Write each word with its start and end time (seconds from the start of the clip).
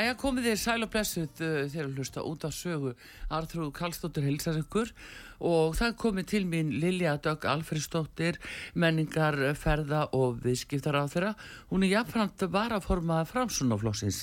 Jæja, 0.00 0.14
komið 0.16 0.46
þið 0.48 0.54
sæl 0.56 0.84
og 0.86 0.88
blessuð 0.94 1.40
uh, 1.44 1.56
þegar 1.68 1.88
að 1.90 1.98
hlusta 1.98 2.22
út 2.24 2.44
af 2.48 2.54
sögu. 2.56 2.92
Arþrúð 3.36 3.72
Kallstóttir 3.76 4.24
hilsar 4.24 4.56
ykkur. 4.56 4.94
Og 5.44 5.74
það 5.76 5.98
komið 6.00 6.28
til 6.30 6.40
mín 6.48 6.70
Lilja 6.80 7.18
Dögg 7.20 7.44
Alfriðstóttir 7.50 8.38
menningar, 8.80 9.36
ferða 9.60 10.06
og 10.16 10.40
viðskiptar 10.40 10.96
á 10.96 11.04
þeirra. 11.04 11.34
Hún 11.68 11.84
er 11.84 11.98
jafnframt 11.98 12.46
varaformað 12.48 13.28
framsunaflóksins 13.34 14.22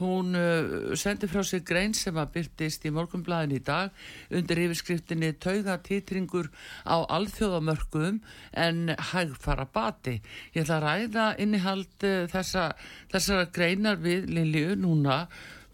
Hún 0.00 0.34
uh, 0.34 0.94
sendi 0.98 1.28
frá 1.30 1.44
sig 1.46 1.62
grein 1.66 1.94
sem 1.94 2.16
að 2.18 2.32
byrtist 2.34 2.86
í 2.88 2.92
morgunblæðin 2.94 3.54
í 3.54 3.60
dag 3.62 3.94
undir 4.34 4.62
yfirskriftinni 4.64 5.32
Tauga 5.38 5.76
títringur 5.86 6.50
á 6.82 7.06
alþjóðamörkuðum 7.14 8.18
en 8.66 8.94
hægfara 9.12 9.68
bati. 9.70 10.18
Ég 10.54 10.64
ætla 10.64 10.80
að 10.80 10.86
ræða 10.88 11.26
innihald 11.44 12.08
uh, 12.08 12.24
þessa, 12.32 12.72
þessara 13.14 13.50
greinar 13.54 14.02
við 14.02 14.26
Lilju 14.34 14.74
núna 14.82 15.24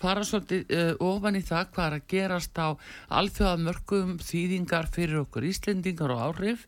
fara 0.01 0.25
svolítið 0.27 0.75
uh, 0.75 0.93
ofan 1.11 1.39
í 1.39 1.45
það 1.45 1.71
hvað 1.75 1.87
er 1.87 1.99
að 1.99 2.09
gerast 2.15 2.61
á 2.61 2.69
alþjóðamörkuðum 3.21 4.19
þýðingar 4.25 4.91
fyrir 4.95 5.23
okkur 5.25 5.49
Íslendingar 5.51 6.15
og 6.17 6.27
áhrif 6.29 6.67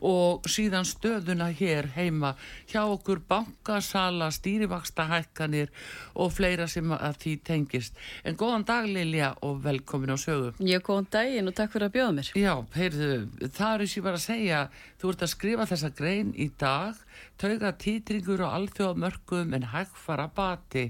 og 0.00 0.48
síðan 0.48 0.86
stöðuna 0.88 1.50
hér 1.56 1.90
heima 1.94 2.32
hjá 2.70 2.82
okkur 2.82 3.20
bankasala, 3.28 4.30
stýrivaksta 4.32 5.06
hækkanir 5.10 5.70
og 6.14 6.32
fleira 6.34 6.66
sem 6.70 6.92
að 6.96 7.18
því 7.24 7.34
tengist. 7.46 7.98
En 8.24 8.38
góðan 8.40 8.66
dag 8.68 8.88
Lilja 8.88 9.34
og 9.46 9.60
velkomin 9.64 10.14
á 10.14 10.18
sögu. 10.20 10.54
Já, 10.58 10.80
góðan 10.80 11.10
daginn 11.12 11.50
og 11.50 11.56
takk 11.56 11.74
fyrir 11.74 11.90
að 11.90 11.96
bjóða 11.98 12.16
mér. 12.18 12.32
Já, 12.38 12.54
heyrðu, 12.76 13.10
það 13.56 13.74
er 13.74 13.86
ég 13.90 14.06
var 14.06 14.18
að 14.18 14.24
segja, 14.26 14.62
þú 15.00 15.12
ert 15.12 15.26
að 15.26 15.34
skrifa 15.34 15.68
þessa 15.70 15.92
grein 16.00 16.32
í 16.36 16.48
dag, 16.60 17.02
tauga 17.40 17.74
títringur 17.76 18.46
og 18.46 18.56
alþjóðamörkum 18.56 19.58
en 19.58 19.68
hægfara 19.74 20.30
bati. 20.34 20.88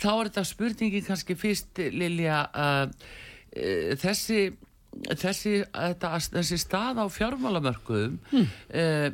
Þá 0.00 0.10
er 0.12 0.28
þetta 0.28 0.46
spurningi 0.48 1.02
kannski 1.06 1.36
fyrst 1.38 1.80
Lilja, 1.94 2.44
uh, 2.50 2.86
uh, 3.54 3.92
þessi 4.00 4.46
þessi, 5.18 5.58
þetta, 5.74 6.14
þessi 6.38 6.58
stað 6.60 7.02
á 7.02 7.06
fjármálamörkuðum 7.12 8.16
hmm. 8.30 8.48
eh, 8.74 9.08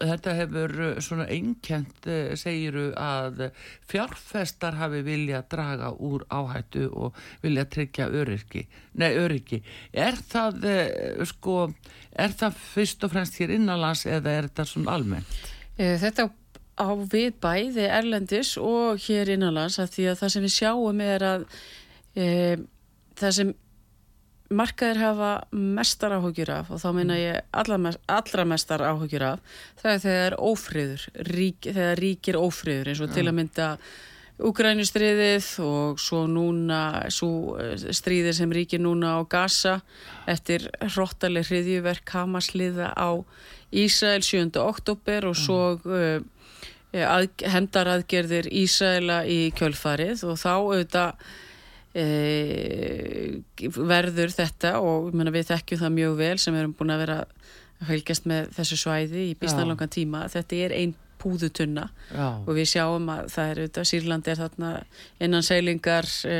þetta 0.00 0.34
hefur 0.34 0.74
svona 1.04 1.26
einkjent 1.30 2.08
eh, 2.10 2.32
segiru 2.38 2.88
að 2.98 3.44
fjárfestar 3.90 4.78
hafi 4.80 5.04
vilja 5.06 5.44
draga 5.50 5.92
úr 5.94 6.24
áhættu 6.32 6.88
og 6.90 7.18
vilja 7.44 7.66
tryggja 7.70 8.08
öryggi 8.10 8.64
nei 9.00 9.12
öryggi 9.20 9.60
er 9.92 10.18
það 10.18 10.68
sko 11.30 11.58
er 12.10 12.34
það 12.34 12.62
fyrst 12.74 13.04
og 13.06 13.14
fremst 13.14 13.38
hér 13.40 13.54
innanlands 13.58 14.06
eða 14.08 14.38
er 14.38 14.48
þetta 14.50 14.66
svona 14.70 14.96
almennt? 14.98 15.36
Þetta 15.74 16.28
á 16.74 16.88
við 16.96 17.34
bæði 17.42 17.88
erlendis 17.88 18.54
og 18.60 19.02
hér 19.06 19.34
innanlands 19.36 19.78
að 19.82 19.92
því 19.96 20.06
að 20.10 20.22
það 20.22 20.32
sem 20.34 20.46
við 20.46 20.54
sjáum 20.54 21.02
er 21.04 21.26
að 21.28 21.44
e, 22.14 22.26
það 23.18 23.36
sem 23.38 23.52
markaðir 24.54 25.00
hafa 25.00 25.30
mestar 25.50 26.14
áhugjur 26.18 26.50
af 26.52 26.72
og 26.74 26.80
þá 26.82 26.88
meina 26.96 27.18
ég 27.18 27.54
allra, 27.56 27.78
allra 28.12 28.46
mestar 28.48 28.84
áhugjur 28.84 29.26
af 29.34 29.60
það 29.80 29.92
er 29.92 30.02
þegar 30.04 30.36
ófriður 30.38 31.06
rík, 31.30 31.70
þegar 31.70 32.02
ríkir 32.02 32.40
ófriður 32.40 32.92
eins 32.92 33.04
og 33.04 33.08
ja. 33.10 33.16
til 33.18 33.28
að 33.28 33.38
mynda 33.40 33.70
Ukrænustriðið 34.34 35.48
og 35.62 36.00
svo 36.02 36.24
núna 36.26 37.06
svo 37.14 37.54
eh, 37.62 37.76
stríðir 37.94 38.34
sem 38.34 38.50
ríkir 38.50 38.80
núna 38.82 39.12
á 39.14 39.22
Gaza 39.30 39.76
eftir 40.26 40.66
hróttaleg 40.82 41.46
hriðjuverk 41.46 42.10
Hamasliða 42.16 42.90
á 42.98 43.22
Ísrael 43.70 44.26
7. 44.26 44.50
oktober 44.58 45.28
og 45.30 45.38
svo 45.38 45.60
uh, 45.78 46.18
að, 47.02 47.28
hendaraðgerðir 47.50 48.50
Ísraela 48.62 49.22
í 49.26 49.48
kjölfarið 49.58 50.24
og 50.28 50.38
þá 50.38 50.52
auðvitað 50.54 51.24
e, 51.94 52.04
verður 53.74 54.34
þetta 54.34 54.76
og 54.82 55.14
menna, 55.14 55.34
við 55.34 55.50
þekkjum 55.52 55.82
það 55.84 55.96
mjög 55.98 56.18
vel 56.20 56.36
sem 56.42 56.58
erum 56.58 56.76
búin 56.76 56.94
að 56.94 57.04
vera 57.04 57.18
að 57.24 57.88
hölgjast 57.88 58.28
með 58.30 58.52
þessu 58.56 58.78
svæði 58.80 59.26
í 59.30 59.34
bísnalangan 59.38 59.92
tíma 59.92 60.24
þetta 60.32 60.60
er 60.66 60.76
einn 60.78 60.94
púðutunna 61.20 61.88
Já. 62.12 62.26
og 62.44 62.50
við 62.56 62.70
sjáum 62.74 63.06
að 63.12 63.28
það 63.32 63.50
er 63.50 63.60
auðvitað 63.62 63.88
Sýrland 63.90 64.30
er 64.30 64.40
þarna 64.40 64.72
innan 65.24 65.46
seilingar 65.46 66.08
e, 66.28 66.38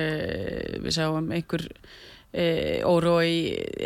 við 0.84 0.96
sjáum 0.98 1.30
einhver 1.34 1.66
e, 2.30 2.46
órói 2.86 3.28
í 3.28 3.44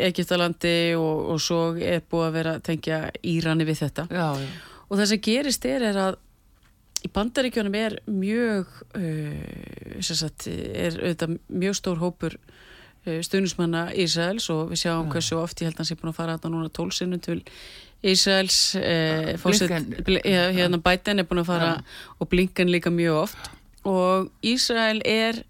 Egiptalandi 0.09 0.77
og, 0.99 1.27
og 1.33 1.43
svo 1.43 1.61
er 1.77 2.03
búið 2.03 2.27
að 2.27 2.39
vera 2.39 2.55
tengja 2.65 3.03
Írani 3.21 3.67
við 3.69 3.85
þetta 3.85 4.09
Já, 4.11 4.27
ja. 4.41 4.49
og 4.87 4.97
það 4.99 5.11
sem 5.13 5.23
gerist 5.29 5.69
er, 5.69 5.87
er 5.91 6.01
að 6.07 6.19
í 7.05 7.09
bandaríkjónum 7.15 7.75
er 7.79 7.97
mjög 8.11 8.71
uh, 8.97 9.99
sagt, 10.03 10.47
er 10.49 10.97
auðvitað 10.99 11.37
mjög 11.47 11.77
stór 11.79 12.01
hópur 12.01 12.35
uh, 12.35 13.19
stuðnismanna 13.25 13.89
Ísraels 13.95 14.49
og 14.53 14.73
við 14.73 14.83
sjáum 14.83 15.07
ja. 15.07 15.13
hversu 15.15 15.39
oft 15.39 15.61
ég 15.61 15.69
held 15.69 15.77
að 15.77 15.83
hans 15.83 15.93
er 15.93 16.01
búin 16.01 16.13
að 16.13 16.19
fara 16.19 16.37
þetta 16.37 16.53
núna 16.53 16.71
tólsinu 16.75 17.21
til 17.23 17.39
Ísraels 18.09 18.59
uh, 18.79 19.33
Blinken 19.43 19.91
ja, 20.23 20.47
hérna 20.55 20.81
Biden 20.83 21.23
er 21.23 21.27
búin 21.29 21.43
að 21.43 21.51
fara 21.51 21.73
ja. 21.77 21.99
og 22.19 22.31
Blinken 22.31 22.71
líka 22.71 22.91
mjög 22.93 23.25
oft. 23.25 23.51
Og 23.87 24.31
Ísrael 24.43 24.99
er 25.07 25.43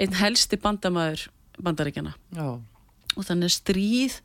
einn 0.00 0.14
helsti 0.18 0.58
bandamæður 0.62 1.26
bandaríkjana 1.62 2.14
og 2.42 3.26
þannig 3.26 3.52
stríð 3.52 4.20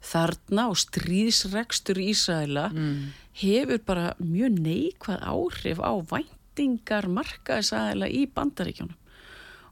þarna 0.00 0.70
og 0.70 0.78
stríðsregstur 0.80 1.98
Ísraela 2.00 2.70
mm 2.70 3.10
hefur 3.38 3.82
bara 3.86 4.14
mjög 4.18 4.58
neikvæð 4.64 5.22
áhrif 5.22 5.82
á 5.82 5.92
væntingar 6.10 7.06
markaðisæðila 7.10 8.10
í 8.10 8.26
bandaríkjónum 8.34 8.96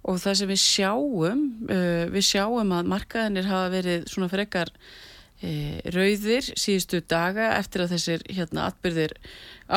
og 0.08 0.20
það 0.22 0.38
sem 0.40 0.50
við 0.52 0.62
sjáum 0.62 1.44
uh, 1.68 2.06
við 2.12 2.26
sjáum 2.30 2.72
að 2.74 2.90
markaðinir 2.92 3.48
hafa 3.48 3.72
verið 3.72 4.06
svona 4.10 4.30
frekar 4.32 4.70
uh, 4.70 5.76
rauðir 5.94 6.48
síðustu 6.54 7.02
daga 7.10 7.52
eftir 7.58 7.84
að 7.84 7.96
þessir 7.96 8.24
hérna 8.30 8.68
atbyrðir 8.70 9.16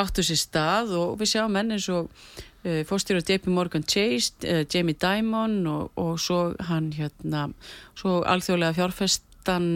áttu 0.02 0.24
sér 0.26 0.40
stað. 0.40 0.96
Og 1.00 1.18
við 1.20 1.34
sjáum 1.34 1.58
enn 1.60 1.76
eins 1.76 1.90
og 1.92 2.08
uh, 2.08 2.82
fórstjóru 2.88 3.24
JP 3.26 3.50
Morgan 3.52 3.88
Chase, 3.88 4.64
Jamie 4.72 4.98
Dimon 4.98 5.60
og, 5.72 5.92
og 6.00 6.16
svo 6.22 6.52
hann 6.70 6.92
hérna 6.96 7.50
svo 7.98 8.22
alþjóðlega 8.22 8.78
fjárfestan 8.78 9.68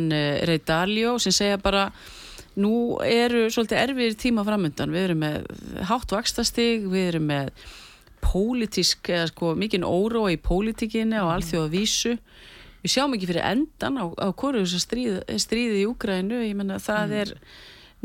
Ray 0.45 0.61
Dalio 0.63 1.17
sem 1.19 1.35
segja 1.35 1.59
bara 1.59 1.89
nú 2.59 2.73
eru 3.03 3.47
svolítið 3.51 3.81
erfir 3.81 4.19
tíma 4.19 4.45
framöndan, 4.47 4.93
við 4.93 5.09
erum 5.09 5.23
með 5.25 5.47
hátt 5.89 6.13
vakstastig, 6.15 6.85
við 6.91 7.09
erum 7.13 7.29
með 7.31 7.51
pólitísk, 8.25 9.09
eða 9.11 9.29
sko 9.29 9.53
mikinn 9.59 9.85
óró 9.85 10.25
í 10.31 10.37
pólitíkinni 10.41 11.19
og 11.21 11.33
alþjóða 11.35 11.71
vísu 11.73 12.15
við 12.85 12.93
sjáum 12.93 13.15
ekki 13.17 13.29
fyrir 13.31 13.47
endan 13.49 13.97
á, 13.97 14.05
á 14.13 14.29
hverju 14.29 14.65
þess 14.65 14.77
að 14.77 14.83
stríð, 14.83 15.15
stríði 15.41 15.81
í 15.81 15.87
Úgrænu, 15.89 16.43
ég 16.45 16.57
menna 16.57 16.77
það 16.81 17.05
mm. 17.05 17.19
er 17.23 17.33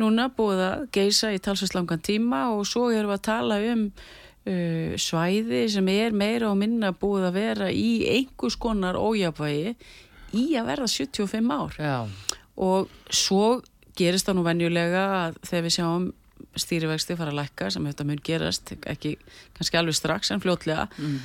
núna 0.01 0.31
búið 0.33 0.63
að 0.65 0.85
geisa 0.97 1.33
í 1.35 1.41
talsværslangan 1.43 2.03
tíma 2.05 2.47
og 2.55 2.65
svo 2.69 2.89
erum 2.95 3.13
við 3.13 3.19
að 3.19 3.27
tala 3.29 3.59
um 3.75 3.87
uh, 3.91 4.95
svæði 5.01 5.65
sem 5.75 5.91
er 5.93 6.17
meira 6.17 6.49
og 6.49 6.61
minna 6.61 6.95
búið 6.97 7.29
að 7.29 7.37
vera 7.37 7.69
í 7.73 7.91
einhvers 8.09 8.57
konar 8.61 8.97
ójafvægi 8.97 9.75
í 10.41 10.47
að 10.57 10.71
verða 10.71 10.89
75 10.95 11.53
ár 11.53 11.77
Já. 11.77 11.97
og 12.57 12.89
svo 13.13 13.61
gerist 14.01 14.29
það 14.29 14.39
nú 14.39 14.47
venjulega 14.49 15.05
að 15.21 15.39
þegar 15.45 15.67
við 15.67 15.77
sjáum 15.77 16.11
stýrivexti 16.59 17.19
fara 17.19 17.33
að 17.35 17.41
lækka 17.43 17.71
sem 17.75 17.87
þetta 17.87 18.09
mun 18.09 18.25
gerast, 18.25 18.75
ekki 18.89 19.15
kannski 19.57 19.79
alveg 19.81 19.97
strax 19.97 20.33
en 20.33 20.43
fljótlega, 20.43 20.87
mm. 20.97 21.19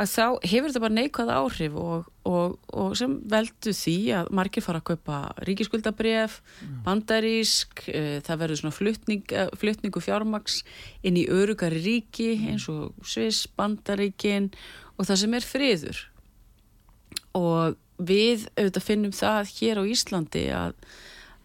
að 0.00 0.10
þá 0.12 0.24
hefur 0.48 0.70
þetta 0.70 0.82
bara 0.84 0.96
neikvæð 0.96 1.32
áhrif 1.36 1.76
og, 1.78 2.08
og, 2.28 2.56
og 2.72 2.94
sem 2.98 3.18
veldu 3.32 3.74
því 3.76 3.96
að 4.18 4.32
margir 4.38 4.64
fara 4.64 4.80
að 4.82 4.88
kaupa 4.92 5.20
ríkiskuldabref, 5.48 6.38
mm. 6.62 6.80
bandarísk, 6.86 7.84
e, 7.92 8.04
það 8.26 8.42
verður 8.44 8.62
svona 8.62 8.78
flutning, 8.78 9.36
eh, 9.36 9.52
flutningu 9.60 10.02
fjármaks 10.04 10.62
inn 11.04 11.20
í 11.20 11.28
örugari 11.30 11.82
ríki 11.84 12.32
mm. 12.34 12.48
eins 12.54 12.68
og 12.72 13.06
Sviss, 13.06 13.44
bandaríkin 13.58 14.50
og 14.96 15.08
það 15.08 15.24
sem 15.24 15.38
er 15.38 15.48
friður. 15.52 16.04
Og 17.36 17.78
við 18.02 18.48
auðvitað 18.56 18.84
finnum 18.84 19.14
það 19.14 19.56
hér 19.56 19.80
á 19.80 19.84
Íslandi 19.88 20.46
að, 20.56 20.74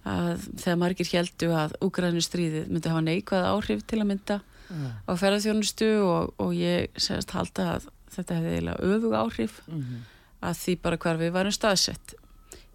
að 0.08 0.46
þegar 0.62 0.80
margir 0.82 1.10
heldu 1.12 1.50
að 1.58 1.76
Úgrænustríðið 1.88 2.70
myndi 2.72 2.92
hafa 2.92 3.04
neikvæð 3.06 3.48
áhrif 3.52 3.84
til 3.88 4.00
að 4.02 4.10
mynda 4.12 4.40
mm. 4.70 4.90
á 5.10 5.12
ferðarþjónustu 5.20 5.90
og, 6.06 6.34
og 6.42 6.54
ég 6.56 6.92
segast 6.96 7.34
halda 7.36 7.68
að 7.76 7.90
þetta 8.16 8.38
hefði 8.40 8.54
eiginlega 8.56 8.92
öfug 8.92 9.16
áhrif 9.18 9.62
mm 9.68 9.82
-hmm. 9.82 10.04
að 10.50 10.60
því 10.64 10.76
bara 10.82 10.98
hvar 11.04 11.22
við 11.22 11.34
varum 11.36 11.56
staðsett 11.56 12.16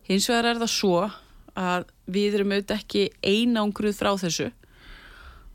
hins 0.09 0.29
vegar 0.29 0.51
er 0.51 0.61
það 0.63 0.73
svo 0.75 0.97
að 1.59 1.87
við 2.07 2.35
erum 2.35 2.53
auðvitað 2.53 2.81
ekki 2.81 3.05
einangruð 3.23 3.97
frá 3.97 4.13
þessu 4.17 4.51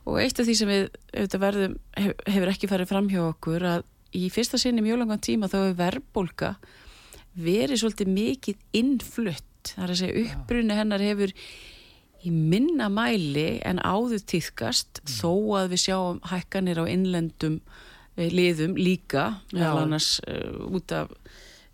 og 0.08 0.20
eitt 0.22 0.40
af 0.40 0.48
því 0.48 0.56
sem 0.56 0.70
við 0.72 0.90
auðvitað 1.14 1.46
verðum 1.46 1.78
hef, 1.98 2.14
hefur 2.26 2.52
ekki 2.54 2.72
farið 2.72 2.92
fram 2.92 3.10
hjá 3.10 3.22
okkur 3.28 3.64
að 3.64 3.84
í 4.16 4.30
fyrsta 4.34 4.58
sinni 4.58 4.82
mjög 4.82 5.02
langan 5.02 5.24
tíma 5.24 5.50
þá 5.52 5.58
hefur 5.58 5.80
verðbólka 5.82 6.56
verið 7.38 7.82
svolítið 7.82 8.14
mikið 8.14 8.56
innflutt 8.80 9.44
þar 9.76 9.94
að 9.94 10.00
segja 10.02 10.24
uppbrunni 10.24 10.78
hennar 10.78 11.04
hefur 11.04 11.34
í 12.26 12.32
minna 12.34 12.88
mæli 12.90 13.60
en 13.66 13.82
áður 13.84 14.24
týðkast 14.32 15.04
mm. 15.04 15.12
þó 15.20 15.32
að 15.60 15.76
við 15.76 15.84
sjáum 15.88 16.24
hækkanir 16.32 16.82
á 16.82 16.86
innlendum 16.90 17.60
Eh, 18.18 18.32
liðum 18.34 18.74
líka 18.74 19.30
meðal 19.54 19.84
annars 19.84 20.18
uh, 20.26 20.66
út 20.74 20.90
af 20.96 21.12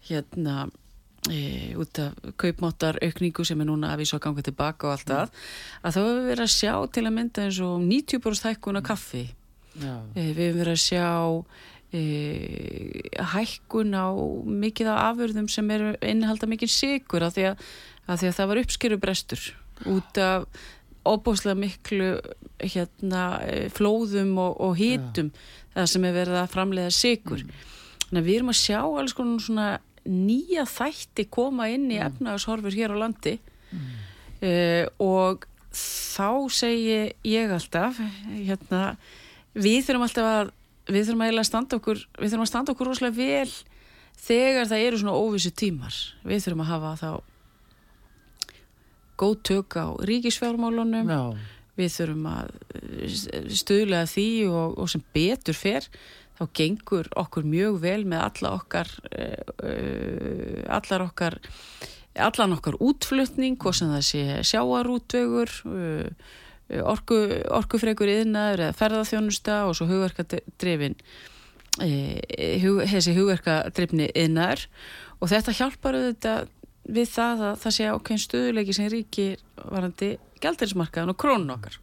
hérna 0.03 0.65
e, 1.31 1.71
út 1.79 1.99
af 2.03 2.17
kaupmáttar 2.35 2.97
aukningu 2.99 3.45
sem 3.47 3.61
er 3.63 3.69
núna 3.69 3.93
að 3.93 4.01
við 4.01 4.09
svo 4.09 4.19
ganga 4.25 4.43
tilbaka 4.43 4.89
og 4.89 4.91
allt 4.97 5.07
það 5.07 5.29
mm. 5.29 5.45
að 5.79 5.95
þá 5.95 5.99
hefur 6.01 6.17
við 6.17 6.27
verið 6.33 6.43
að 6.43 6.51
sjá 6.57 6.73
til 6.97 7.03
að 7.05 7.15
mynda 7.15 7.45
eins 7.45 7.61
og 7.63 7.85
90% 7.85 8.49
hækkun 8.49 8.81
á 8.83 8.87
kaffi. 8.89 9.23
E, 9.79 9.85
við 10.19 10.41
hefum 10.41 10.59
verið 10.59 10.73
að 10.73 10.83
sjá 10.83 11.07
e, 11.93 12.03
hækkun 13.33 13.93
á 13.95 14.09
mikið 14.65 14.91
af 14.93 15.01
afurðum 15.11 15.49
sem 15.51 15.69
er 15.73 15.91
innihalda 16.01 16.49
mikið 16.49 16.73
sigur 16.73 17.25
af 17.25 17.35
því 17.37 17.51
því 18.07 18.29
að 18.29 18.37
það 18.37 18.49
var 18.51 18.61
uppskerubrestur 18.63 19.43
út 19.93 20.19
af 20.21 20.47
óbúslega 21.03 21.59
miklu 21.59 22.09
hérna, 22.63 23.23
flóðum 23.75 24.37
og, 24.39 24.59
og 24.63 24.77
hítum 24.79 25.33
það 25.73 25.89
sem 25.91 26.05
er 26.07 26.15
verið 26.15 26.39
að 26.39 26.51
framleiða 26.53 26.93
sigur 26.95 27.43
mm. 27.43 27.57
þannig 28.05 28.21
að 28.21 28.29
við 28.29 28.37
erum 28.37 28.53
að 28.53 28.61
sjá 28.61 28.79
alls 28.83 29.15
konar 29.17 29.43
svona 29.43 29.67
nýja 30.03 30.65
þætti 30.67 31.27
koma 31.31 31.69
inn 31.71 31.89
í 31.91 31.97
mm. 31.97 32.07
efnagashorfur 32.09 32.75
hér 32.75 32.95
á 32.95 32.97
landi 33.03 33.37
mm. 33.39 33.91
uh, 34.47 34.85
og 35.03 35.47
þá 35.73 36.51
segi 36.53 36.97
ég 37.25 37.53
alltaf 37.55 37.99
hérna, 38.29 38.83
við 39.55 39.87
þurfum 39.87 40.07
alltaf 40.07 40.29
að 40.29 40.51
við 40.89 41.07
þurfum 41.07 41.25
að 41.27 41.43
standa 41.47 41.79
okkur 41.79 42.03
við 42.19 42.27
þurfum 42.27 42.45
að 42.45 42.51
standa 42.51 42.75
okkur 42.75 42.91
rosalega 42.91 43.19
vel 43.19 43.53
þegar 44.23 44.69
það 44.71 44.85
eru 44.87 45.01
svona 45.01 45.17
óvissu 45.19 45.51
tímar. 45.51 45.97
Við 46.23 46.45
þurfum 46.45 46.63
að 46.65 46.71
hafa 46.73 46.93
þá 47.01 47.11
góð 49.23 49.35
tök 49.47 49.77
á 49.77 49.87
ríkisfjármálunum. 50.09 51.07
No 51.07 51.23
við 51.79 51.95
þurfum 51.95 52.27
að 52.29 52.51
eh, 52.73 53.47
stuðlega 53.61 54.09
því 54.09 54.27
og, 54.49 54.77
og 54.81 54.91
sem 54.93 55.03
betur 55.15 55.57
fer 55.57 55.89
þá 56.37 56.45
gengur 56.57 57.09
okkur 57.19 57.45
mjög 57.45 57.79
vel 57.83 57.99
með 58.09 58.23
alla 58.25 58.53
okkar 58.57 58.89
uh, 59.13 60.63
allar 60.73 61.03
okkar 61.05 61.37
allan 62.17 62.55
okkar 62.55 62.79
útflutning 62.81 63.61
og 63.61 63.77
sem 63.77 63.91
það 63.93 64.07
sé 64.07 64.23
sjáarútvögur 64.49 65.53
uh, 65.69 66.31
orku, 66.83 67.19
orkufregur 67.53 68.11
yðnaður 68.11 68.67
eða 68.67 68.77
ferðarþjónusta 68.79 69.59
og 69.67 69.77
svo 69.77 69.87
hugverkadrifin 69.89 70.97
hug, 71.79 72.83
þessi 72.89 73.15
hugverkadrifni 73.17 74.09
yðnaður 74.13 74.67
og 75.19 75.31
þetta 75.31 75.57
hjálpar 75.59 75.97
auðvitað 75.99 76.51
við 76.93 77.09
það 77.13 77.45
að 77.47 77.61
það 77.63 77.75
sé 77.77 77.89
ákveðin 77.89 78.23
stuðuleiki 78.25 78.75
sem 78.75 78.89
ríkir 78.91 79.43
varandi 79.63 80.09
gældirismarkaðan 80.43 81.13
og 81.13 81.19
krónun 81.19 81.55
okkar. 81.55 81.79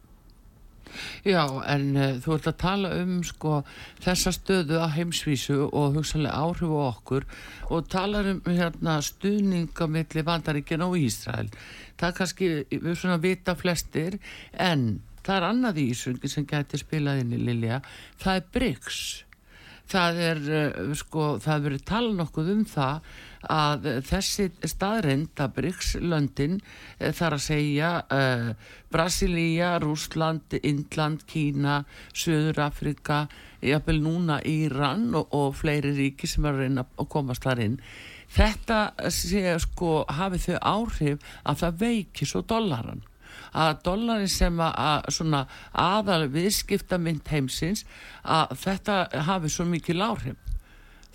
Já, 1.27 1.43
en 1.73 1.85
uh, 1.95 2.17
þú 2.23 2.35
ert 2.37 2.49
að 2.51 2.57
tala 2.63 2.93
um 3.01 3.19
sko 3.27 3.61
þessa 4.03 4.33
stöðu 4.35 4.79
að 4.81 4.95
heimsvísu 4.97 5.57
og 5.67 5.97
hugsanlega 5.99 6.41
áhrif 6.41 6.73
á 6.73 6.81
okkur 6.87 7.27
og 7.71 7.87
talar 7.91 8.29
um 8.33 8.41
hérna 8.47 8.97
stuðningamilli 9.05 10.25
vandaríkjan 10.27 10.85
og 10.87 10.97
Ísrael. 10.99 11.49
Það 12.01 12.15
kannski, 12.17 12.51
við 12.71 12.93
svona 12.97 13.19
vita 13.21 13.55
flestir, 13.55 14.17
en 14.53 15.01
það 15.25 15.35
er 15.37 15.49
annað 15.49 15.81
í 15.81 15.89
Ísungi 15.93 16.31
sem 16.31 16.47
getur 16.49 16.81
spilað 16.81 17.23
inn 17.23 17.35
í 17.37 17.41
Lilja, 17.41 17.81
það 18.21 18.39
er 18.39 18.47
BRICS. 18.55 19.01
Það 19.91 20.19
er, 20.27 20.41
uh, 20.45 20.93
sko, 20.97 21.35
það 21.41 21.65
verið 21.67 21.85
tala 21.89 22.13
nokkuð 22.19 22.51
um 22.53 22.63
það 22.69 23.09
að 23.51 23.87
þessi 24.05 24.47
staðrind 24.69 25.41
að 25.41 25.53
Bryggs-löndin 25.55 26.59
eh, 26.61 27.09
þar 27.17 27.35
að 27.37 27.43
segja 27.47 27.89
uh, 28.13 28.51
Brasilia, 28.93 29.73
Rúsland, 29.81 30.57
Indland, 30.61 31.25
Kína, 31.25 31.81
Söður 32.13 32.61
Afrika, 32.67 33.23
jafnvel 33.65 33.99
núna 34.03 34.39
Íran 34.45 35.09
og, 35.17 35.33
og 35.33 35.55
fleiri 35.57 35.95
ríki 35.97 36.29
sem 36.29 36.45
er 36.45 36.53
að 36.53 36.65
reyna 36.65 36.85
að 36.85 37.11
komast 37.17 37.47
þar 37.47 37.65
inn. 37.65 37.79
Þetta 38.31 39.09
sé 39.11 39.57
sko 39.59 40.03
hafið 40.07 40.45
þau 40.51 40.59
áhrif 40.75 41.31
að 41.43 41.63
það 41.65 41.81
veiki 41.81 42.29
svo 42.29 42.45
dollaran 42.47 43.01
að 43.51 43.81
dollarin 43.85 44.31
sem 44.31 44.61
að, 44.63 45.09
að 45.11 45.57
aðal 45.83 46.29
viðskipta 46.31 46.99
mynd 47.01 47.27
heimsins 47.27 47.83
að 48.23 48.55
þetta 48.63 49.01
hafi 49.27 49.51
svo 49.51 49.67
mikið 49.71 49.99
láhrif 49.99 50.47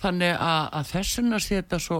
þannig 0.01 0.35
að, 0.35 0.63
að 0.77 0.91
þessuna 0.91 1.41
sé 1.41 1.57
þetta 1.61 1.81
svo 1.81 1.99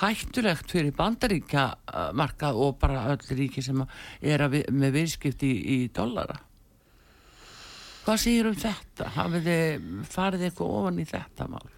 hættulegt 0.00 0.70
fyrir 0.72 0.94
bandaríkjamarkað 0.96 2.62
og 2.64 2.78
bara 2.80 3.08
öll 3.12 3.36
ríki 3.36 3.64
sem 3.64 3.82
er 4.22 4.46
við, 4.52 4.70
með 4.70 4.96
viðskipti 5.00 5.50
í, 5.50 5.60
í 5.76 5.78
dollara 5.92 6.38
hvað 8.06 8.22
segir 8.22 8.48
um 8.50 8.58
þetta? 8.58 9.10
hafið 9.16 9.48
þið 9.48 9.86
farið 10.10 10.46
eitthvað 10.48 10.76
ofan 10.78 11.02
í 11.02 11.06
þetta 11.10 11.48
mál? 11.50 11.68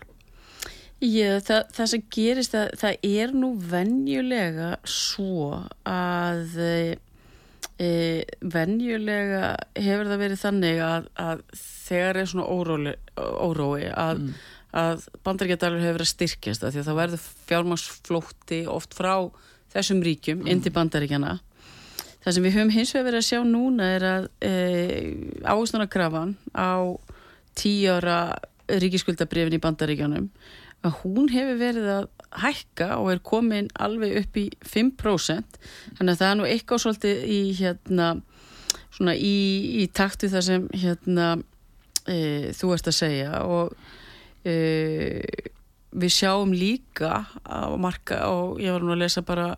Já, 1.05 1.41
það, 1.45 1.65
það 1.77 1.89
sem 1.91 2.05
gerist 2.17 2.55
það, 2.55 2.69
það 2.81 3.09
er 3.11 3.35
nú 3.37 3.51
venjulega 3.73 4.71
svo 4.89 5.51
að 5.85 6.55
e, 7.81 8.25
venjulega 8.41 9.55
hefur 9.77 10.11
það 10.11 10.25
verið 10.25 10.43
þannig 10.43 10.83
að, 10.85 11.09
að 11.19 11.45
þegar 11.61 12.21
er 12.21 12.31
svona 12.31 12.51
órói, 12.51 12.95
órói 13.19 13.89
að 13.91 14.21
mm 14.25 14.35
að 14.75 15.07
bandaríkjadalur 15.27 15.83
hefur 15.83 15.99
verið 16.01 16.09
að 16.09 16.13
styrkjast 16.13 16.65
því 16.65 16.81
að 16.81 16.89
það 16.89 17.01
verður 17.01 17.27
fjármagsflótti 17.49 18.61
oft 18.71 18.97
frá 18.99 19.13
þessum 19.75 20.03
ríkjum 20.05 20.43
mm. 20.43 20.49
inn 20.51 20.63
til 20.65 20.73
bandaríkjana 20.75 21.37
það 22.25 22.37
sem 22.37 22.47
við 22.47 22.57
höfum 22.59 22.73
hins 22.75 22.95
vegar 22.95 23.07
verið 23.09 23.21
að 23.21 23.29
sjá 23.29 23.41
núna 23.47 23.91
er 23.95 24.07
að 24.09 24.27
e, 24.43 24.53
áherslunakrafan 25.45 26.35
á 26.59 26.75
tíjára 27.59 28.19
ríkiskuldabrifin 28.83 29.59
í 29.59 29.63
bandaríkjanum 29.63 30.29
að 30.85 30.99
hún 31.05 31.31
hefur 31.33 31.61
verið 31.61 31.91
að 32.01 32.11
hækka 32.43 32.97
og 32.99 33.11
er 33.13 33.23
komin 33.25 33.71
alveg 33.81 34.19
upp 34.23 34.39
í 34.41 34.47
5% 34.67 35.59
þannig 35.99 36.15
að 36.15 36.21
það 36.21 36.31
er 36.31 36.39
nú 36.41 36.47
eitthvað 36.49 36.85
svolítið 36.85 37.27
í 37.31 37.41
hérna 37.61 38.09
svona 38.95 39.17
í, 39.19 39.37
í 39.83 39.89
taktu 39.95 40.31
það 40.33 40.47
sem 40.49 40.69
hérna 40.75 41.29
e, 42.07 42.53
þú 42.55 42.73
ert 42.77 42.91
að 42.91 42.99
segja 42.99 43.43
og 43.47 43.75
uh, 43.75 45.51
við 45.95 46.11
sjáum 46.11 46.55
líka 46.55 47.25
á 47.47 47.71
marka 47.79 48.25
og 48.31 48.63
ég 48.63 48.75
var 48.75 48.85
nú 48.85 48.95
að 48.95 49.05
lesa 49.05 49.23
bara 49.27 49.53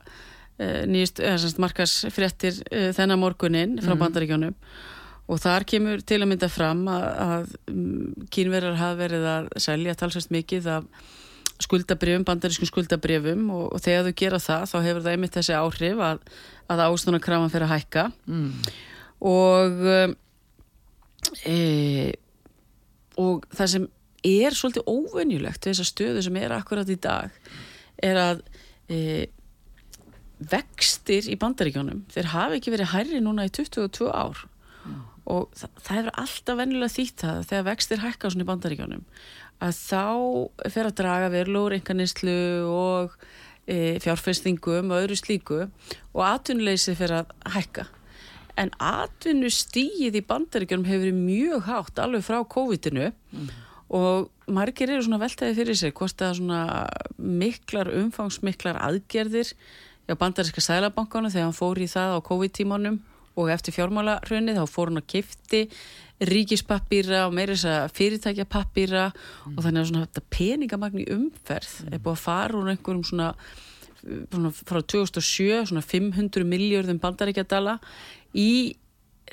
nýjast, 0.57 1.21
eða 1.21 1.53
markasfrettir 1.65 2.61
uh, 2.71 2.91
þennan 2.97 3.21
morgunin 3.21 3.79
frá 3.83 3.95
mm. 3.95 4.03
bandaríkjónum 4.05 4.57
og 5.27 5.41
þar 5.43 5.67
kemur 5.67 6.03
til 6.07 6.21
að 6.23 6.31
mynda 6.31 6.49
fram 6.53 6.85
að, 6.91 7.07
að 7.27 7.55
um, 7.73 8.27
kínverðar 8.33 8.79
hafa 8.81 8.99
verið 9.01 9.31
að 9.33 9.49
selja 9.63 9.97
talsast 9.99 10.33
mikið 10.35 10.69
af 10.77 10.91
skuldabrifum, 11.63 12.27
bandarískum 12.27 12.69
skuldabrifum 12.69 13.49
og, 13.55 13.67
og 13.77 13.83
þegar 13.85 14.07
þau 14.07 14.17
gera 14.21 14.41
það 14.43 14.69
þá 14.73 14.77
hefur 14.85 15.03
það 15.05 15.15
einmitt 15.15 15.39
þessi 15.39 15.57
áhrif 15.57 16.05
að, 16.05 16.23
að 16.73 16.85
ástunarkraman 16.87 17.53
fyrir 17.53 17.67
að 17.67 17.75
hækka 17.75 18.07
mm. 18.29 18.51
og 19.33 19.87
e, 21.49 21.59
og 23.17 23.47
það 23.57 23.73
sem 23.75 23.89
er 24.27 24.57
svolítið 24.59 24.91
óvenjulegt 24.91 25.69
þessar 25.69 25.89
stöðu 25.89 26.27
sem 26.27 26.39
er 26.41 26.55
akkurat 26.57 26.91
í 26.91 26.99
dag 27.01 27.35
er 28.05 28.21
að 28.21 28.43
e, 28.93 29.01
vextir 30.37 31.31
í 31.33 31.39
bandaríkjónum 31.41 32.05
þeir 32.13 32.33
hafi 32.35 32.61
ekki 32.61 32.75
verið 32.75 32.93
hærri 32.93 33.23
núna 33.25 33.47
í 33.49 33.53
22 33.55 34.11
ár 34.13 34.43
mm. 34.85 35.01
og 35.33 35.49
það, 35.57 35.81
það 35.81 35.99
hefur 36.01 36.15
alltaf 36.25 36.61
vennilega 36.61 36.97
þýtt 36.99 37.25
það 37.25 37.43
þegar 37.53 37.69
vextir 37.71 38.05
hækka 38.05 38.33
svona 38.33 38.45
í 38.45 38.51
bandaríkjónum 38.51 39.07
að 39.63 39.77
þá 39.79 40.71
fer 40.73 40.89
að 40.91 40.97
draga 41.01 41.33
verlur, 41.33 41.75
enganislu 41.77 42.39
og 42.69 43.15
e, 43.67 43.99
fjárfestingum 44.05 44.93
og 44.93 45.05
öðru 45.05 45.19
slíku 45.19 45.61
og 45.67 46.25
atvinnuleysi 46.27 46.97
fer 46.99 47.15
að 47.23 47.33
hækka 47.57 47.87
en 48.61 48.73
atvinnustíið 48.81 50.17
í 50.17 50.25
bandaríkjónum 50.25 50.87
hefur 50.89 51.05
verið 51.05 51.19
mjög 51.21 51.67
hátt 51.69 52.01
alveg 52.01 52.25
frá 52.25 52.39
COVID-inu 52.57 53.11
mm. 53.11 53.51
og 53.97 54.31
margir 54.53 54.93
eru 54.93 55.05
svona 55.05 55.21
veltaði 55.21 55.59
fyrir 55.59 55.79
sig 55.79 55.93
hvort 55.97 56.17
það 56.17 56.31
er 56.31 56.39
svona 56.41 56.63
miklar 57.17 57.93
umfangsmiklar 57.93 58.81
aðgerðir 58.87 59.53
á 60.07 60.15
bandaríska 60.17 60.65
sælabankana 60.65 61.33
þegar 61.33 61.51
hann 61.51 61.59
fór 61.59 61.83
í 61.83 61.91
það 61.91 62.17
á 62.17 62.27
COVID-tímanum 62.31 63.01
og 63.37 63.53
eftir 63.53 63.77
fjármálarunni 63.77 64.57
þá 64.57 64.65
fór 64.71 64.93
hann 64.93 65.03
að 65.03 65.11
kifti 65.13 65.63
ríkispappýra 66.25 67.27
og 67.27 67.35
meira 67.37 67.53
þess 67.53 67.69
að 67.69 67.95
fyrirtækja 67.99 68.47
pappýra 68.49 69.05
mm. 69.11 69.57
og 69.57 69.65
þannig 69.65 69.83
að 69.83 69.89
svona 69.91 70.25
peningamagn 70.33 71.03
í 71.03 71.07
umferð 71.13 71.73
mm. 71.85 71.93
er 71.93 72.03
búið 72.03 72.15
að 72.15 72.23
fara 72.23 72.57
úr 72.57 72.71
einhverjum 72.73 73.05
svona, 73.05 73.29
svona 74.33 74.53
frá 74.57 74.81
2007 74.81 75.67
svona 75.73 75.85
500 75.85 76.49
miljörðum 76.49 77.01
bandaríkjadala 77.03 77.77
í 78.33 78.51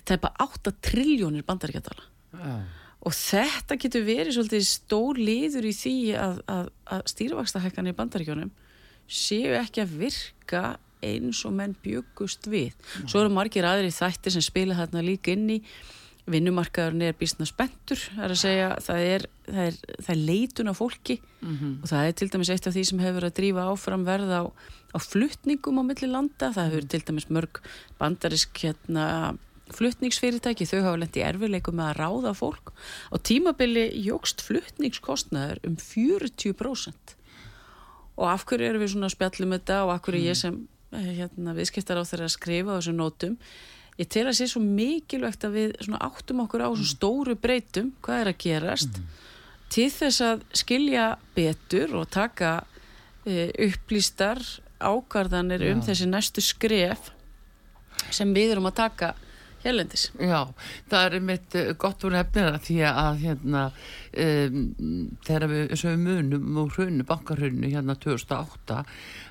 tæpa 0.04 0.34
8 0.44 0.76
triljónir 0.84 1.48
bandaríkjadala 1.48 2.04
yeah. 2.36 2.68
og 3.00 3.16
þetta 3.16 3.80
getur 3.80 4.04
verið 4.10 4.36
svolítið 4.36 4.68
stór 4.68 5.22
liður 5.22 5.70
í 5.70 5.74
því 5.78 5.98
að, 6.20 6.44
að, 6.52 6.72
að 6.98 7.08
stýrvaksstahækkan 7.14 7.92
í 7.94 7.96
bandaríkjónum 7.96 8.52
séu 9.08 9.56
ekki 9.56 9.86
að 9.86 10.00
virka 10.04 10.66
eins 11.04 11.42
og 11.48 11.52
menn 11.56 11.74
byggust 11.84 12.48
við. 12.48 12.72
Svo 13.04 13.24
eru 13.24 13.34
margir 13.36 13.66
aðri 13.68 13.92
þættir 13.92 14.36
sem 14.36 14.46
spila 14.46 14.78
þarna 14.78 15.04
líka 15.04 15.34
inn 15.36 15.50
í 15.52 15.58
vinnumarkaðurinn 16.30 17.06
er 17.08 17.16
bísna 17.20 17.46
spentur 17.48 18.00
það 18.00 18.26
er 18.26 18.34
að 18.34 18.40
segja, 18.40 18.68
það 18.86 19.06
er, 19.08 19.26
það 19.48 19.64
er, 19.64 19.80
það 19.98 20.12
er 20.14 20.22
leitun 20.30 20.72
af 20.72 20.80
fólki 20.80 21.18
mm 21.20 21.56
-hmm. 21.56 21.74
og 21.82 21.90
það 21.92 22.08
er 22.08 22.14
til 22.20 22.30
dæmis 22.34 22.52
eitt 22.54 22.68
af 22.68 22.76
því 22.76 22.84
sem 22.90 23.00
hefur 23.04 23.26
að 23.28 23.36
drífa 23.40 23.66
áfram 23.72 24.06
verð 24.06 24.32
á, 24.32 24.44
á 24.96 24.98
fluttningum 25.04 25.80
á 25.80 25.84
milli 25.84 26.08
landa, 26.08 26.54
það 26.56 26.70
hefur 26.70 26.88
til 26.88 27.04
dæmis 27.08 27.28
mörg 27.30 27.60
bandarisk 28.00 28.64
hérna 28.64 29.38
fluttningsfyrirtæki, 29.74 30.68
þau 30.68 30.82
hafa 30.84 30.98
lendið 31.02 31.28
erfileikum 31.28 31.76
með 31.76 31.88
að 31.90 31.98
ráða 31.98 32.34
fólk. 32.36 32.74
Og 33.12 33.24
tímabili 33.24 33.90
jógst 33.96 34.44
fluttningskostnaður 34.44 35.60
um 35.64 35.78
40% 35.80 37.16
og 38.16 38.28
af 38.30 38.46
hverju 38.46 38.68
erum 38.70 38.84
við 38.84 38.92
svona 38.92 39.08
að 39.08 39.16
spjallum 39.16 39.56
þetta 39.56 39.84
og 39.86 39.92
af 39.96 40.02
hverju 40.04 40.20
mm. 40.20 40.28
ég 40.28 40.38
sem 40.38 40.68
Eh, 40.94 41.14
hérna, 41.18 41.56
viðskiptar 41.58 41.98
á 41.98 42.06
þeirra 42.06 42.28
að 42.28 42.36
skrifa 42.36 42.76
á 42.76 42.78
þessum 42.78 43.00
nótum 43.00 43.38
ég 44.00 44.10
tel 44.10 44.26
að 44.30 44.38
sé 44.40 44.48
svo 44.50 44.62
mikilvægt 44.64 45.46
að 45.48 45.58
við 45.58 45.74
áttum 46.00 46.44
okkur 46.46 46.66
á 46.66 46.70
mm. 46.72 46.86
stóru 46.94 47.36
breytum 47.40 47.92
hvað 48.06 48.22
er 48.22 48.32
að 48.32 48.40
gerast 48.46 49.00
mm. 49.00 49.10
til 49.74 49.90
þess 49.94 50.26
að 50.26 50.46
skilja 50.64 51.08
betur 51.36 51.98
og 52.02 52.10
taka 52.14 52.56
e, 53.26 53.50
upplýstar 53.68 54.42
ágarðanir 54.84 55.68
um 55.72 55.84
þessi 55.86 56.10
næstu 56.10 56.44
skref 56.44 57.12
sem 58.12 58.34
við 58.36 58.56
erum 58.56 58.72
að 58.72 58.80
taka 58.82 59.14
Hérlendis. 59.64 60.10
Já, 60.20 60.50
það 60.92 61.06
er 61.08 61.24
mitt 61.24 61.56
eh, 61.56 61.72
gott 61.80 62.04
úr 62.04 62.18
hefnina 62.18 62.60
því 62.64 62.80
að 62.90 63.22
hérna 63.24 63.62
um, 63.72 64.58
þegar 65.24 65.46
við 65.52 65.76
sögum 65.80 66.08
munum 66.10 66.60
úr 66.64 66.74
hrunu, 66.76 67.06
bankarhrunu 67.08 67.72
hérna 67.72 67.96
2008 67.96 68.82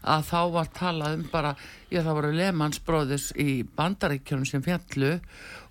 að 0.02 0.24
þá 0.30 0.40
var 0.56 0.70
talað 0.74 1.18
um 1.18 1.26
bara, 1.30 1.52
já 1.92 2.00
það 2.00 2.16
voru 2.18 2.32
lemansbróðis 2.38 3.28
í 3.38 3.62
bandaríkjörnum 3.76 4.48
sem 4.48 4.64
fjallu 4.64 5.12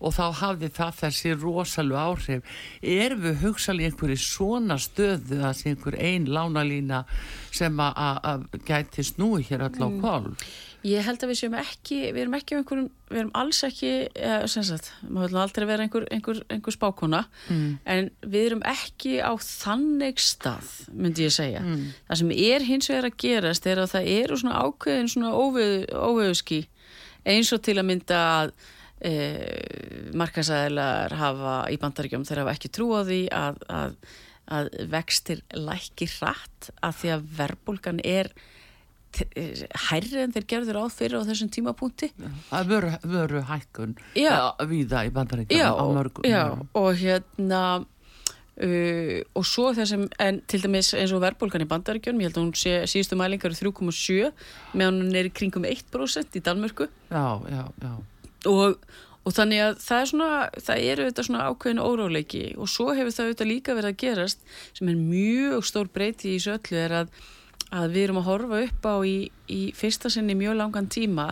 og 0.01 0.15
þá 0.15 0.23
hafði 0.39 0.71
það 0.77 0.97
þessi 1.01 1.35
rosalu 1.41 1.97
áhrif. 1.99 2.57
Er 2.81 3.17
við 3.19 3.41
hugsalið 3.43 3.89
einhverju 3.89 4.21
svona 4.21 4.77
stöðu 4.81 5.41
að 5.41 5.57
sé 5.59 5.73
einhver 5.73 5.97
einn 5.99 6.29
lánalína 6.29 7.03
sem 7.51 7.81
að 7.81 8.45
gæti 8.67 9.05
snúi 9.05 9.45
hér 9.49 9.67
öll 9.67 9.81
á 9.81 9.89
mm. 9.89 10.37
Ég 10.87 11.05
held 11.05 11.21
að 11.21 11.29
við 11.29 11.37
séum 11.37 11.55
ekki, 11.61 11.97
við 12.09 12.23
erum 12.23 12.35
ekki 12.39 12.55
einhverjum, 12.57 12.87
við 13.11 13.19
erum 13.21 13.31
alls 13.37 13.59
ekki, 13.67 13.91
eh, 14.17 14.45
sem 14.49 14.65
sagt, 14.65 14.89
maður 15.05 15.29
höfum 15.29 15.41
aldrei 15.43 15.65
verið 15.69 15.85
einhver, 15.85 16.07
einhver, 16.15 16.41
einhver 16.49 16.75
spákona, 16.75 17.21
mm. 17.53 17.67
en 17.85 18.09
við 18.25 18.47
erum 18.47 18.63
ekki 18.71 19.13
á 19.21 19.31
þannig 19.37 20.21
stað, 20.25 20.71
myndi 20.89 21.27
ég 21.27 21.35
segja. 21.35 21.61
Mm. 21.61 21.91
Það 22.09 22.21
sem 22.23 22.35
er 22.47 22.65
hins 22.65 22.89
vegar 22.89 23.09
að 23.11 23.17
gerast 23.25 23.69
er 23.69 23.83
að 23.83 23.93
það 23.93 24.11
eru 24.15 24.39
svona 24.41 24.63
ákveðin 24.65 25.11
svona 25.13 25.33
óvöðuski, 25.37 26.61
eins 27.29 27.53
og 27.53 27.61
til 27.67 27.77
að 27.77 27.89
mynda 27.91 28.21
að 28.41 28.53
e, 29.05 29.13
markasæðilar 30.17 31.13
hafa 31.19 31.55
í 31.69 31.77
bandaríkjum 31.81 32.25
þeir 32.25 32.43
hafa 32.43 32.55
ekki 32.57 32.71
trú 32.73 32.89
á 32.97 33.01
því 33.05 33.21
að, 33.37 33.61
að, 33.69 33.95
að 34.57 34.71
vextir 34.93 35.43
lækir 35.53 36.15
hratt 36.19 36.71
að 36.81 36.97
því 37.01 37.13
að 37.15 37.29
verbulgan 37.37 38.01
er 38.01 38.31
hærri 39.19 40.21
en 40.23 40.33
þeir 40.35 40.47
gerður 40.53 40.81
á 40.81 40.85
fyrir 40.93 41.19
á 41.19 41.27
þessum 41.27 41.49
tímapunkti. 41.51 42.11
Það 42.49 42.69
veru, 42.71 42.91
veru 43.11 43.41
hækkun 43.49 43.95
viða 44.69 45.05
í 45.07 45.11
bandaríkjum 45.15 45.81
á 45.81 45.85
mörgum 45.91 46.27
Já, 46.27 46.45
og 46.77 46.89
hérna 47.01 47.63
uh, 47.81 49.19
og 49.35 49.47
svo 49.47 49.69
þessum 49.77 50.07
en 50.21 50.41
til 50.49 50.61
dæmis 50.63 50.93
eins 50.97 51.13
og 51.15 51.23
verðbólgan 51.23 51.65
í 51.65 51.69
bandaríkjum 51.69 52.21
ég 52.21 52.31
held 52.31 52.39
að 52.39 52.45
hún 52.45 52.57
sé 52.57 52.77
síðustu 52.89 53.19
mælingar 53.19 53.55
3,7 53.57 54.31
meðan 54.73 55.01
hún 55.03 55.15
er 55.19 55.29
í 55.29 55.33
kringum 55.35 55.67
1% 55.67 56.37
í 56.39 56.43
Danmörku. 56.45 56.87
Já, 57.11 57.25
já, 57.51 57.63
já. 57.83 57.93
Og, 58.49 58.79
og 59.27 59.35
þannig 59.37 59.65
að 59.65 59.75
það 59.83 59.99
er 59.99 60.09
svona 60.13 60.31
það 60.69 60.87
eru 60.93 61.09
þetta 61.09 61.27
svona 61.27 61.49
ákveðinu 61.49 61.89
óráleiki 61.89 62.45
og 62.57 62.71
svo 62.71 62.89
hefur 62.95 63.13
það 63.13 63.27
auðvitað 63.27 63.51
líka 63.51 63.77
verið 63.77 63.91
að 63.91 64.01
gerast 64.05 64.49
sem 64.77 64.89
er 64.89 64.97
mjög 65.03 65.67
stór 65.67 65.91
breyti 65.93 66.31
í 66.31 66.39
þessu 66.39 66.57
öllu 66.57 66.81
er 66.81 66.97
að 67.03 67.13
að 67.71 67.95
við 67.95 68.05
erum 68.05 68.21
að 68.21 68.29
horfa 68.29 68.61
upp 68.67 68.87
á 68.87 68.95
í, 69.07 69.17
í 69.47 69.61
fyrsta 69.77 70.11
sinni 70.11 70.35
mjög 70.37 70.57
langan 70.59 70.89
tíma 70.91 71.31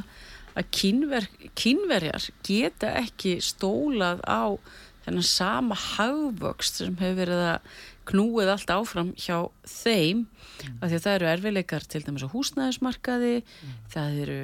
að 0.58 0.70
kynver, 0.76 1.28
kynverjar 1.58 2.30
geta 2.46 2.94
ekki 3.00 3.38
stólað 3.44 4.24
á 4.26 4.56
þennan 5.06 5.26
sama 5.26 5.78
hagvöxt 5.78 6.82
sem 6.82 6.98
hefur 7.00 7.20
verið 7.22 7.46
að 7.54 7.72
knúið 8.10 8.52
allt 8.54 8.72
áfram 8.74 9.12
hjá 9.20 9.38
þeim 9.70 10.26
mm. 10.26 10.78
af 10.82 10.90
því 10.90 10.98
að 10.98 11.04
það 11.06 11.16
eru 11.16 11.30
erfileikar 11.34 11.86
til 11.86 12.02
dæmis 12.06 12.26
á 12.26 12.34
húsnæðismarkaði 12.34 13.34
mm. 13.44 13.76
það 13.94 14.20
eru 14.24 14.40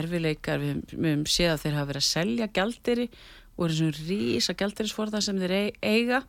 erfileikar 0.00 0.62
við, 0.62 0.80
höfum 0.94 1.26
séð 1.30 1.52
að 1.54 1.62
þeir 1.64 1.76
hafa 1.78 1.90
verið 1.92 2.02
að 2.02 2.08
selja 2.08 2.50
gældiri 2.58 3.08
og 3.58 3.66
eru 3.66 3.78
svona 3.78 4.08
rísa 4.08 4.56
gældirisforða 4.58 5.22
sem 5.24 5.40
þeir 5.42 5.56
eiga 5.82 6.22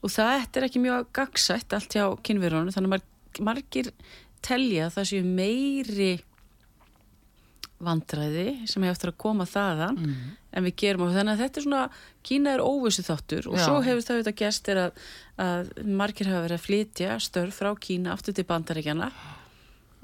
og 0.00 0.12
það 0.12 0.56
er 0.56 0.66
ekki 0.66 0.82
mjög 0.82 1.08
gagsætt 1.16 1.76
allt 1.76 1.96
hjá 1.96 2.06
kynverjónu 2.24 2.72
þannig 2.74 3.00
að 3.00 3.08
margir 3.38 3.92
telja 4.44 4.88
að 4.88 4.96
það 4.96 5.08
séu 5.10 5.24
meiri 5.24 6.12
vandræði 7.80 8.46
sem 8.68 8.84
hefur 8.84 8.92
eftir 8.92 9.10
að 9.12 9.20
koma 9.22 9.46
þaðan 9.48 9.98
mm. 10.02 10.16
en 10.56 10.66
við 10.66 10.74
gerum 10.82 11.06
á 11.08 11.16
þannig 11.16 11.32
að 11.32 11.42
þetta 11.44 11.60
er 11.60 11.66
svona 11.66 11.84
Kína 12.28 12.52
er 12.52 12.62
óvissu 12.64 13.04
þáttur 13.06 13.48
og 13.48 13.56
Já. 13.56 13.64
svo 13.64 13.78
hefur 13.86 14.04
það 14.04 14.18
auðvitað 14.18 14.40
gæst 14.42 14.68
er 14.68 14.80
að, 14.82 15.04
að 15.40 15.70
margir 16.00 16.28
hafa 16.28 16.42
verið 16.44 16.58
að 16.58 16.66
flytja 16.66 17.16
störf 17.24 17.60
frá 17.62 17.70
Kína 17.80 18.12
aftur 18.12 18.36
til 18.36 18.44
bandaríkjana 18.50 19.08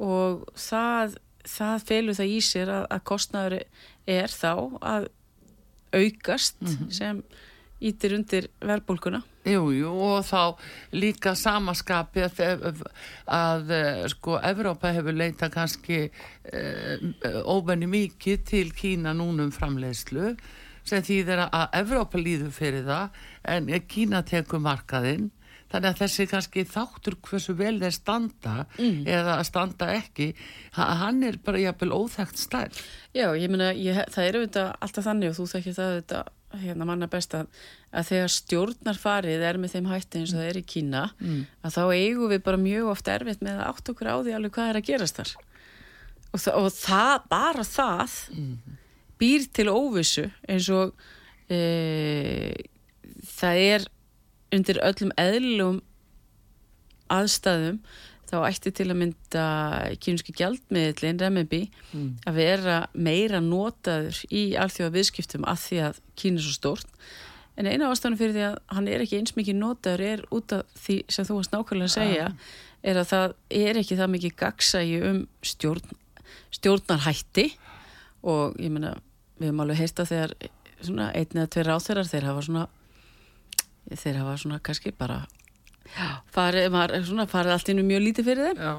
og 0.06 0.46
það, 0.56 1.18
það 1.44 1.84
felur 1.90 2.16
það 2.16 2.32
í 2.32 2.40
sér 2.44 2.72
að, 2.78 2.88
að 2.96 3.04
kostnæður 3.12 3.58
er 4.16 4.32
þá 4.32 4.52
að 4.80 5.10
aukast 5.96 6.60
mm 6.62 6.72
-hmm. 6.72 6.90
sem 6.92 7.22
ítir 7.80 8.16
undir 8.16 8.50
verðbólkuna 8.64 9.22
Jú, 9.46 9.68
jú, 9.70 9.90
og 10.02 10.24
þá 10.26 10.58
líka 10.98 11.36
samaskapi 11.38 12.24
að, 12.26 12.40
að, 12.66 12.80
að 13.30 13.74
sko, 14.10 14.40
Evrópa 14.42 14.90
hefur 14.96 15.14
leita 15.14 15.46
kannski 15.54 16.00
eh, 16.08 17.04
óbenni 17.46 17.86
mikið 17.86 18.42
til 18.48 18.72
Kína 18.74 19.14
núnum 19.14 19.52
framleiðslu 19.54 20.34
sem 20.86 21.04
þýðir 21.06 21.46
að 21.46 21.78
Evrópa 21.78 22.18
líður 22.18 22.52
fyrir 22.54 22.86
það 22.86 23.22
en 23.54 23.70
Kína 23.86 24.22
tekur 24.26 24.62
markaðinn. 24.62 25.30
Þannig 25.66 25.88
að 25.92 26.00
þessi 26.04 26.26
kannski 26.30 26.62
þáttur 26.70 27.16
hversu 27.26 27.54
vel 27.58 27.74
þeir 27.80 27.94
standa 27.94 28.52
mm. 28.78 29.00
eða 29.10 29.40
standa 29.46 29.88
ekki 29.96 30.28
hann 30.78 31.24
er 31.26 31.40
bara 31.42 31.58
jæfnvel 31.58 31.90
óþægt 31.90 32.38
stærn 32.38 32.76
Já, 33.10 33.32
ég 33.34 33.50
meina, 33.50 33.72
það 33.74 34.28
eru 34.28 34.44
þetta 34.44 34.66
alltaf 34.78 35.08
þannig 35.08 35.32
og 35.32 35.40
þú 35.40 35.46
þekkir 35.56 35.76
það 35.80 35.96
þetta 35.96 36.20
hérna 36.62 36.86
manna 36.88 37.08
best 37.10 37.34
að, 37.36 37.48
að 37.92 38.08
þegar 38.10 38.32
stjórnarfarið 38.36 39.44
er 39.48 39.58
með 39.60 39.76
þeim 39.76 39.90
hætti 39.90 40.20
eins 40.20 40.34
og 40.34 40.40
það 40.40 40.50
er 40.50 40.60
í 40.60 40.64
Kína 40.74 41.02
mm. 41.18 41.42
að 41.62 41.76
þá 41.76 41.82
eigum 41.96 42.32
við 42.32 42.44
bara 42.46 42.62
mjög 42.62 42.92
oft 42.92 43.10
erfitt 43.12 43.44
með 43.44 43.60
að 43.60 43.68
átt 43.72 43.92
okkur 43.92 44.10
á 44.12 44.16
því 44.16 44.36
alveg 44.36 44.56
hvað 44.56 44.70
er 44.72 44.80
að 44.80 44.88
gerast 44.90 45.20
þar 45.20 45.34
og, 46.30 46.40
þa 46.40 46.56
og 46.60 46.70
það, 46.76 47.12
bara 47.32 47.66
það 47.68 48.16
mm. 48.36 48.78
býr 49.22 49.46
til 49.58 49.68
óvissu 49.72 50.26
eins 50.46 50.70
og 50.74 51.06
e, 51.52 51.60
það 53.36 53.62
er 53.66 53.86
undir 54.56 54.82
öllum 54.86 55.14
eðlum 55.20 55.80
aðstæðum 57.12 57.80
þá 58.26 58.36
ætti 58.48 58.72
til 58.74 58.88
að 58.90 58.98
mynda 59.02 59.44
kynski 60.02 60.34
gjaldmiðlin, 60.36 61.20
Remembi 61.22 61.62
mm. 61.92 62.08
að 62.26 62.40
vera 62.40 62.78
meira 62.92 63.40
notaður 63.44 64.18
í 64.30 64.48
alþjóða 64.58 64.94
viðskiptum 64.96 65.46
að 65.46 65.62
því 65.64 65.80
að 65.88 66.00
Kín 66.16 66.40
er 66.40 66.46
svo 66.46 66.54
stórt. 66.56 66.88
En 67.56 67.68
eina 67.70 67.88
ástæðan 67.88 68.18
fyrir 68.20 68.34
því 68.36 68.44
að 68.50 68.56
hann 68.76 68.88
er 68.92 69.04
ekki 69.04 69.20
eins 69.20 69.36
mikið 69.36 69.58
notaður 69.60 70.04
er 70.10 70.24
út 70.34 70.56
af 70.56 70.66
því 70.76 70.96
sem 71.12 71.28
þú 71.28 71.38
varst 71.38 71.54
nákvæmlega 71.54 71.88
að 71.88 71.94
segja 71.94 72.26
er 72.86 73.00
að 73.00 73.08
það 73.12 73.36
er 73.62 73.80
ekki 73.80 73.98
það 73.98 74.12
mikið 74.12 74.34
gagsægi 74.42 74.98
um 75.08 75.22
stjórn, 75.46 75.96
stjórnarhætti. 76.58 77.46
Og 78.26 78.58
ég 78.60 78.72
menna 78.74 78.96
við 79.38 79.50
höfum 79.50 79.62
alveg 79.64 79.80
heist 79.80 80.02
að 80.02 80.12
þegar 80.12 80.36
einn 80.86 81.38
eða 81.38 81.48
tveir 81.54 81.72
áþeirar 81.72 82.10
þeir 82.10 82.28
hafa 82.28 82.44
svona 82.46 82.66
þeir 83.94 84.20
hafa 84.20 84.36
svona 84.42 84.60
kannski 84.64 84.92
bara 84.96 85.22
farið, 86.34 86.78
farið 87.30 87.52
allt 87.54 87.70
innu 87.72 87.84
mjög 87.86 88.02
lítið 88.04 88.28
fyrir 88.30 88.48
þeim 88.48 88.62
já. 88.62 88.72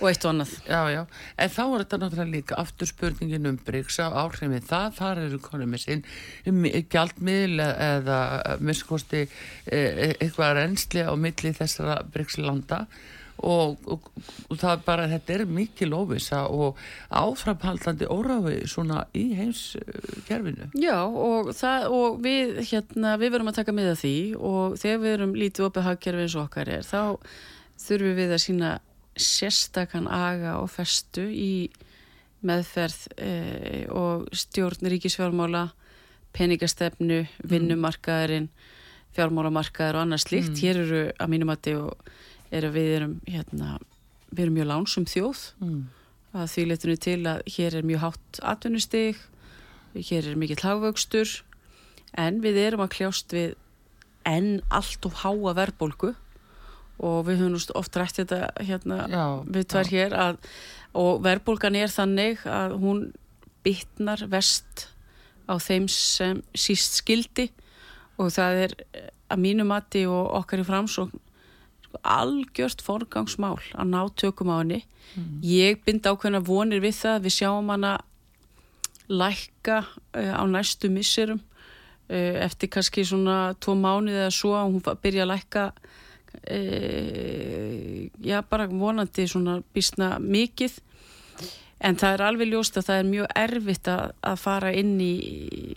og 0.00 0.10
eitt 0.10 0.26
og 0.26 0.32
annað 0.32 0.52
já, 0.66 0.80
já. 0.94 1.00
en 1.36 1.54
þá 1.56 1.62
er 1.64 1.84
þetta 1.84 2.00
náttúrulega 2.02 2.34
líka 2.36 2.58
aftur 2.62 2.90
spurningin 2.90 3.50
um 3.50 3.58
Bryggs 3.66 3.98
á 4.02 4.06
áhrifin 4.10 4.68
það, 4.68 4.98
þar 4.98 5.22
eru 5.26 5.40
konum 5.42 5.74
með 5.74 5.84
sinn 5.86 6.04
um, 6.50 6.62
gjaldmiðl 6.92 7.64
eða 7.66 8.20
minnskosti 8.60 9.24
e, 9.24 9.28
e, 9.78 10.12
eitthvað 10.18 10.56
reynsli 10.60 11.06
á 11.06 11.12
milli 11.16 11.54
þessara 11.56 12.00
Bryggs 12.12 12.38
landa 12.40 12.86
og, 13.38 13.78
og, 13.90 14.08
og 14.48 14.58
það 14.60 14.72
er 14.74 14.82
bara, 14.86 15.08
þetta 15.10 15.34
er 15.34 15.44
mikið 15.50 15.90
lofisa 15.90 16.42
og 16.52 16.78
áframhaldandi 17.08 18.08
óráfi 18.12 18.60
svona 18.70 19.06
í 19.18 19.24
heimskerfinu. 19.38 20.70
Já 20.78 20.98
og, 21.06 21.52
það, 21.56 21.88
og 21.96 22.20
við 22.22 22.60
hérna, 22.70 23.16
við 23.20 23.34
verum 23.36 23.52
að 23.52 23.60
taka 23.62 23.76
með 23.76 23.94
því 24.02 24.16
og 24.38 24.78
þegar 24.82 25.02
við 25.02 25.16
erum 25.16 25.36
lítið 25.38 25.68
opið 25.68 25.88
hagkerfi 25.88 26.26
eins 26.26 26.38
og 26.38 26.46
okkar 26.46 26.72
er, 26.78 26.86
þá 26.86 27.02
þurfum 27.82 28.18
við 28.20 28.36
að 28.36 28.44
sína 28.46 28.72
sérstakann 29.18 30.08
aga 30.08 30.58
og 30.62 30.70
festu 30.72 31.26
í 31.28 31.52
meðferð 32.46 33.00
eh, 33.22 33.84
og 33.92 34.26
stjórn 34.34 34.88
ríkisfjármála, 34.90 35.68
peningastefnu, 36.34 37.22
mm. 37.22 37.48
vinnumarkaðurinn, 37.52 38.48
fjármálamarkaður 39.12 39.98
og 39.98 40.06
annað 40.06 40.24
slikt. 40.24 40.54
Mm. 40.54 40.60
Hér 40.62 40.80
eru 40.82 41.02
að 41.12 41.32
mínum 41.34 41.52
að 41.52 41.62
þið 41.66 41.82
og 41.84 42.12
er 42.52 42.68
að 42.68 42.76
við 42.76 42.94
erum 42.98 43.16
hérna, 43.28 43.76
við 44.30 44.44
erum 44.46 44.58
mjög 44.58 44.70
lánsum 44.70 45.08
þjóð 45.08 45.44
mm. 45.64 45.80
að 46.36 46.50
því 46.54 46.66
letinu 46.68 46.98
til 47.06 47.20
að 47.30 47.42
hér 47.56 47.78
er 47.78 47.88
mjög 47.88 48.04
hátt 48.06 48.42
atvinnustig 48.52 49.22
hér 49.96 50.28
er 50.30 50.38
mikið 50.40 50.64
hláfaukstur 50.64 51.38
en 52.18 52.40
við 52.44 52.60
erum 52.66 52.84
að 52.84 52.94
kljást 52.96 53.32
við 53.34 53.56
enn 54.28 54.60
allt 54.70 55.08
of 55.08 55.22
háa 55.24 55.54
verðbólgu 55.58 56.12
og 57.02 57.18
við 57.26 57.42
höfum 57.42 57.78
oft 57.80 57.96
rætt 57.98 58.20
þetta 58.20 58.52
hérna 58.62 59.06
já, 59.10 59.24
við 59.48 59.66
tvær 59.72 59.88
já. 59.88 59.92
hér 59.96 60.14
að, 60.14 60.38
og 60.94 61.22
verðbólgan 61.24 61.78
er 61.78 61.90
þannig 61.90 62.44
að 62.46 62.76
hún 62.82 63.02
bytnar 63.66 64.26
vest 64.30 64.86
á 65.50 65.58
þeim 65.58 65.88
sem 65.90 66.42
síst 66.54 67.00
skildi 67.00 67.48
og 68.20 68.30
það 68.34 68.62
er 68.66 68.76
að 69.32 69.42
mínu 69.42 69.66
mati 69.66 70.04
og 70.06 70.30
okkar 70.42 70.62
í 70.62 70.68
framsókn 70.68 71.22
algjört 72.02 72.82
forgangsmál 72.84 73.58
að 73.72 73.90
ná 73.92 74.00
tökum 74.18 74.52
á 74.52 74.60
henni 74.60 74.80
mm. 74.82 75.40
ég 75.46 75.82
bind 75.86 76.06
ákveðna 76.06 76.42
vonir 76.44 76.82
við 76.84 76.98
það 77.02 77.26
við 77.26 77.36
sjáum 77.38 77.72
hana 77.72 77.92
lækka 79.12 79.82
uh, 79.84 80.32
á 80.38 80.42
næstu 80.48 80.90
misserum 80.92 81.40
uh, 81.42 82.36
eftir 82.46 82.70
kannski 82.72 83.04
svona 83.06 83.54
tvo 83.60 83.76
mánuði 83.78 84.22
eða 84.24 84.34
svo 84.34 84.54
að 84.58 84.70
hún 84.70 85.02
byrja 85.02 85.26
að 85.26 85.32
lækka 85.34 85.66
uh, 86.40 87.98
já 88.22 88.38
bara 88.48 88.70
vonandi 88.70 89.28
svona 89.28 89.60
bísna 89.74 90.16
mikið 90.22 90.80
En 91.82 91.96
það 91.98 92.14
er 92.14 92.22
alveg 92.28 92.50
ljóst 92.52 92.76
að 92.78 92.86
það 92.88 93.00
er 93.00 93.08
mjög 93.08 93.32
erfitt 93.42 93.88
að, 93.90 94.02
að 94.30 94.36
fara 94.38 94.70
inn 94.78 94.92
í, 95.02 95.14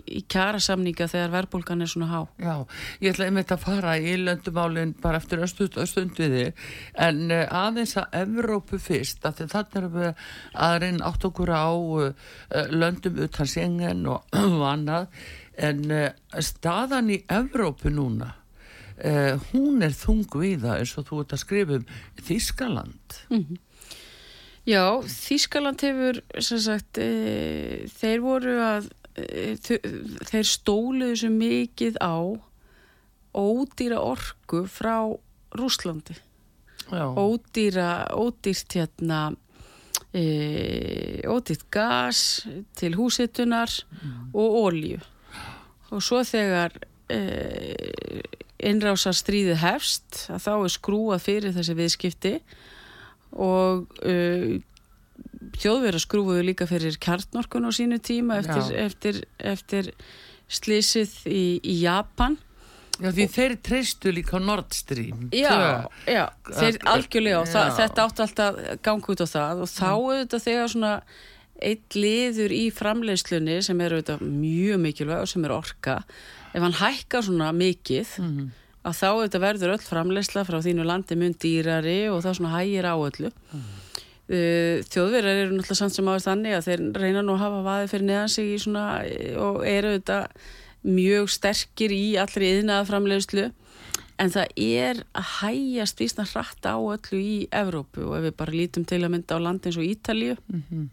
í 0.06 0.22
kjærasamninga 0.30 1.08
þegar 1.10 1.34
verbulgan 1.34 1.82
er 1.82 1.90
svona 1.90 2.10
há. 2.12 2.20
Já, 2.42 2.54
ég 3.02 3.16
ætla 3.16 3.30
einmitt 3.30 3.54
að 3.56 3.64
fara 3.64 3.96
í 3.98 4.14
löndumálinn 4.22 4.94
bara 5.02 5.22
eftir 5.22 5.42
östund, 5.46 5.80
östund 5.82 6.22
við 6.22 6.38
þið 6.38 6.64
en 7.08 7.24
uh, 7.34 7.42
aðeins 7.64 7.96
að 8.02 8.20
Evrópu 8.22 8.80
fyrst, 8.82 9.26
að 9.26 9.46
þannig 9.56 9.80
erum 9.82 9.98
við 9.98 10.24
að 10.68 10.78
reyna 10.86 11.10
átt 11.10 11.28
okkur 11.32 11.54
á 11.58 11.70
uh, 11.74 12.32
löndum 12.70 13.22
utan 13.26 13.50
sengen 13.50 14.06
og, 14.14 14.30
og 14.46 14.66
annað 14.70 15.10
en 15.58 15.86
uh, 15.90 16.10
staðan 16.38 17.14
í 17.16 17.22
Evrópu 17.32 17.94
núna 17.94 18.36
hún 19.50 19.84
er 19.84 19.92
þung 19.92 20.22
við 20.40 20.62
það 20.62 20.78
eins 20.80 20.92
og 20.96 21.04
þú 21.10 21.18
ert 21.20 21.34
að 21.36 21.40
skrifa 21.42 21.74
um 21.82 21.88
Þískaland. 22.24 23.18
Mhm. 23.28 23.42
Mm 23.58 23.64
Já, 24.66 24.98
Þískaland 25.06 25.84
hefur 25.86 26.20
sagt, 26.42 26.98
e, 26.98 27.86
þeir 28.00 28.22
voru 28.24 28.56
að 28.66 28.90
e, 29.14 29.54
þeir 29.62 30.48
stóluðu 30.50 31.20
svo 31.22 31.30
mikið 31.36 32.00
á 32.02 32.18
ódýra 33.36 34.02
orgu 34.02 34.64
frá 34.72 34.98
Rúslandi 35.56 36.18
Já. 36.90 37.06
ódýra 37.14 38.10
ódýrt 38.18 38.78
hérna 38.80 39.22
e, 40.10 41.22
ódýrt 41.30 41.70
gas 41.70 42.48
til 42.74 42.98
húsitunar 42.98 43.70
mm. 43.70 44.34
og 44.34 44.60
ólju 44.66 45.02
og 45.94 46.02
svo 46.02 46.24
þegar 46.26 46.74
e, 47.14 47.22
innrása 48.66 49.14
stríði 49.14 49.60
hefst 49.62 50.26
að 50.34 50.48
þá 50.48 50.54
er 50.56 50.74
skrúað 50.74 51.28
fyrir 51.28 51.54
þessi 51.54 51.78
viðskipti 51.78 52.40
og 52.40 52.64
uh, 53.36 54.56
þjóðverðar 55.60 56.04
skrúfuðu 56.04 56.46
líka 56.48 56.68
fyrir 56.70 56.98
kjartnorkun 57.02 57.68
á 57.68 57.72
sínu 57.76 58.00
tíma 58.04 58.40
eftir, 58.42 58.72
eftir, 58.80 59.22
eftir 59.40 59.92
slísið 60.52 61.14
í, 61.30 61.46
í 61.62 61.78
Japan. 61.84 62.40
Já 62.96 63.10
því 63.12 63.28
og, 63.28 63.32
þeir 63.36 63.54
treystu 63.68 64.12
líka 64.16 64.40
Nord 64.40 64.76
Stream. 64.76 65.28
Já, 65.36 65.84
já 66.08 66.26
þeir 66.48 66.80
algjörlega 66.88 67.42
og 67.42 67.50
það, 67.52 67.72
þetta 67.82 68.06
átti 68.06 68.26
alltaf 68.26 68.60
gangi 68.88 69.12
út 69.12 69.24
á 69.24 69.28
það. 69.28 69.64
Og 69.66 69.72
þá 69.72 69.90
auðvitað 69.92 70.46
þegar 70.48 70.72
svona 70.72 70.94
eitt 71.66 71.96
liður 71.96 72.56
í 72.56 72.66
framleiðslunni 72.76 73.58
sem 73.64 73.82
er 73.84 73.96
auðvitað 73.96 74.24
mjög 74.28 74.82
mikilvæg 74.84 75.24
og 75.24 75.32
sem 75.32 75.48
er 75.48 75.56
orka 75.56 76.02
ef 76.52 76.64
hann 76.64 76.80
hækkar 76.82 77.24
svona 77.24 77.52
mikið 77.56 78.16
mm 78.20 78.32
-hmm 78.32 78.54
að 78.86 79.00
þá 79.00 79.10
þetta 79.24 79.42
verður 79.42 79.74
öll 79.76 79.84
framleysla 79.86 80.46
frá 80.46 80.60
þínu 80.64 80.86
landi 80.86 81.18
mun 81.20 81.36
dýrari 81.42 81.98
og 82.12 82.22
það 82.26 82.38
svona 82.40 82.54
hægir 82.54 82.88
á 82.88 82.96
öllu 82.96 83.32
mm. 83.32 83.66
þjóðverðar 84.94 85.42
eru 85.44 85.56
náttúrulega 85.56 85.80
samt 85.80 85.96
sem 85.98 86.10
áður 86.10 86.26
þannig 86.28 86.58
að 86.58 86.68
þeir 86.70 86.86
reyna 87.02 87.24
nú 87.26 87.36
að 87.36 87.44
hafa 87.46 87.62
vaði 87.66 87.92
fyrir 87.92 88.08
neðan 88.10 88.34
sig 88.36 88.52
í 88.54 88.58
svona 88.62 88.86
og 89.42 89.62
eru 89.70 89.94
þetta 89.98 90.20
mjög 90.86 91.32
sterkir 91.34 91.94
í 91.96 92.04
allri 92.22 92.52
yðnaða 92.56 92.90
framleyslu 92.92 93.46
en 94.22 94.32
það 94.32 94.60
er 94.64 95.02
að 95.18 95.32
hægjast 95.42 96.04
vísna 96.04 96.28
hratt 96.30 96.68
á 96.70 96.78
öllu 96.78 97.20
í 97.20 97.40
Evrópu 97.54 98.06
og 98.06 98.20
ef 98.20 98.28
við 98.30 98.38
bara 98.38 98.56
lítum 98.56 98.86
til 98.88 99.02
að 99.02 99.12
mynda 99.16 99.40
á 99.42 99.46
landi 99.46 99.72
eins 99.72 99.80
og 99.82 99.88
Ítalju 99.88 100.38
mm 100.38 100.62
-hmm. 100.70 100.86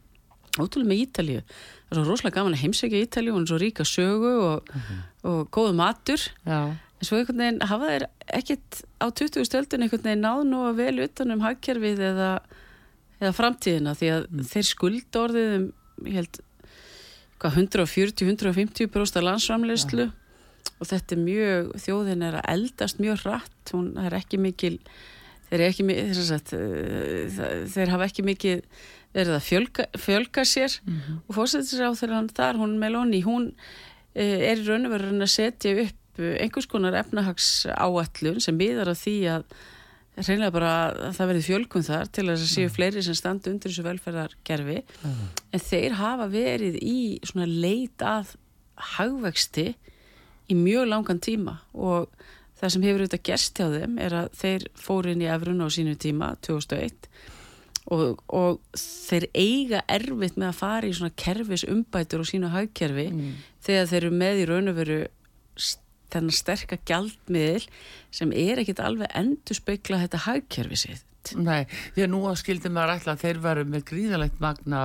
ótrúlega 0.59 0.89
með 0.89 1.03
Ítalju 1.05 1.43
það 1.43 1.93
er 1.93 2.01
svo 2.01 2.09
rosalega 2.09 2.37
gaman 2.41 2.57
að 2.57 2.63
heimsækja 2.65 3.05
Ítalju 3.05 3.31
og 3.33 3.37
hún 3.37 3.45
er 3.45 3.53
svo 3.53 3.59
ríka 3.61 3.85
sögu 3.85 4.33
og, 4.49 4.63
mm 4.65 4.81
-hmm. 4.81 5.29
og 5.29 5.51
góðu 5.51 5.73
matur 5.75 6.21
Já 6.47 6.77
en 7.03 7.09
svo 7.09 7.19
einhvern 7.19 7.43
veginn 7.43 7.65
hafa 7.67 7.91
þeir 7.91 8.05
ekkit 8.39 8.83
á 9.03 9.07
20. 9.11 9.47
stöldun 9.49 9.83
einhvern 9.83 10.07
veginn 10.07 10.23
náð 10.23 10.43
nú 10.47 10.63
að 10.69 10.79
vel 10.79 10.97
utanum 11.03 11.43
hagkerfið 11.43 12.03
eða, 12.13 12.31
eða 13.19 13.33
framtíðina 13.35 13.95
því 13.99 14.11
að 14.15 14.27
mm. 14.29 14.43
þeir 14.53 14.67
skulda 14.69 15.23
orðið 15.27 15.55
um 15.57 15.67
140-150 17.43 18.91
bróst 18.95 19.19
að 19.19 19.27
landsframleyslu 19.27 20.05
ja. 20.07 20.13
og 20.79 20.91
þetta 20.93 21.17
er 21.17 21.25
mjög 21.25 21.73
þjóðin 21.83 22.23
er 22.29 22.39
að 22.39 22.51
eldast 22.55 23.03
mjög 23.03 23.25
hratt 23.25 23.73
hún 23.75 23.89
er 23.99 24.15
ekki 24.21 24.39
mikil 24.39 24.77
þeir, 25.49 25.59
er 25.59 25.65
ekki, 25.67 25.87
þeir, 25.89 26.21
sagt, 26.29 26.55
uh, 26.55 27.65
þeir 27.73 27.95
hafa 27.97 28.07
ekki 28.07 28.27
mikil 28.27 28.61
verið 29.13 29.35
að 29.41 29.49
fjölga, 29.49 29.89
fjölga 29.99 30.47
sér 30.47 30.79
mm 30.85 30.95
-hmm. 30.95 31.19
og 31.27 31.35
fórsetur 31.35 31.75
sér 31.75 31.91
á 31.91 31.99
þegar 31.99 32.17
hann 32.21 32.31
þar, 32.31 32.63
hún 32.63 32.79
Meloni, 32.79 33.25
hún 33.27 33.51
uh, 33.51 34.23
er 34.23 34.63
í 34.63 34.69
raun 34.69 34.87
og 34.87 34.95
verið 34.95 35.19
að 35.19 35.35
setja 35.35 35.75
upp 35.83 35.99
einhvers 36.19 36.69
konar 36.69 36.97
efnahags 36.99 37.67
áallun 37.73 38.43
sem 38.43 38.57
miðar 38.59 38.93
að 38.93 39.01
því 39.05 39.17
að 39.37 39.47
reynilega 40.19 40.53
bara 40.53 40.73
að 40.91 41.15
það 41.17 41.31
verði 41.31 41.45
fjölkun 41.47 41.87
þar 41.87 42.11
til 42.13 42.25
að 42.27 42.35
það 42.35 42.51
séu 42.51 42.67
mm. 42.67 42.75
fleiri 42.75 43.05
sem 43.07 43.17
standi 43.17 43.53
undir 43.53 43.73
þessu 43.73 43.87
velferðarkerfi 43.87 44.79
mm. 44.85 45.23
en 45.57 45.65
þeir 45.65 45.97
hafa 45.97 46.27
verið 46.33 46.77
í 46.85 46.99
svona 47.25 47.49
leit 47.49 48.05
að 48.05 48.35
hagvexti 48.93 49.71
í 50.53 50.59
mjög 50.59 50.91
langan 50.91 51.23
tíma 51.23 51.57
og 51.73 52.11
það 52.61 52.75
sem 52.75 52.85
hefur 52.87 53.05
auðvitað 53.05 53.25
gerst 53.31 53.59
hjá 53.59 53.71
þeim 53.73 53.97
er 54.05 54.19
að 54.21 54.35
þeir 54.43 54.67
fóru 54.79 55.15
inn 55.15 55.25
í 55.25 55.31
efrun 55.33 55.65
á 55.65 55.69
sínu 55.73 55.97
tíma 56.03 56.35
2001 56.45 57.09
og, 57.93 58.21
og 58.29 58.61
þeir 58.79 59.27
eiga 59.33 59.83
erfitt 59.91 60.37
með 60.37 60.51
að 60.51 60.61
fara 60.61 60.91
í 60.91 60.95
svona 60.95 61.17
kerfis 61.25 61.65
umbætur 61.67 62.23
og 62.23 62.29
sínu 62.29 62.53
hagkerfi 62.53 63.09
mm. 63.11 63.35
þegar 63.65 63.91
þeir 63.91 64.01
eru 64.03 64.15
með 64.21 64.45
í 64.45 64.47
raun 64.53 64.73
og 64.75 64.79
veru 64.79 65.01
þennan 66.13 66.37
sterkar 66.37 66.83
gjaldmiðil 66.89 67.65
sem 68.15 68.35
er 68.37 68.63
ekkit 68.63 68.83
alveg 68.85 69.11
endur 69.19 69.59
speikla 69.59 70.03
þetta 70.05 70.27
hagkerfi 70.27 70.85
sitt 70.87 71.09
Nei, 71.39 71.69
því 71.95 72.05
að 72.05 72.11
nú 72.11 72.21
skildi 72.39 72.71
maður 72.73 72.97
ætla 72.97 73.15
að 73.15 73.21
þeir 73.23 73.41
veru 73.45 73.65
með 73.71 73.85
gríðalegt 73.91 74.41
magna 74.43 74.81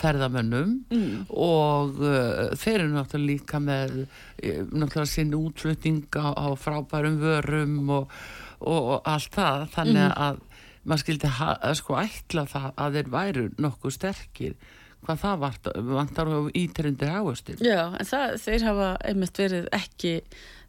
ferðamönnum 0.00 0.70
mm. 0.88 1.18
og 1.36 2.00
uh, 2.00 2.52
þeir 2.56 2.78
eru 2.78 2.92
náttúrulega 2.94 3.28
líka 3.28 3.60
með 3.62 3.98
uh, 4.00 4.62
náttúrulega 4.72 5.10
sinn 5.10 5.34
útflutning 5.36 6.06
á, 6.16 6.48
frábærum 6.56 7.18
vörum 7.20 7.76
og, 7.98 8.14
og, 8.60 8.80
og 8.80 9.10
allt 9.12 9.36
það 9.36 9.66
þannig 9.76 10.06
mm. 10.06 10.16
að 10.28 10.40
maður 10.82 11.04
skildi 11.04 11.32
sko 11.78 11.98
ætla 12.00 12.46
það 12.50 12.70
að 12.72 12.96
þeir 12.96 13.12
væru 13.12 13.44
nokkuð 13.62 13.98
sterkir 13.98 14.56
hvað 15.02 15.18
það 15.18 15.38
vart, 15.42 15.70
vantar 15.92 16.28
á 16.30 16.40
ítryndir 16.54 17.10
áherslu. 17.10 17.56
Já, 17.58 17.90
en 17.98 18.06
það, 18.06 18.34
þeir 18.44 18.66
hafa 18.68 18.90
einmitt 19.10 19.40
verið 19.40 19.64
ekki 19.74 20.12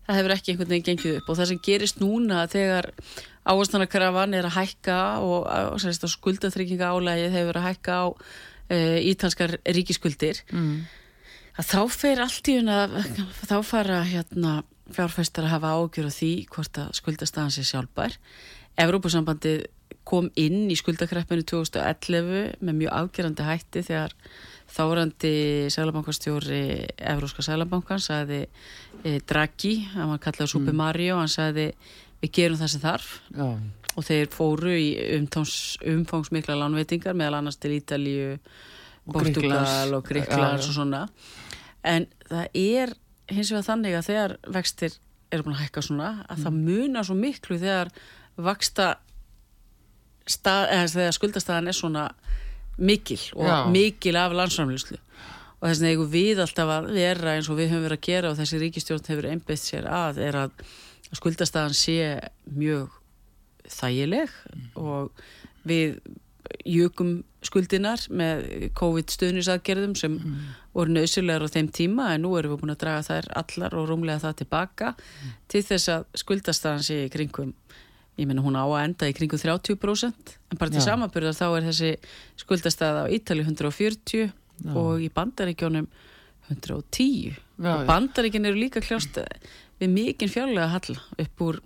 það 0.07 0.19
hefur 0.19 0.33
ekki 0.35 0.53
einhvern 0.53 0.71
veginn 0.73 0.87
gengið 0.89 1.19
upp 1.19 1.29
og 1.29 1.39
það 1.39 1.49
sem 1.51 1.61
gerist 1.67 2.01
núna 2.01 2.43
þegar 2.51 2.89
áherslunakrafan 3.43 4.35
er 4.37 4.47
að 4.47 4.57
hækka 4.57 4.97
og, 5.23 5.47
og, 5.47 6.09
skuldatrygginga 6.15 6.91
álægið 6.91 7.37
hefur 7.37 7.59
að 7.59 7.67
hækka 7.69 7.95
á 7.99 8.05
e, 8.67 8.77
ítalskar 9.11 9.57
ríkiskuldir 9.63 10.43
mm. 10.51 10.73
þá 11.59 11.81
fer 11.91 12.23
allt 12.23 12.51
í 12.51 12.57
una 12.61 12.85
þá 13.43 13.57
fara 13.67 14.01
hérna 14.07 14.61
fjárfæstar 14.93 15.47
að 15.47 15.55
hafa 15.55 15.75
ágjör 15.79 16.11
á 16.11 16.13
því 16.13 16.33
hvort 16.51 16.81
að 16.83 16.91
skuldastafan 16.99 17.55
sé 17.55 17.63
sjálfbær 17.67 18.19
Evrópusambandið 18.83 19.67
kom 20.07 20.29
inn 20.39 20.67
í 20.71 20.75
skuldakreppinu 20.75 21.45
2011 21.47 22.57
með 22.59 22.79
mjög 22.81 22.95
afgerandi 22.97 23.45
hætti 23.47 23.83
þegar 23.87 24.15
þárandi 24.73 25.33
sælabankastjóri 25.73 26.63
Evróska 26.97 27.45
sælabankan 27.45 28.01
sagði 28.01 28.41
e, 29.03 29.19
Draghi, 29.29 29.75
hann 29.93 30.11
var 30.13 30.21
kallað 30.23 30.51
Super 30.53 30.73
mm. 30.73 30.81
Mario, 30.81 31.19
hann 31.21 31.31
sagði 31.31 31.69
við 32.23 32.33
gerum 32.39 32.59
það 32.61 32.73
sem 32.73 32.83
þarf 32.83 33.09
Já. 33.35 33.47
og 33.93 34.07
þeir 34.07 34.31
fóru 34.33 34.73
í 34.73 34.89
umtáns, 35.19 35.55
umfangsmikla 35.93 36.57
lánveitingar 36.59 37.17
meðal 37.17 37.41
annars 37.41 37.59
til 37.61 37.75
Ítalíu 37.77 38.35
Portugal 39.11 39.97
og 39.97 40.05
Gríklands 40.07 40.69
og 40.71 40.77
svona 40.77 41.05
en 41.83 42.07
það 42.29 42.59
er 42.63 42.93
hins 43.31 43.51
vegar 43.51 43.67
þannig 43.67 43.97
að 43.97 44.09
þegar 44.09 44.35
vextir 44.55 44.99
eru 45.33 45.45
búin 45.45 45.57
að 45.57 45.65
hækka 45.65 45.83
svona 45.83 46.11
að 46.27 46.37
mm. 46.37 46.43
það 46.45 46.59
munar 46.67 47.07
svo 47.07 47.17
miklu 47.17 47.59
þegar 47.61 47.91
vaksta 48.39 48.87
stað, 50.29 50.69
eða 50.71 50.91
þegar 50.95 51.17
skuldastæðan 51.17 51.69
er 51.69 51.77
svona 51.77 52.05
mikil 52.77 53.19
og 53.35 53.47
Já. 53.47 53.57
mikil 53.71 54.17
af 54.19 54.35
landsframlýslu 54.37 54.97
og 55.63 55.69
þess 55.69 55.83
vegna 55.83 56.07
við 56.11 56.41
alltaf 56.43 56.71
að 56.73 56.89
vera 56.97 57.37
eins 57.37 57.47
og 57.51 57.59
við 57.59 57.71
höfum 57.71 57.85
verið 57.85 57.99
að 57.99 58.07
gera 58.07 58.31
og 58.31 58.39
þessi 58.39 58.59
ríkistjórn 58.59 59.05
hefur 59.07 59.29
einbeitt 59.29 59.63
sér 59.63 59.87
að 59.87 60.19
er 60.25 60.39
að 60.41 60.65
skuldastæðan 61.13 61.77
sé 61.77 61.97
mjög 62.49 62.97
þægileg 63.71 64.33
mm. 64.33 64.65
og 64.81 65.23
við 65.63 66.01
jökum 66.67 67.21
skuldinar 67.43 68.01
með 68.11 68.43
COVID-stöðnisaðgerðum 68.77 69.95
sem 69.99 70.17
mm. 70.17 70.51
voru 70.75 70.95
nöðsulegar 70.97 71.45
á 71.47 71.53
þeim 71.53 71.69
tíma 71.75 72.09
en 72.13 72.25
nú 72.25 72.33
erum 72.39 72.55
við 72.55 72.63
búin 72.63 72.73
að 72.75 72.81
draga 72.83 73.05
þær 73.07 73.29
allar 73.43 73.77
og 73.79 73.87
rúmlega 73.89 74.23
það 74.25 74.37
tilbaka 74.43 74.91
mm. 74.97 75.33
til 75.51 75.63
þess 75.69 75.93
að 75.95 76.05
skuldastæðan 76.23 76.85
sé 76.87 76.99
í 77.05 77.11
kringum 77.13 77.53
ég 78.19 78.29
menna 78.29 78.43
hún 78.45 78.57
á 78.57 78.65
að 78.65 78.83
enda 78.83 79.09
í 79.09 79.15
kringu 79.17 79.39
30% 79.41 80.35
en 80.51 80.59
bara 80.59 80.73
til 80.73 80.83
samanbyrðar 80.85 81.37
þá 81.37 81.45
er 81.49 81.67
þessi 81.69 81.91
skuldastæða 82.43 83.05
á 83.09 83.13
Ítali 83.13 83.45
140 83.45 84.29
Já. 84.29 84.73
og 84.77 85.01
í 85.01 85.09
bandaríkjónum 85.13 85.89
110 86.51 87.33
Já, 87.33 87.73
og 87.73 87.87
bandaríkinn 87.89 88.45
eru 88.45 88.59
líka 88.59 88.83
kljást 88.83 89.17
við 89.81 89.93
mikinn 89.95 90.31
fjárlega 90.31 90.69
hall 90.75 90.97
upp 91.23 91.45
úr 91.45 91.61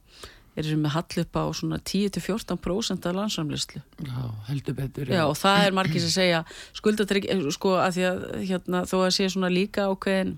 erum 0.57 0.87
við 0.87 0.93
hall 0.95 1.21
upp 1.21 1.37
á 1.37 1.43
svona 1.53 1.77
10-14% 1.83 3.07
af 3.09 3.15
landsamlislu 3.17 3.81
Já, 4.07 4.21
heldur 4.49 4.77
betur 4.77 5.11
Já, 5.11 5.23
og 5.27 5.37
það 5.37 5.67
er 5.67 5.77
margir 5.77 6.03
sem 6.03 6.13
segja 6.15 6.43
skuldatrygg, 6.77 7.29
sko 7.53 7.75
að 7.81 7.97
því 7.97 8.07
að 8.09 8.25
hérna, 8.47 8.83
þó 8.89 8.97
að 9.03 9.15
sé 9.17 9.29
svona 9.33 9.51
líka 9.53 9.89
ákveðin 9.91 10.37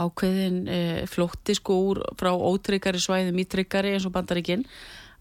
ákveðin 0.00 0.58
e, 0.68 0.80
flótti 1.10 1.56
sko 1.58 1.78
úr 1.90 2.02
frá 2.20 2.32
ótryggari 2.32 3.00
svæðum 3.02 3.40
í 3.42 3.46
tryggari 3.48 3.92
eins 3.92 4.06
og 4.08 4.14
bandaríkinn 4.16 4.64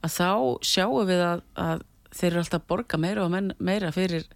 að 0.01 0.15
þá 0.15 0.31
sjáum 0.63 1.07
við 1.10 1.23
að, 1.27 1.45
að 1.60 1.86
þeir 2.12 2.31
eru 2.31 2.43
alltaf 2.43 2.62
að 2.62 2.67
borga 2.71 2.99
meira 3.01 3.25
og 3.25 3.31
men, 3.34 3.53
meira 3.60 3.91
fyrir 3.95 4.27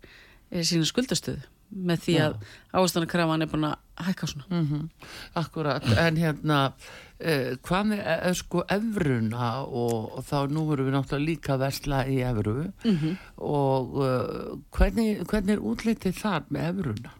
e, 0.51 0.63
sína 0.63 0.87
skuldastöðu 0.87 1.43
með 1.75 2.03
því 2.05 2.15
að 2.23 2.35
ástanakrafan 2.77 3.43
er 3.43 3.49
búin 3.51 3.67
að 3.67 4.05
hækka 4.05 4.27
svona 4.29 4.45
mm 4.49 4.65
-hmm. 4.67 5.09
Akkurat, 5.41 5.83
en 5.97 6.17
hérna 6.17 6.73
eh, 7.19 7.57
hvað 7.57 7.83
með 7.89 7.99
eh, 8.05 8.33
sko 8.33 8.63
efruna 8.69 9.49
og, 9.63 10.17
og 10.17 10.23
þá 10.23 10.47
nú 10.51 10.71
erum 10.73 10.87
við 10.87 10.95
náttúrulega 10.95 11.25
líka 11.25 11.57
versla 11.57 12.05
í 12.07 12.21
efru 12.21 12.71
mm 12.83 12.97
-hmm. 12.97 13.17
og 13.37 13.95
eh, 14.05 14.57
hvernig, 14.71 15.25
hvernig 15.27 15.53
er 15.53 15.59
útlitið 15.59 16.13
þar 16.13 16.43
með 16.49 16.69
efruna? 16.69 17.11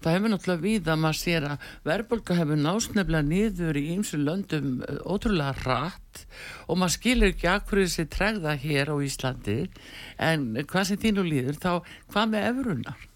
Það 0.00 0.16
hefur 0.16 0.32
náttúrulega 0.32 0.64
við 0.64 0.88
að 0.90 1.02
maður 1.02 1.18
sér 1.20 1.46
að 1.50 1.66
verðbólka 1.88 2.38
hefur 2.38 2.60
násnefnilega 2.60 3.28
niður 3.28 3.80
í 3.80 3.84
ýmsu 3.94 4.20
löndum 4.20 4.80
eh, 4.86 5.00
ótrúlega 5.04 5.54
rætt 5.64 6.24
og 6.66 6.80
maður 6.80 6.96
skilur 6.96 7.34
ekki 7.34 7.50
akkur 7.52 7.82
þessi 7.84 8.06
tregða 8.12 8.56
hér 8.60 8.92
á 8.92 8.96
Íslandi 9.04 9.60
en 10.30 10.50
hvað 10.64 10.90
sem 10.90 11.00
þínu 11.04 11.26
líður 11.28 11.60
þá 11.60 11.72
hvað 12.12 12.34
með 12.34 12.50
efrunar? 12.52 13.06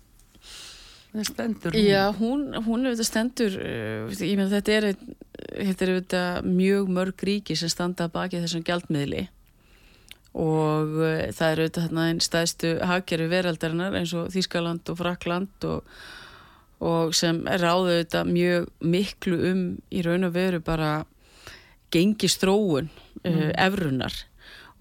Stendur 1.15 1.71
hún. 1.71 1.85
Já, 1.87 2.11
hún, 2.11 2.41
hún 2.67 2.83
er 2.83 2.91
auðvitað 2.91 3.07
stendur 3.07 3.53
ég 3.55 4.39
með 4.41 4.57
þetta 4.57 4.73
er, 4.75 4.87
þetta 5.61 5.85
er 5.85 5.93
auðvitað 5.93 6.49
mjög 6.51 6.91
mörg 6.97 7.25
ríki 7.29 7.55
sem 7.59 7.71
standa 7.71 8.09
baki 8.11 8.41
þessum 8.43 8.65
gjaldmiðli 8.67 9.29
og 10.35 10.97
uh, 10.99 11.31
það 11.31 11.47
er 11.47 11.63
auðvitað 11.63 11.87
þarna 11.87 12.09
einn 12.11 12.21
stæðstu 12.25 12.75
hagkerfi 12.91 13.31
veraldarinnar 13.31 13.95
eins 14.01 14.15
og 14.19 14.33
Þískaland 14.35 14.91
og 14.91 14.99
Frakland 14.99 15.69
og 15.71 15.95
og 16.85 17.15
sem 17.17 17.41
ráðu 17.47 17.99
þetta 18.03 18.23
mjög 18.29 18.69
miklu 18.85 19.41
um 19.51 19.65
í 19.95 20.05
raun 20.05 20.29
og 20.29 20.35
veru 20.37 20.61
bara 20.65 20.93
gengistróun 21.95 22.91
uh, 22.91 23.29
mm. 23.31 23.41
uh, 23.41 23.51
efrunar 23.67 24.17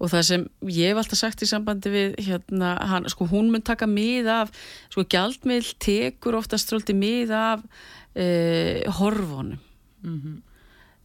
og 0.02 0.10
það 0.10 0.24
sem 0.26 0.46
ég 0.74 0.90
hef 0.90 1.00
alltaf 1.00 1.20
sagt 1.20 1.44
í 1.44 1.48
sambandi 1.48 1.92
við 1.92 2.16
hérna, 2.26 2.74
hann, 2.90 3.06
sko 3.10 3.28
hún 3.30 3.52
mun 3.52 3.62
taka 3.64 3.86
mið 3.88 4.30
af, 4.32 4.50
sko 4.92 5.06
gjaldmiðl 5.06 5.70
tekur 5.82 6.38
oftast 6.40 6.66
strólti 6.66 6.96
mið 6.98 7.32
af 7.38 7.62
uh, 7.62 8.82
horfunum 8.98 9.60
mm 10.02 10.18
-hmm. 10.20 10.36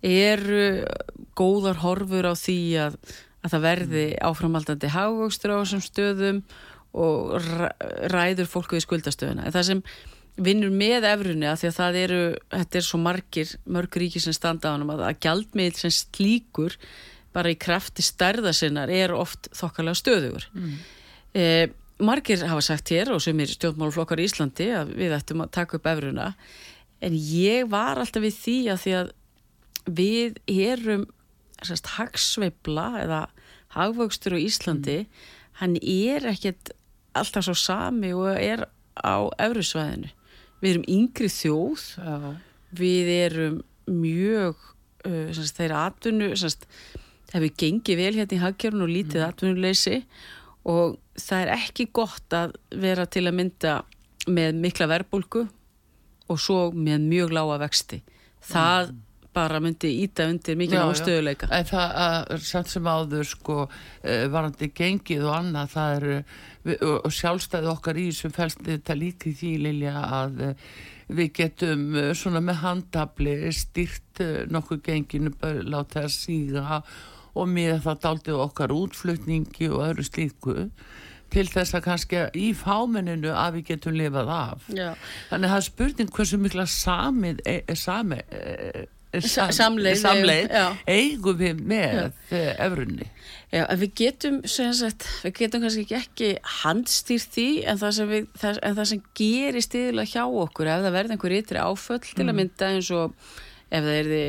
eru 0.02 0.86
góðar 1.38 1.80
horfur 1.86 2.26
á 2.28 2.34
því 2.34 2.62
að, 2.88 3.00
að 3.44 3.52
það 3.54 3.66
verði 3.70 4.06
mm. 4.10 4.20
áframaldandi 4.28 4.94
hagvöxtur 4.98 5.54
á 5.54 5.62
þessum 5.62 5.86
stöðum 5.86 6.44
og 6.94 7.38
ræður 8.10 8.50
fólku 8.50 8.76
við 8.76 8.88
skuldastöðuna 8.88 9.46
en 9.46 9.54
það 9.54 9.66
sem 9.66 9.82
vinnur 10.39 10.71
með 10.73 11.08
efrunni 11.10 11.47
að 11.49 11.62
því 11.62 11.69
að 11.69 11.78
það 11.78 11.99
eru 12.04 12.21
þetta 12.54 12.80
er 12.80 12.86
svo 12.88 12.99
margir, 13.04 13.54
mörg 13.65 13.97
ríki 14.02 14.21
sem 14.23 14.36
standa 14.36 14.71
á 14.71 14.73
hann 14.75 14.88
að, 14.88 15.04
að 15.10 15.19
gjaldmiðl 15.25 15.80
sem 15.82 15.93
slíkur 15.95 16.78
bara 17.36 17.54
í 17.54 17.60
krafti 17.60 18.06
stærða 18.06 18.54
sinnar 18.56 18.91
er 18.93 19.13
oft 19.13 19.52
þokkalega 19.58 19.99
stöðugur 19.99 20.47
mm. 20.56 20.73
eh, 21.38 21.65
margir 22.02 22.43
hafa 22.47 22.63
sagt 22.65 22.91
hér 22.93 23.13
og 23.13 23.21
sem 23.23 23.39
er 23.39 23.52
stjórnmáluflokkar 23.52 24.21
í 24.21 24.28
Íslandi 24.30 24.69
að 24.75 24.95
við 24.97 25.15
ættum 25.17 25.43
að 25.45 25.54
taka 25.60 25.78
upp 25.78 25.89
efruna 25.91 26.32
en 27.06 27.15
ég 27.15 27.69
var 27.71 27.99
alltaf 27.99 28.23
við 28.25 28.38
því 28.39 28.58
að 28.73 28.84
því 28.84 28.95
að 28.99 29.13
við 29.99 30.39
erum 30.49 31.08
sérst, 31.65 31.91
hagsveibla 31.97 32.89
eða 33.04 33.21
hagvöxtur 33.75 34.38
á 34.38 34.39
Íslandi 34.39 34.99
mm. 35.04 35.25
hann 35.62 35.75
er 35.82 36.30
ekkert 36.32 36.73
alltaf 37.17 37.45
svo 37.45 37.58
sami 37.58 38.13
og 38.15 38.32
er 38.34 38.65
á 38.99 39.30
efrusvæðinu 39.39 40.13
við 40.60 40.72
erum 40.74 40.88
yngri 40.95 41.30
þjóð 41.34 41.86
Já. 41.98 42.15
við 42.80 43.12
erum 43.15 43.62
mjög 43.89 44.58
uh, 45.08 45.30
semst, 45.36 45.58
þeirra 45.58 45.86
atvinnu 45.89 46.32
semst, 46.39 46.67
það 47.30 47.39
hefur 47.39 47.56
gengið 47.63 48.02
vel 48.02 48.12
hérna 48.17 48.38
í 48.38 48.43
haggjörun 48.43 48.86
og 48.86 48.93
lítið 48.93 49.22
mm. 49.22 49.30
atvinnuleysi 49.30 50.02
og 50.69 50.98
það 51.19 51.45
er 51.45 51.54
ekki 51.56 51.89
gott 51.95 52.36
að 52.36 52.58
vera 52.82 53.08
til 53.10 53.26
að 53.30 53.38
mynda 53.39 53.76
með 54.30 54.60
mikla 54.62 54.89
verbulgu 54.91 55.45
og 56.30 56.41
svo 56.41 56.69
með 56.76 57.06
mjög 57.10 57.34
lága 57.38 57.62
vexti 57.63 58.02
það 58.45 58.91
mm. 58.91 59.06
Bara 59.39 59.63
myndi 59.63 59.95
íta 60.04 60.30
undir 60.30 60.60
mikið 60.60 60.86
ástöðuleika 60.86 61.49
en 61.56 61.67
það 61.71 61.97
er 62.36 62.45
samt 62.52 62.71
sem 62.75 62.93
áður 62.93 63.28
sko 63.32 63.58
eh, 63.65 64.28
varandi 64.30 64.69
gengið 64.75 65.25
og 65.25 65.36
annað 65.39 65.75
það 65.75 65.97
er 65.97 66.23
og 66.67 67.12
sjálfstæði 67.13 67.69
okkar 67.71 67.99
í 67.99 68.10
sem 68.15 68.34
fælst 68.36 68.63
þetta 68.65 68.95
líki 68.97 69.34
því 69.38 69.52
Lilja 69.63 70.02
að 70.04 70.41
eh, 70.49 70.71
við 71.15 71.32
getum 71.39 71.86
eh, 71.97 72.12
svona 72.17 72.41
með 72.43 72.62
handabli 72.63 73.36
styrt 73.56 74.23
eh, 74.23 74.43
nokkuð 74.52 74.82
genginu 74.86 75.34
láta 75.63 76.04
það 76.04 76.15
síga 76.15 76.82
og 77.39 77.47
með 77.47 77.78
það 77.86 78.02
daldið 78.06 78.41
okkar 78.43 78.75
útflutningi 78.75 79.69
og 79.71 79.86
öðru 79.88 80.06
slíku 80.08 80.58
til 81.30 81.45
þess 81.45 81.78
að 81.78 81.86
kannski 81.86 82.21
í 82.41 82.52
fámenninu 82.58 83.32
að 83.38 83.60
við 83.60 83.67
getum 83.67 83.93
lifað 83.95 84.32
af. 84.34 84.69
Já. 84.73 84.95
þannig 85.30 85.45
að 85.45 85.52
það 85.54 85.60
er 85.60 85.67
spurning 85.67 86.15
hversu 86.15 86.39
mikla 86.41 86.65
samið 86.73 87.43
er, 87.45 87.75
sami, 87.78 88.17
er, 88.34 88.88
sam, 89.26 89.54
samleið, 89.56 90.02
samleið 90.04 90.52
eigum 90.86 91.39
við 91.39 91.63
með 91.65 92.12
efrunni 92.30 93.10
Já, 93.50 93.63
en 93.63 93.80
við 93.82 93.93
getum, 93.98 94.36
sagt, 94.45 95.08
við 95.24 95.32
getum 95.39 95.63
kannski 95.63 95.95
ekki 95.98 96.28
handstýrt 96.60 97.32
því 97.34 97.48
en 97.72 97.80
það 97.82 97.93
sem, 97.98 98.10
við, 98.12 98.28
það, 98.38 98.60
en 98.67 98.76
það 98.78 98.89
sem 98.91 99.00
gerir 99.17 99.65
stiðilega 99.65 100.12
hjá 100.12 100.36
okkur 100.43 100.69
ef 100.69 100.84
það 100.84 100.98
verður 101.00 101.15
einhver 101.15 101.36
ytri 101.39 101.63
áföll 101.63 101.98
mm. 101.98 102.12
til 102.12 102.26
að 102.28 102.30
mm. 102.30 102.38
mynda 102.43 102.69
eins 102.76 102.91
og 102.93 103.32
ef 103.69 103.86
það 103.86 103.95
er 103.95 104.08
því 104.10 104.23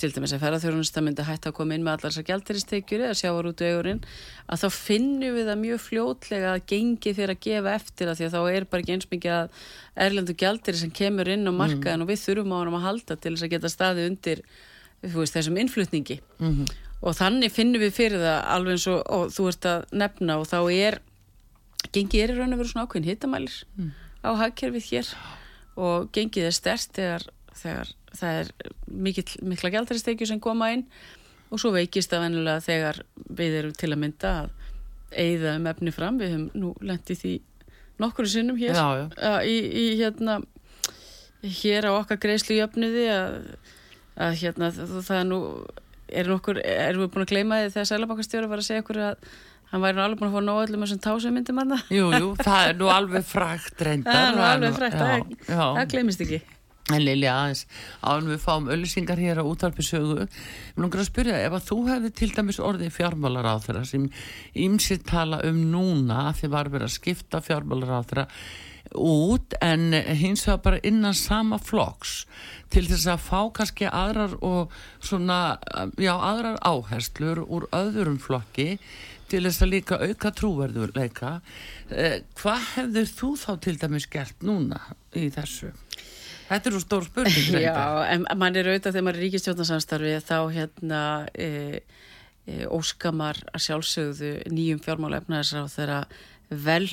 til 0.00 0.10
dæmis 0.14 0.32
að 0.32 0.42
ferðarþjóðunist 0.44 0.98
að 0.98 1.04
mynda 1.04 1.26
hægt 1.28 1.48
að 1.50 1.56
koma 1.58 1.76
inn 1.76 1.84
með 1.84 1.98
allar 1.98 2.14
þessar 2.14 2.26
gælteristekjur 2.30 3.04
eða 3.04 3.18
sjávar 3.20 3.50
út 3.50 3.62
vegurinn 3.64 4.00
að 4.48 4.62
þá 4.62 4.68
finnum 4.78 5.36
við 5.36 5.50
það 5.50 5.62
mjög 5.64 5.82
fljótlega 5.84 6.54
að 6.54 6.64
gengi 6.72 7.14
fyrir 7.18 7.34
að 7.34 7.42
gefa 7.44 7.76
eftir 7.76 8.08
að 8.08 8.18
því 8.18 8.28
að 8.28 8.34
þá 8.38 8.40
er 8.54 8.68
bara 8.72 8.84
ekki 8.84 8.96
eins 8.96 9.10
mikið 9.12 9.36
að 9.36 9.62
erlendu 10.08 10.38
gælteri 10.40 10.80
sem 10.80 10.96
kemur 10.96 11.28
inn 11.28 11.44
á 11.44 11.52
markaðin 11.52 12.00
mm. 12.00 12.06
og 12.06 12.12
við 12.12 12.24
þurfum 12.24 12.56
á 12.56 12.60
hann 12.62 12.74
að 12.78 12.88
halda 12.88 13.18
til 13.20 13.34
þess 13.34 13.48
að 13.48 13.54
geta 13.56 13.72
staði 13.72 14.08
undir 14.08 14.44
veist, 15.02 15.36
þessum 15.36 15.60
innflutningi 15.60 16.22
mm 16.38 16.52
-hmm 16.52 16.76
og 16.98 17.14
þannig 17.18 17.54
finnum 17.54 17.82
við 17.82 17.94
fyrir 17.94 18.22
það 18.22 18.38
alveg 18.54 18.76
eins 18.76 18.86
og, 18.90 19.02
og 19.14 19.34
þú 19.34 19.46
ert 19.52 19.68
að 19.70 19.92
nefna 20.02 20.38
og 20.40 20.48
þá 20.50 20.58
er 20.74 20.98
gengið 21.94 22.24
er 22.24 22.32
í 22.32 22.38
raun 22.38 22.54
og 22.54 22.60
veru 22.60 22.72
svona 22.72 22.86
ákveðin 22.88 23.10
hittamælir 23.12 23.58
mm. 23.78 23.92
á 24.26 24.30
hagkerfið 24.42 24.88
hér 24.90 25.12
og 25.78 26.08
gengið 26.14 26.48
er 26.48 26.56
stert 26.56 26.98
þegar, 26.98 27.28
þegar 27.54 27.92
það 28.16 28.40
er 28.42 28.52
mikil, 28.86 29.24
mikla 29.42 29.72
gældaristekju 29.74 30.28
sem 30.30 30.40
koma 30.40 30.70
inn 30.74 30.86
og 31.48 31.60
svo 31.60 31.72
veikist 31.74 32.12
það 32.12 32.24
vennulega 32.26 32.64
þegar 32.64 33.02
við 33.38 33.58
erum 33.62 33.76
til 33.78 33.92
að 33.92 34.00
mynda 34.04 34.32
að 34.42 34.54
eigða 35.18 35.54
um 35.56 35.68
efni 35.70 35.92
fram, 35.96 36.18
við 36.20 36.34
höfum 36.34 36.48
nú 36.60 36.74
lendið 36.84 37.22
því 37.22 37.34
nokkru 37.98 38.28
sinnum 38.28 38.58
hér 38.60 38.76
já, 38.76 38.86
já. 39.16 39.34
Í, 39.48 39.56
í 39.56 39.84
hérna 39.98 40.38
hér 41.42 41.88
á 41.88 41.92
okkar 41.96 42.20
greiðslu 42.20 42.58
í 42.58 42.64
öfniði 42.64 43.06
að, 43.12 43.36
að 44.18 44.40
hérna 44.42 44.70
það 44.74 45.14
er 45.20 45.28
nú 45.30 45.40
erum 46.08 46.40
við 46.42 47.12
búin 47.14 47.24
að 47.24 47.32
gleyma 47.32 47.62
því 47.62 47.72
þegar 47.76 47.88
Sælabakastjóri 47.92 48.50
var 48.50 48.62
að 48.62 48.68
segja 48.68 48.84
okkur 48.84 49.00
að 49.10 49.32
hann 49.68 49.82
væri 49.84 49.98
nú 49.98 50.04
alveg 50.04 50.20
búin 50.20 50.30
að 50.30 50.36
fá 50.36 50.44
nóg 50.44 50.60
öllum 50.64 50.84
þessum 50.84 51.02
tásumyndum 51.04 51.62
hann 51.62 51.74
Jú, 51.92 52.06
jú, 52.12 52.30
það 52.40 52.60
er 52.68 52.78
nú 52.78 52.92
alveg 52.92 53.26
frækt 53.28 53.84
reyndar 53.88 54.16
Það 54.16 54.28
er 54.28 54.38
nú 54.38 54.46
alveg 54.52 54.78
frækt, 54.78 55.44
það 55.48 55.82
gleymist 55.92 56.24
ekki 56.24 56.40
En 56.88 57.02
Lili 57.04 57.28
aðeins, 57.28 57.66
áður 58.00 58.30
við 58.32 58.38
fáum 58.40 58.68
öllisingar 58.72 59.20
hér 59.20 59.42
á 59.42 59.44
útvarpisögu 59.44 60.22
Mér 60.24 60.80
langar 60.80 61.02
að 61.02 61.10
spyrja, 61.10 61.40
ef 61.44 61.56
að 61.58 61.66
þú 61.66 61.76
hefði 61.90 62.12
til 62.16 62.28
dæmis 62.32 62.60
orðið 62.64 62.94
fjármálar 62.94 63.48
á 63.52 63.56
þeirra 63.60 63.84
sem 63.88 64.06
ímsitt 64.56 65.04
tala 65.08 65.42
um 65.44 65.58
núna 65.72 66.30
að 66.30 66.40
þið 66.40 66.54
var 66.54 66.72
verið 66.72 66.88
að 66.88 66.96
skipta 66.96 67.42
fjármálar 67.44 67.92
á 67.92 68.00
þeirra 68.08 68.26
út 68.96 69.52
en 69.60 69.92
hins 69.92 70.46
vegar 70.46 70.62
bara 70.64 70.80
innan 70.88 71.16
sama 71.16 71.58
flokks 71.60 72.22
til 72.72 72.86
þess 72.88 73.08
að 73.12 73.24
fá 73.26 73.40
kannski 73.58 73.88
aðrar 73.90 74.38
og 74.44 74.72
svona, 75.04 75.58
já, 76.00 76.14
aðrar 76.16 76.56
áherslur 76.64 77.42
úr 77.44 77.68
öðrum 77.76 78.16
flokki 78.22 78.78
til 79.28 79.42
þess 79.44 79.64
að 79.64 79.72
líka 79.74 79.98
auka 80.00 80.32
trúverður 80.32 80.94
leika. 80.96 81.34
Eh, 81.92 82.22
hvað 82.40 82.64
hefður 82.76 83.12
þú 83.12 83.34
þá 83.42 83.50
til 83.64 83.76
dæmis 83.82 84.08
gert 84.08 84.40
núna 84.40 84.80
í 85.12 85.28
þessu? 85.34 85.74
Þetta 86.48 86.70
er 86.70 86.74
svo 86.76 86.82
stór 86.84 87.06
spurning. 87.08 87.60
Já, 87.66 87.76
en 88.08 88.24
mann 88.40 88.56
er 88.56 88.70
auðvitað 88.70 88.96
þegar 88.96 89.06
maður 89.08 89.20
er 89.20 89.26
ríkistjóðnarsamstarfi 89.26 90.16
þá 90.24 90.38
hérna 90.54 91.02
e, 91.36 91.50
e, 92.48 92.64
óskamar 92.72 93.40
að 93.52 93.64
sjálfsögðu 93.66 94.32
nýjum 94.54 94.82
fjármála 94.84 95.22
þeirra 95.28 96.02
vel, 96.48 96.88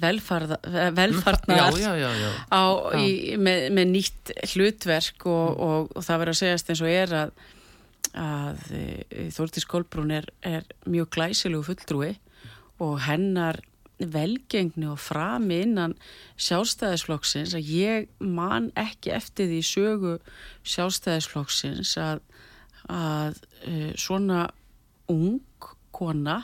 velfarða, 0.00 0.58
velfarnar 0.92 1.78
já, 1.80 1.94
já, 1.96 2.10
já, 2.12 2.30
á, 2.52 2.62
í, 3.00 3.36
með, 3.40 3.66
með 3.72 3.90
nýtt 3.94 4.32
hlutverk 4.52 5.26
og, 5.26 5.48
mm. 5.48 5.62
og, 5.66 5.94
og 5.96 6.06
það 6.06 6.22
verður 6.22 6.34
að 6.34 6.40
segjast 6.42 6.72
eins 6.72 6.82
og 6.84 6.92
er 6.92 7.14
að, 7.22 7.32
að 8.20 8.66
e, 8.76 8.84
Þórtís 9.32 9.68
Kolbrún 9.70 10.12
er, 10.18 10.28
er 10.44 10.68
mjög 10.84 11.08
glæsilegu 11.16 11.64
fulltrúi 11.70 12.12
og 12.82 12.98
hennar 13.06 13.62
velgengni 14.10 14.88
og 14.90 15.00
frami 15.00 15.62
innan 15.66 15.94
sjálfstæðisflokksins 16.40 17.54
að 17.58 17.70
ég 17.72 18.08
man 18.20 18.70
ekki 18.78 19.12
eftir 19.14 19.50
því 19.50 19.60
sögu 19.66 20.14
sjálfstæðisflokksins 20.74 21.94
að, 22.02 22.22
að 22.90 23.42
uh, 23.68 23.92
svona 24.00 24.46
ung 25.12 25.42
kona 25.92 26.42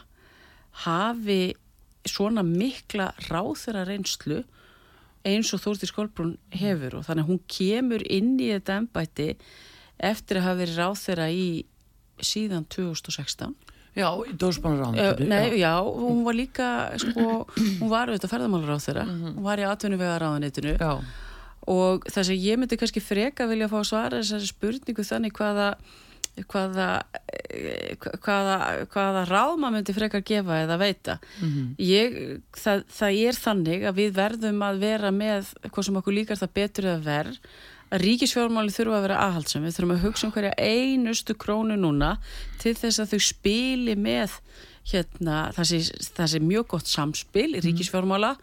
hafi 0.85 1.57
svona 2.09 2.45
mikla 2.47 3.11
ráþurra 3.29 3.85
reynslu 3.89 4.43
eins 5.27 5.51
og 5.53 5.63
Þórti 5.63 5.89
Skólbrún 5.91 6.37
hefur 6.55 7.01
og 7.01 7.09
þannig 7.09 7.25
að 7.25 7.33
hún 7.33 7.41
kemur 7.51 8.05
inn 8.07 8.37
í 8.39 8.53
þetta 8.53 8.79
ennbætti 8.83 9.33
eftir 9.99 10.39
að 10.39 10.47
hafa 10.47 10.61
verið 10.63 10.79
ráþurra 10.79 11.27
í 11.35 11.49
síðan 12.23 12.67
2016 12.71 13.57
Já, 13.99 14.09
í 14.25 14.35
dósbánarráðinu 14.39 15.29
Nei, 15.29 15.59
já, 15.59 15.73
hún 15.83 16.25
var 16.27 16.37
líka 16.39 16.67
sko, 17.03 17.47
hún 17.59 17.91
var 17.91 18.11
auðvitað 18.11 18.35
ferðamálar 18.35 18.79
á 18.79 18.85
þeirra 18.85 19.07
mm 19.07 19.15
-hmm. 19.15 19.39
hún 19.39 19.47
var 19.49 19.59
í 19.59 19.69
atvinnuvegar 19.69 20.23
ráðanitinu 20.23 20.77
og 21.69 22.05
það 22.09 22.29
sem 22.29 22.37
ég 22.39 22.59
myndi 22.59 22.79
kannski 22.81 23.01
freka 23.03 23.47
vilja 23.47 23.69
fá 23.69 23.81
svara 23.85 24.23
þessari 24.23 24.47
spurningu 24.47 25.05
þannig 25.05 25.35
hvaða 25.37 25.75
hvaða, 26.47 26.89
hvaða, 28.23 28.57
hvaða 28.93 29.25
ráð 29.27 29.57
maður 29.59 29.75
myndi 29.75 29.95
frekar 29.97 30.23
gefa 30.27 30.61
eða 30.63 30.77
veita 30.79 31.19
mm 31.19 31.49
-hmm. 31.49 31.67
ég, 31.83 32.41
það, 32.55 32.85
það 32.99 33.19
er 33.27 33.41
þannig 33.47 33.87
að 33.89 33.99
við 33.99 34.13
verðum 34.15 34.63
að 34.63 34.79
vera 34.79 35.11
með 35.11 35.53
hvað 35.71 35.85
sem 35.85 35.97
okkur 35.97 36.15
líkar 36.15 36.39
það 36.39 36.55
betur 36.55 36.85
eða 36.85 37.05
verð 37.05 37.39
að 37.89 38.05
ríkisfjármáli 38.05 38.75
þurfa 38.75 38.99
að 38.99 39.07
vera 39.07 39.21
aðhaldsam 39.27 39.65
við 39.67 39.77
þurfum 39.77 39.95
að 39.95 40.05
hugsa 40.05 40.29
um 40.29 40.35
hverja 40.35 40.53
einustu 40.59 41.37
krónu 41.39 41.79
núna 41.81 42.15
til 42.63 42.75
þess 42.79 43.03
að 43.03 43.15
þau 43.15 43.27
spili 43.29 43.97
með 43.99 44.39
hérna, 44.89 45.49
það, 45.57 45.75
sé, 46.33 46.41
mjög 46.45 46.71
gott 46.75 46.89
samspil 46.89 47.51
í 47.51 47.59
mhm. 47.59 47.67
ríkisfjármála 47.67 48.37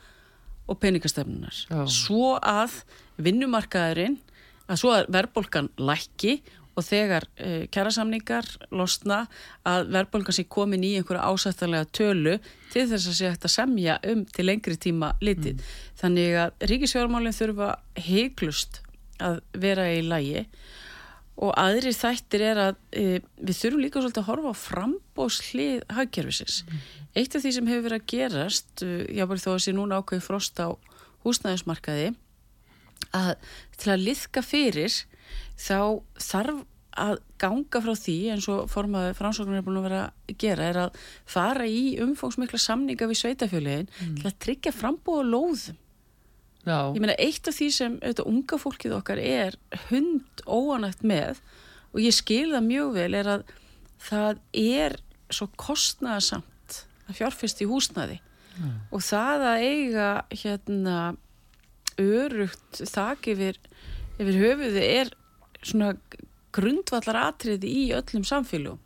og 0.65 0.79
peningastefnunar 0.81 1.65
svo 1.93 2.35
að 2.41 2.81
vinnumarkaðurinn 3.21 4.17
að 4.65 4.79
svo 4.81 4.93
að 4.95 5.09
verðbólkan 5.13 5.69
lækki 5.77 6.39
og 6.75 6.83
þegar 6.83 7.25
uh, 7.39 7.65
kjærasamningar 7.71 8.47
losna 8.75 9.21
að 9.67 9.91
verðbólgan 9.95 10.35
sé 10.35 10.45
komin 10.51 10.83
í 10.83 10.95
einhverja 10.99 11.29
ásættalega 11.29 11.87
tölu 11.95 12.35
til 12.73 12.87
þess 12.89 13.07
að 13.11 13.17
sé 13.19 13.29
hægt 13.31 13.47
að 13.47 13.53
semja 13.55 13.99
um 14.11 14.25
til 14.27 14.47
lengri 14.49 14.75
tíma 14.75 15.13
litið. 15.23 15.55
Mm. 15.55 15.69
Þannig 16.01 16.39
að 16.41 16.65
ríkisfjármálinn 16.73 17.37
þurfa 17.37 17.69
heiklust 18.09 18.81
að 19.23 19.39
vera 19.61 19.87
í 19.93 20.01
lægi 20.05 20.45
og 21.35 21.51
aðri 21.59 21.91
þættir 21.91 22.43
er 22.47 22.61
að 22.63 22.77
uh, 22.95 23.17
við 23.43 23.57
þurfum 23.59 23.81
líka 23.83 24.01
svolítið 24.01 24.21
að 24.21 24.29
horfa 24.29 24.53
á 24.55 24.61
frambóðslið 24.61 25.81
hagkerfisins. 25.97 26.61
Mm. 26.63 26.85
Eitt 27.19 27.35
af 27.35 27.43
því 27.43 27.51
sem 27.57 27.71
hefur 27.71 27.87
verið 27.89 27.99
að 27.99 28.11
gerast, 28.13 28.69
uh, 28.85 29.01
jábæri 29.11 29.43
þó 29.43 29.49
að 29.55 29.63
sé 29.65 29.73
núna 29.75 29.99
ákveði 29.99 30.23
frost 30.23 30.61
á 30.63 30.71
húsnæðismarkaði, 31.25 32.13
að 33.15 33.33
til 33.75 33.91
að 33.91 34.05
liðka 34.05 34.45
fyrir 34.45 34.95
þá 35.59 35.99
þarf 36.21 36.63
að 36.95 37.17
ganga 37.41 37.81
frá 37.83 37.91
því 37.99 38.17
eins 38.31 38.45
og 38.51 38.69
formaði 38.71 39.15
framsóknar 39.17 39.59
er 39.59 39.65
búin 39.65 39.81
að 39.81 39.87
vera 39.89 40.03
að 40.07 40.35
gera 40.39 40.67
er 40.71 40.77
að 40.85 40.99
fara 41.27 41.65
í 41.67 41.97
umfóksmikla 42.03 42.59
samninga 42.61 43.09
við 43.09 43.19
sveitafjöliðin 43.19 43.89
mm. 43.89 44.13
til 44.21 44.29
að 44.29 44.37
tryggja 44.45 44.71
frambóða 44.75 45.25
lóðum 45.27 45.81
Já. 46.65 46.79
ég 46.95 47.01
meina 47.01 47.17
eitt 47.21 47.47
af 47.49 47.57
því 47.59 47.69
sem 47.73 47.97
auðvitað 48.01 48.29
unga 48.31 48.59
fólkið 48.61 48.97
okkar 48.97 49.21
er 49.21 49.57
hund 49.89 50.45
óanægt 50.49 51.05
með 51.05 51.41
og 51.93 52.01
ég 52.03 52.15
skil 52.15 52.49
það 52.53 52.69
mjög 52.69 52.93
vel 52.95 53.11
er 53.21 53.31
að 53.35 53.43
það 54.05 54.39
er 54.61 54.97
svo 55.33 55.47
kostnæðasamt 55.61 56.79
að 57.05 57.19
fjárfyrst 57.19 57.61
í 57.61 57.69
húsnæði 57.69 58.17
mm. 58.57 58.73
og 58.89 59.05
það 59.05 59.45
að 59.51 59.65
eiga 59.69 60.09
hérna 60.33 60.97
örugt 62.01 62.81
þak 62.81 63.29
yfir, 63.31 63.59
yfir 64.19 64.39
höfuði 64.41 64.87
er 64.99 65.13
svona 65.61 65.93
grundvallar 66.55 67.21
atriði 67.29 67.71
í 67.71 67.85
öllum 67.95 68.25
samfélugum 68.27 68.81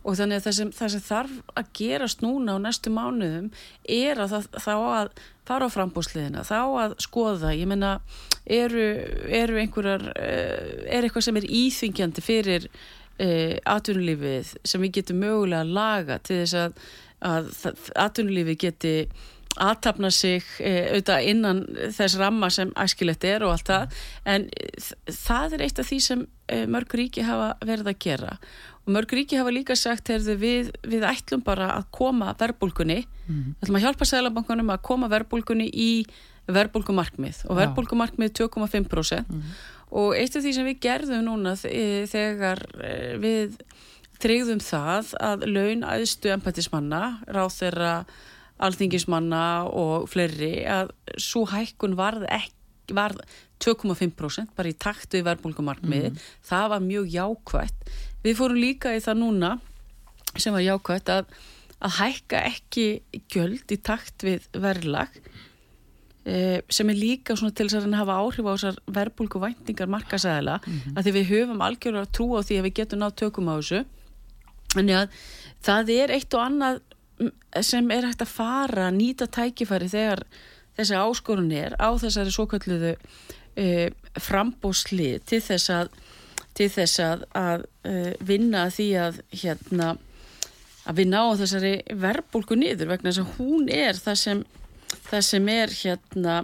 og 0.00 0.16
þannig 0.16 0.40
að 0.40 0.46
það 0.46 0.56
sem, 0.58 0.70
það 0.76 0.92
sem 0.94 1.02
þarf 1.06 1.34
að 1.60 1.72
gerast 1.80 2.24
núna 2.24 2.56
á 2.56 2.58
næstu 2.62 2.92
mánuðum 2.94 3.50
er 3.84 4.22
að 4.22 4.34
það, 4.34 4.46
þá 4.64 4.72
að 4.76 5.10
fara 5.50 5.68
á 5.68 5.74
frambúsliðina, 5.74 6.44
þá 6.46 6.60
að 6.84 6.94
skoða 7.02 7.52
ég 7.56 7.68
menna, 7.70 7.96
eru, 8.46 8.86
eru 9.40 9.60
einhverjar, 9.60 10.06
eh, 10.14 10.86
er 10.88 11.04
eitthvað 11.04 11.26
sem 11.26 11.40
er 11.40 11.50
íþvingjandi 11.60 12.24
fyrir 12.24 12.70
uh, 12.70 13.56
atvinnulífið 13.74 14.54
sem 14.64 14.86
við 14.86 14.96
getum 15.00 15.20
mögulega 15.24 15.64
að 15.64 15.74
laga 15.76 16.20
til 16.24 16.40
þess 16.42 16.56
að, 16.62 16.80
að 17.30 17.52
atvinnulífið 18.06 18.64
geti 18.64 18.94
aðtapna 19.58 20.10
sig 20.14 20.44
e, 20.62 20.70
auðvitað 20.92 21.28
innan 21.32 21.62
þess 21.96 22.18
ramma 22.20 22.50
sem 22.54 22.70
æskilegt 22.78 23.24
er 23.26 23.42
og 23.44 23.56
allt 23.56 23.70
það. 23.70 23.96
En 24.30 24.46
það 25.10 25.56
er 25.56 25.64
eitt 25.66 25.80
af 25.82 25.88
því 25.88 25.98
sem 26.04 26.22
e, 26.46 26.60
mörg 26.70 26.94
ríki 26.94 27.24
hafa 27.26 27.52
verið 27.66 27.90
að 27.90 27.98
gera 28.04 28.36
mörg 28.94 29.14
ríki 29.16 29.38
hafa 29.38 29.52
líka 29.54 29.76
sagt 29.78 30.10
heyrðu, 30.12 30.36
við, 30.40 30.70
við 30.86 31.06
ætlum 31.08 31.44
bara 31.46 31.72
að 31.76 31.88
koma 31.94 32.32
verbulgunni, 32.40 33.02
mm. 33.26 33.44
við 33.58 33.66
ætlum 33.66 33.78
að 33.80 33.86
hjálpa 33.86 34.08
Sælabankunum 34.10 34.72
að 34.74 34.82
koma 34.86 35.10
verbulgunni 35.12 35.68
í 35.70 35.90
verbulgumarkmið 36.50 37.44
og 37.48 37.60
verbulgumarkmið 37.60 38.32
2,5% 38.40 39.30
mm. 39.30 39.54
og 40.00 40.16
eitt 40.18 40.34
af 40.34 40.44
því 40.44 40.54
sem 40.56 40.66
við 40.66 40.80
gerðum 40.82 41.24
núna 41.28 41.54
þegar 41.60 42.64
eh, 42.82 43.14
við 43.22 43.60
tryggðum 44.20 44.60
það 44.64 45.14
að 45.22 45.46
laun 45.48 45.86
aðstu 45.86 46.32
empatismanna, 46.34 47.20
ráð 47.30 47.54
þeirra 47.56 47.92
alþingismanna 48.60 49.44
og 49.72 50.10
fleiri 50.12 50.66
að 50.68 50.92
svo 51.20 51.46
hækkun 51.48 51.96
varð, 51.96 52.26
varð 52.92 53.22
2,5% 53.60 54.54
bara 54.56 54.70
í 54.70 54.76
takt 54.76 55.16
við 55.16 55.26
verðbólkumarkmiði 55.28 56.12
mm. 56.12 56.20
það 56.48 56.66
var 56.74 56.84
mjög 56.84 57.10
jákvægt 57.14 57.90
við 58.24 58.38
fórum 58.38 58.60
líka 58.60 58.94
í 58.96 59.02
það 59.04 59.22
núna 59.22 59.52
sem 60.36 60.54
var 60.54 60.64
jákvægt 60.64 61.12
að, 61.12 61.30
að 61.80 61.96
hækka 61.98 62.42
ekki 62.50 62.86
gjöld 63.32 63.72
í 63.72 63.78
takt 63.82 64.26
við 64.26 64.46
verðlag 64.52 65.14
eh, 66.24 66.60
sem 66.70 66.90
er 66.92 67.00
líka 67.00 67.34
til 67.34 67.66
þess 67.66 67.80
að 67.80 67.96
hafa 67.98 68.18
áhrif 68.20 68.46
á 68.46 68.52
þessar 68.54 68.82
verðbólku 68.86 69.42
væntingar 69.42 69.90
markasæðila 69.90 70.60
mm 70.60 70.72
-hmm. 70.72 70.96
að 70.96 71.04
því 71.04 71.16
við 71.18 71.32
höfum 71.32 71.64
algjörlega 71.64 72.12
trú 72.12 72.28
á 72.36 72.40
því 72.42 72.58
að 72.58 72.66
við 72.68 72.76
getum 72.82 73.02
nátt 73.02 73.16
tökum 73.16 73.50
á 73.50 73.56
þessu 73.58 73.84
Þannig 74.70 74.96
að 75.00 75.18
það 75.66 75.92
er 75.96 76.14
eitt 76.14 76.36
og 76.36 76.44
annað 76.44 76.80
sem 77.66 77.90
er 77.92 78.06
hægt 78.06 78.22
að 78.24 78.32
fara 78.32 78.86
að 78.88 78.96
nýta 79.00 79.26
tækifæri 79.28 79.90
þegar 79.90 80.22
þessi 80.78 80.96
áskorun 80.96 81.50
er 81.52 81.74
á 81.76 81.90
þessari 82.00 82.32
svo 82.32 82.46
kalluðu 82.48 82.94
e, 83.58 83.90
frambósli 84.16 85.10
til 85.28 85.42
þess 85.44 85.72
að, 85.74 85.90
til 86.58 86.68
þess 86.72 87.02
að, 87.04 87.26
að 87.38 87.66
e, 87.86 87.96
vinna 88.26 88.68
því 88.72 88.88
að 89.00 89.20
hérna 89.42 89.90
að 90.88 91.02
við 91.02 91.10
náum 91.12 91.36
þessari 91.38 91.74
verbulgu 92.02 92.56
niður 92.58 92.94
vegna 92.94 93.12
þess 93.12 93.22
að 93.24 93.34
hún 93.38 93.68
er 93.72 94.00
það 94.00 94.20
sem, 94.22 94.44
það 95.10 95.26
sem 95.28 95.50
er 95.52 95.74
hérna 95.82 96.36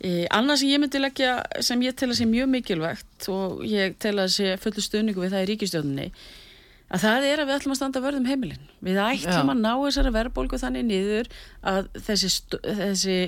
e, 0.00 0.24
annars 0.34 0.62
sem 0.62 0.72
ég 0.72 0.82
myndi 0.82 1.02
leggja 1.02 1.34
sem 1.64 1.82
ég 1.84 1.96
tel 1.98 2.10
að 2.10 2.20
sé 2.20 2.28
mjög 2.30 2.50
mikilvægt 2.54 3.28
og 3.32 3.64
ég 3.68 3.98
tel 4.02 4.16
að 4.18 4.32
sé 4.38 4.56
fullu 4.62 4.84
stöningu 4.84 5.24
við 5.24 5.36
það 5.36 5.46
í 5.46 5.50
ríkistjóninni 5.52 6.08
að 6.94 7.04
það 7.06 7.26
er 7.28 7.42
að 7.42 7.48
við 7.48 7.58
ætlum 7.58 7.74
að 7.74 7.80
standa 7.80 8.04
vörðum 8.04 8.30
heimilin 8.30 8.70
við 8.84 9.00
ætlum 9.02 9.50
Já. 9.50 9.54
að 9.54 9.60
ná 9.62 9.72
þessari 9.72 10.14
verðbólgu 10.14 10.60
þannig 10.62 10.88
niður 10.88 11.30
að 11.74 11.90
þessi, 12.06 12.32
þessi 12.62 13.18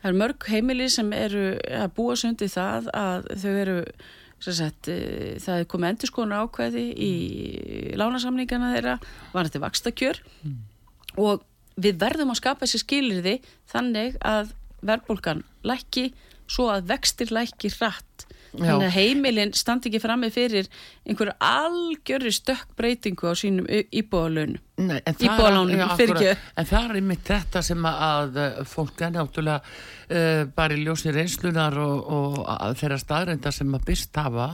það 0.00 0.10
er 0.10 0.20
mörg 0.20 0.46
heimili 0.50 0.90
sem 0.92 1.12
eru 1.16 1.46
að 1.72 1.88
búa 1.96 2.16
sundi 2.20 2.48
það 2.52 2.90
að 2.92 3.28
þau 3.40 3.52
eru 3.52 3.78
sagt, 4.52 4.88
e, 4.92 5.38
það 5.42 5.62
er 5.62 5.70
komið 5.70 5.90
endur 5.92 6.10
skoðan 6.10 6.36
ákveði 6.44 6.84
í 6.92 7.12
lánasamningana 7.98 8.74
þeirra 8.74 8.98
var 9.32 9.48
þetta 9.48 9.64
vakstakjör 9.64 10.20
mm. 10.42 10.60
og 11.24 11.44
við 11.80 11.98
verðum 12.02 12.34
að 12.34 12.40
skapa 12.42 12.66
þessi 12.66 12.82
skilirði 12.84 13.38
þannig 13.72 14.18
að 14.20 14.52
verðbólgan 14.84 15.42
lækki 15.64 16.10
svo 16.44 16.68
að 16.74 16.90
vextir 16.92 17.32
lækki 17.32 17.72
rætt 17.78 18.26
þannig 18.54 18.86
að 18.86 18.94
heimilin 18.94 19.54
standi 19.56 19.90
ekki 19.90 20.02
fram 20.02 20.20
með 20.22 20.36
fyrir 20.36 20.68
einhverju 21.08 21.34
algjörri 21.42 22.32
stökkbreytingu 22.36 23.26
á 23.26 23.34
sínum 23.38 23.66
íbúðalunum 23.70 24.60
íbúðalánum 24.74 25.82
en 25.84 26.66
það 26.66 26.78
er 26.80 26.96
einmitt 26.98 27.28
þetta 27.28 27.62
sem 27.62 27.84
að 27.86 28.40
fólk 28.66 29.04
er 29.06 29.12
náttúrulega 29.14 29.60
uh, 29.62 30.42
bara 30.56 30.74
í 30.74 30.82
ljósi 30.82 31.12
reynslunar 31.14 31.78
og, 31.78 32.10
og 32.10 32.74
þeirra 32.80 32.98
staðreinda 32.98 33.52
sem 33.54 33.70
að 33.78 33.86
byrst 33.92 34.18
hafa 34.18 34.48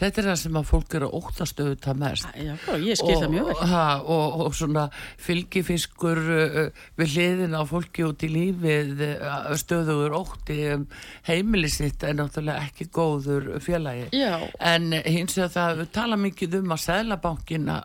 þetta 0.00 0.20
er 0.20 0.28
það 0.28 0.38
sem 0.40 0.58
að 0.58 0.66
fólk 0.68 0.96
eru 0.98 1.08
óttast 1.16 1.60
auðvitað 1.62 2.00
mest. 2.02 2.28
Já, 2.36 2.52
það 2.66 3.26
mjög 3.32 3.48
vel. 3.50 3.56
Ha, 3.70 3.84
og, 4.14 4.36
og 4.44 4.56
svona 4.58 4.84
fylgifiskur 5.22 6.20
uh, 6.20 6.84
við 6.98 7.14
hliðin 7.14 7.56
á 7.56 7.62
fólki 7.68 8.06
út 8.06 8.24
í 8.26 8.30
lífið 8.32 9.04
uh, 9.06 9.52
stöðugur 9.60 10.16
ótti 10.18 10.58
um 10.74 10.86
heimilisitt 11.28 12.04
er 12.04 12.18
náttúrulega 12.18 12.66
ekki 12.68 12.88
góður 12.94 13.52
félagi. 13.64 14.10
Já. 14.14 14.42
en 14.60 14.92
hins 14.92 15.38
vegar 15.38 15.54
það 15.54 15.84
tala 15.94 16.18
mikið 16.20 16.58
um 16.60 16.74
að 16.74 16.82
Sælabankina 16.84 17.78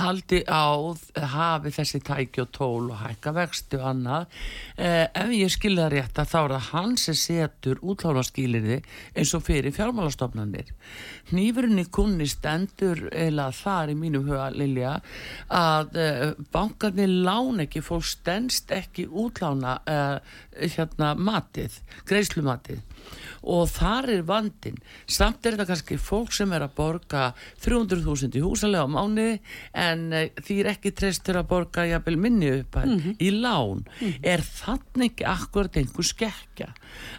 haldi 0.00 0.42
á 0.48 0.72
hafi 1.34 1.72
þessi 1.74 2.00
tæki 2.06 2.42
og 2.44 2.50
tól 2.56 2.90
og 2.90 3.00
hækka 3.02 3.32
vextu 3.36 3.78
og 3.80 3.86
annað. 3.92 4.26
Eh, 4.76 5.06
ef 5.06 5.32
ég 5.36 5.52
skilða 5.52 5.90
rétt 5.92 6.18
að 6.18 6.30
þá 6.32 6.38
er 6.40 6.54
það 6.54 6.68
hans 6.70 7.06
sem 7.08 7.18
setur 7.20 7.80
útláðarskýliði 7.82 8.80
eins 9.14 9.34
og 9.36 9.44
fyrir 9.46 9.74
fjármálastofnanir. 9.76 10.72
Nýfurinn 11.34 11.82
í 11.82 11.86
kunni 11.92 12.28
stendur 12.30 13.06
eða 13.12 13.50
þar 13.54 13.92
í 13.92 13.96
mínum 13.98 14.26
huga 14.28 14.50
Lilja 14.54 14.96
að 15.54 15.96
uh, 16.00 16.26
bankarnir 16.52 17.10
lán 17.26 17.62
ekki, 17.64 17.82
fólk 17.84 18.06
stendst 18.08 18.72
ekki 18.74 19.06
útlána 19.06 19.78
uh, 19.84 20.38
hérna 20.60 21.14
matið, 21.18 21.80
greiðslumatið. 22.08 22.80
Og 23.50 23.64
þar 23.72 24.10
er 24.12 24.24
vandin 24.28 24.76
samt 25.08 25.46
er 25.46 25.56
þetta 25.56 25.70
kannski 25.70 25.96
fólk 26.00 26.34
sem 26.36 26.52
er 26.52 26.66
að 26.66 26.74
borga 26.76 27.30
300.000 27.64 28.36
í 28.36 28.42
húsalega 28.44 28.84
á 28.84 28.88
mánu 28.90 29.28
en 29.72 30.04
uh, 30.12 30.26
því 30.40 30.58
er 30.62 30.72
ekki 30.74 30.94
treystur 31.10 31.38
að 31.40 31.48
borga 31.50 31.84
jafnvel 31.88 32.16
minni 32.20 32.50
upp 32.60 32.76
mm 32.76 32.98
-hmm. 32.98 33.14
í 33.18 33.30
lán, 33.30 33.82
mm 33.82 34.06
-hmm. 34.06 34.18
er 34.22 34.40
þannig 34.40 35.10
ekki 35.10 35.24
akkurat 35.26 35.76
einhver 35.76 36.04
skekkja 36.04 36.68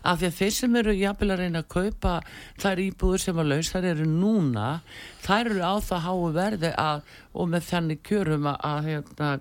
af 0.04 0.20
því 0.20 0.26
að 0.28 0.38
þeir 0.40 0.52
sem 0.52 0.76
eru 0.76 0.94
jafnvel 0.94 1.32
að 1.32 1.40
reyna 1.40 1.60
að 1.60 1.68
kaupa 1.68 2.22
þær 2.58 2.80
íbúður 2.80 3.20
sem 3.20 3.38
að 3.38 3.50
laus 3.52 3.72
þær 3.72 3.86
eru 3.86 4.06
núna, 4.06 4.82
þær 5.22 5.46
eru 5.46 5.62
á 5.62 5.76
það 5.80 6.06
háu 6.08 6.32
verði 6.34 6.72
að, 6.78 7.02
og 7.34 7.50
með 7.50 7.64
þannig 7.72 8.00
kjörum 8.04 8.48
að, 8.48 8.58
að, 8.64 8.84
hérna, 8.86 9.40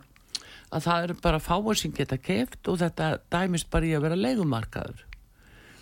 að 0.70 0.82
það 0.82 1.02
eru 1.02 1.14
bara 1.22 1.38
fáið 1.38 1.76
sem 1.76 1.92
geta 1.92 2.16
keft 2.16 2.68
og 2.68 2.78
þetta 2.78 3.18
dæmist 3.30 3.70
bara 3.70 3.86
í 3.86 3.94
að 3.94 4.02
vera 4.02 4.16
leikumarkaður 4.16 5.09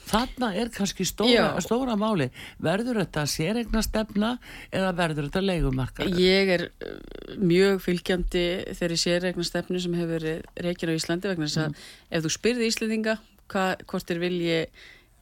Þarna 0.09 0.51
er 0.59 0.73
kannski 0.75 1.07
stóra, 1.09 1.49
stóra 1.65 1.97
máli. 2.01 2.29
Verður 2.65 3.03
þetta 3.03 3.25
sérregna 3.31 3.83
stefna 3.85 4.35
eða 4.73 4.93
verður 4.99 5.29
þetta 5.29 5.45
leikumarkað? 5.45 6.21
Ég 6.23 6.53
er 6.57 6.69
uh, 6.69 6.93
mjög 7.39 7.83
fylgjandi 7.87 8.45
þeirri 8.79 9.01
sérregna 9.01 9.47
stefnu 9.47 9.81
sem 9.83 9.97
hefur 9.99 10.29
reygin 10.59 10.95
á 10.95 10.99
Íslandi 10.99 11.33
vegna 11.33 11.49
þess 11.49 11.65
að 11.65 11.73
mm. 11.73 11.91
ef 12.11 12.25
þú 12.25 12.37
spyrði 12.39 12.71
Íslandinga 12.73 13.19
hvort 13.49 14.11
er 14.13 14.21
vilji 14.21 14.63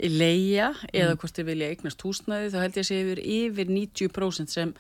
leia 0.03 0.73
eða 0.93 1.15
mm. 1.15 1.21
hvort 1.23 1.39
er 1.41 1.47
vilja 1.49 1.69
eignast 1.73 2.03
húsnæði 2.05 2.53
þá 2.53 2.57
held 2.61 2.79
ég 2.79 2.85
að 2.85 2.89
sé 2.89 2.97
yfir 3.03 3.21
yfir 3.23 3.71
90% 3.73 4.53
sem, 4.53 4.73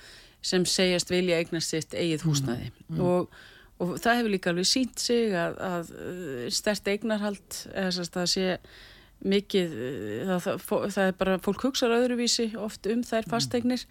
sem 0.44 0.66
segjast 0.68 1.12
vilja 1.12 1.38
eignast 1.40 1.72
sitt 1.72 1.96
eigið 1.96 2.18
mm. 2.18 2.26
húsnæði 2.28 2.68
mm. 2.72 3.00
og, 3.06 3.38
og 3.80 3.94
það 4.02 4.20
hefur 4.20 4.34
líka 4.34 4.52
alveg 4.52 4.68
sínt 4.68 5.00
sig 5.00 5.32
að, 5.32 5.56
að 5.70 5.94
uh, 5.96 6.42
stert 6.52 6.92
eignarhald 6.92 7.62
eða 7.72 7.88
þess 7.88 8.04
að 8.04 8.12
það 8.18 8.28
sé 8.34 8.50
mikið, 9.24 9.74
eh, 9.80 10.22
það, 10.28 10.62
það, 10.66 10.86
það 10.94 11.10
er 11.10 11.18
bara 11.20 11.40
fólk 11.42 11.66
hugsaður 11.66 12.02
öðruvísi 12.02 12.50
oft 12.60 12.86
um 12.90 13.02
þær 13.06 13.24
mm. 13.24 13.30
fasteignir 13.32 13.84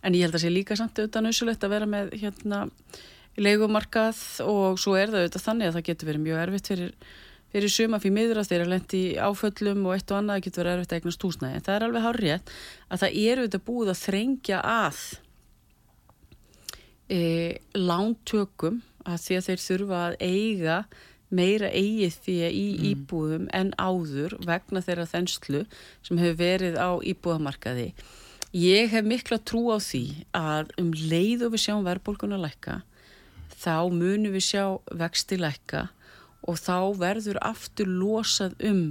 en 0.00 0.16
ég 0.16 0.24
held 0.24 0.36
að 0.38 0.44
sé 0.44 0.52
líka 0.52 0.76
samt 0.78 0.98
auðvitað 0.98 1.26
nöðsulegt 1.26 1.64
að 1.66 1.74
vera 1.74 1.88
með 1.90 2.14
hérna 2.22 2.60
leikumarkað 3.40 4.20
og 4.46 4.78
svo 4.80 4.96
er 4.98 5.12
það 5.12 5.24
auðvitað 5.24 5.46
þannig 5.46 5.68
að 5.68 5.76
það 5.76 5.88
getur 5.90 6.10
verið 6.10 6.24
mjög 6.24 6.42
erfitt 6.44 6.70
fyrir, 6.72 6.92
fyrir 7.52 7.74
suma 7.74 8.00
fyrir 8.02 8.16
miður 8.16 8.40
að 8.40 8.50
þeirra 8.50 8.70
lendi 8.72 9.02
áföllum 9.20 9.86
og 9.86 9.96
eitt 9.96 10.12
og 10.12 10.20
annað 10.20 10.44
getur 10.46 10.64
verið 10.64 10.78
erfitt 10.78 10.94
að 10.94 11.00
eignast 11.00 11.26
húsnæði 11.26 11.58
en 11.58 11.66
það 11.66 11.76
er 11.76 11.86
alveg 11.86 12.06
hárið 12.06 12.34
að 12.36 13.02
það 13.04 13.18
er 13.24 13.42
auðvitað 13.42 13.66
búið 13.68 13.92
að 13.92 14.00
þrengja 14.00 14.62
að 14.70 15.02
e, 17.10 17.20
lántökum 17.76 18.82
að 19.08 19.22
því 19.24 19.38
að 19.38 19.46
þeir 19.48 19.64
þurfa 19.66 20.02
að 20.08 20.18
eiga 20.20 20.80
meira 21.30 21.70
eigið 21.70 22.16
því 22.24 22.36
í 22.48 22.64
mm. 22.70 22.86
íbúðum 22.90 23.48
en 23.54 23.72
áður 23.78 24.36
vegna 24.46 24.82
þeirra 24.84 25.06
þenslu 25.10 25.64
sem 26.06 26.20
hefur 26.20 26.38
verið 26.40 26.78
á 26.78 26.90
íbúðamarkaði. 27.12 27.90
Ég 28.56 28.90
hef 28.90 29.06
mikla 29.06 29.38
trú 29.46 29.68
á 29.70 29.78
því 29.78 30.04
að 30.34 30.72
um 30.82 30.90
leið 30.90 31.46
og 31.46 31.54
við 31.54 31.64
sjáum 31.68 31.86
verðbólkunar 31.86 32.42
lækka 32.42 32.80
þá 33.60 33.92
munum 33.92 34.34
við 34.34 34.46
sjá 34.48 34.64
vexti 34.96 35.38
lækka 35.38 35.86
og 36.48 36.58
þá 36.58 36.96
verður 36.98 37.38
aftur 37.44 37.90
losað 37.90 38.56
um 38.64 38.82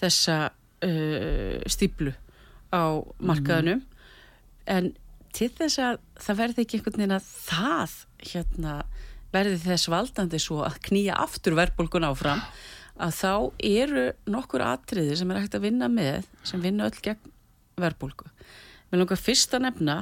þessa 0.00 0.52
uh, 0.84 1.58
stíplu 1.66 2.12
á 2.70 3.00
markaðunum 3.18 3.80
mm. 3.80 3.90
en 4.70 4.92
til 5.36 5.50
þess 5.52 5.80
að 5.80 6.00
það 6.20 6.40
verði 6.42 6.64
ekki 6.64 6.78
einhvern 6.78 7.00
veginn 7.00 7.16
að 7.16 7.30
það 7.46 7.96
hérna 8.30 8.74
verði 9.36 9.60
þess 9.62 9.92
valdandi 9.92 10.42
svo 10.42 10.62
að 10.66 10.80
knýja 10.88 11.20
aftur 11.22 11.56
verðbólgun 11.60 12.08
áfram 12.08 12.42
að 12.96 13.16
þá 13.20 13.32
eru 13.68 14.04
nokkur 14.32 14.64
atriðir 14.64 15.20
sem 15.20 15.30
er 15.30 15.42
hægt 15.42 15.56
að 15.58 15.66
vinna 15.68 15.88
með 15.92 16.28
sem 16.48 16.62
vinna 16.64 16.88
öll 16.88 17.02
gegn 17.04 17.34
verðbólgu. 17.76 18.30
Mér 18.88 19.02
langar 19.02 19.20
fyrst 19.20 19.52
að 19.54 19.66
nefna 19.66 19.98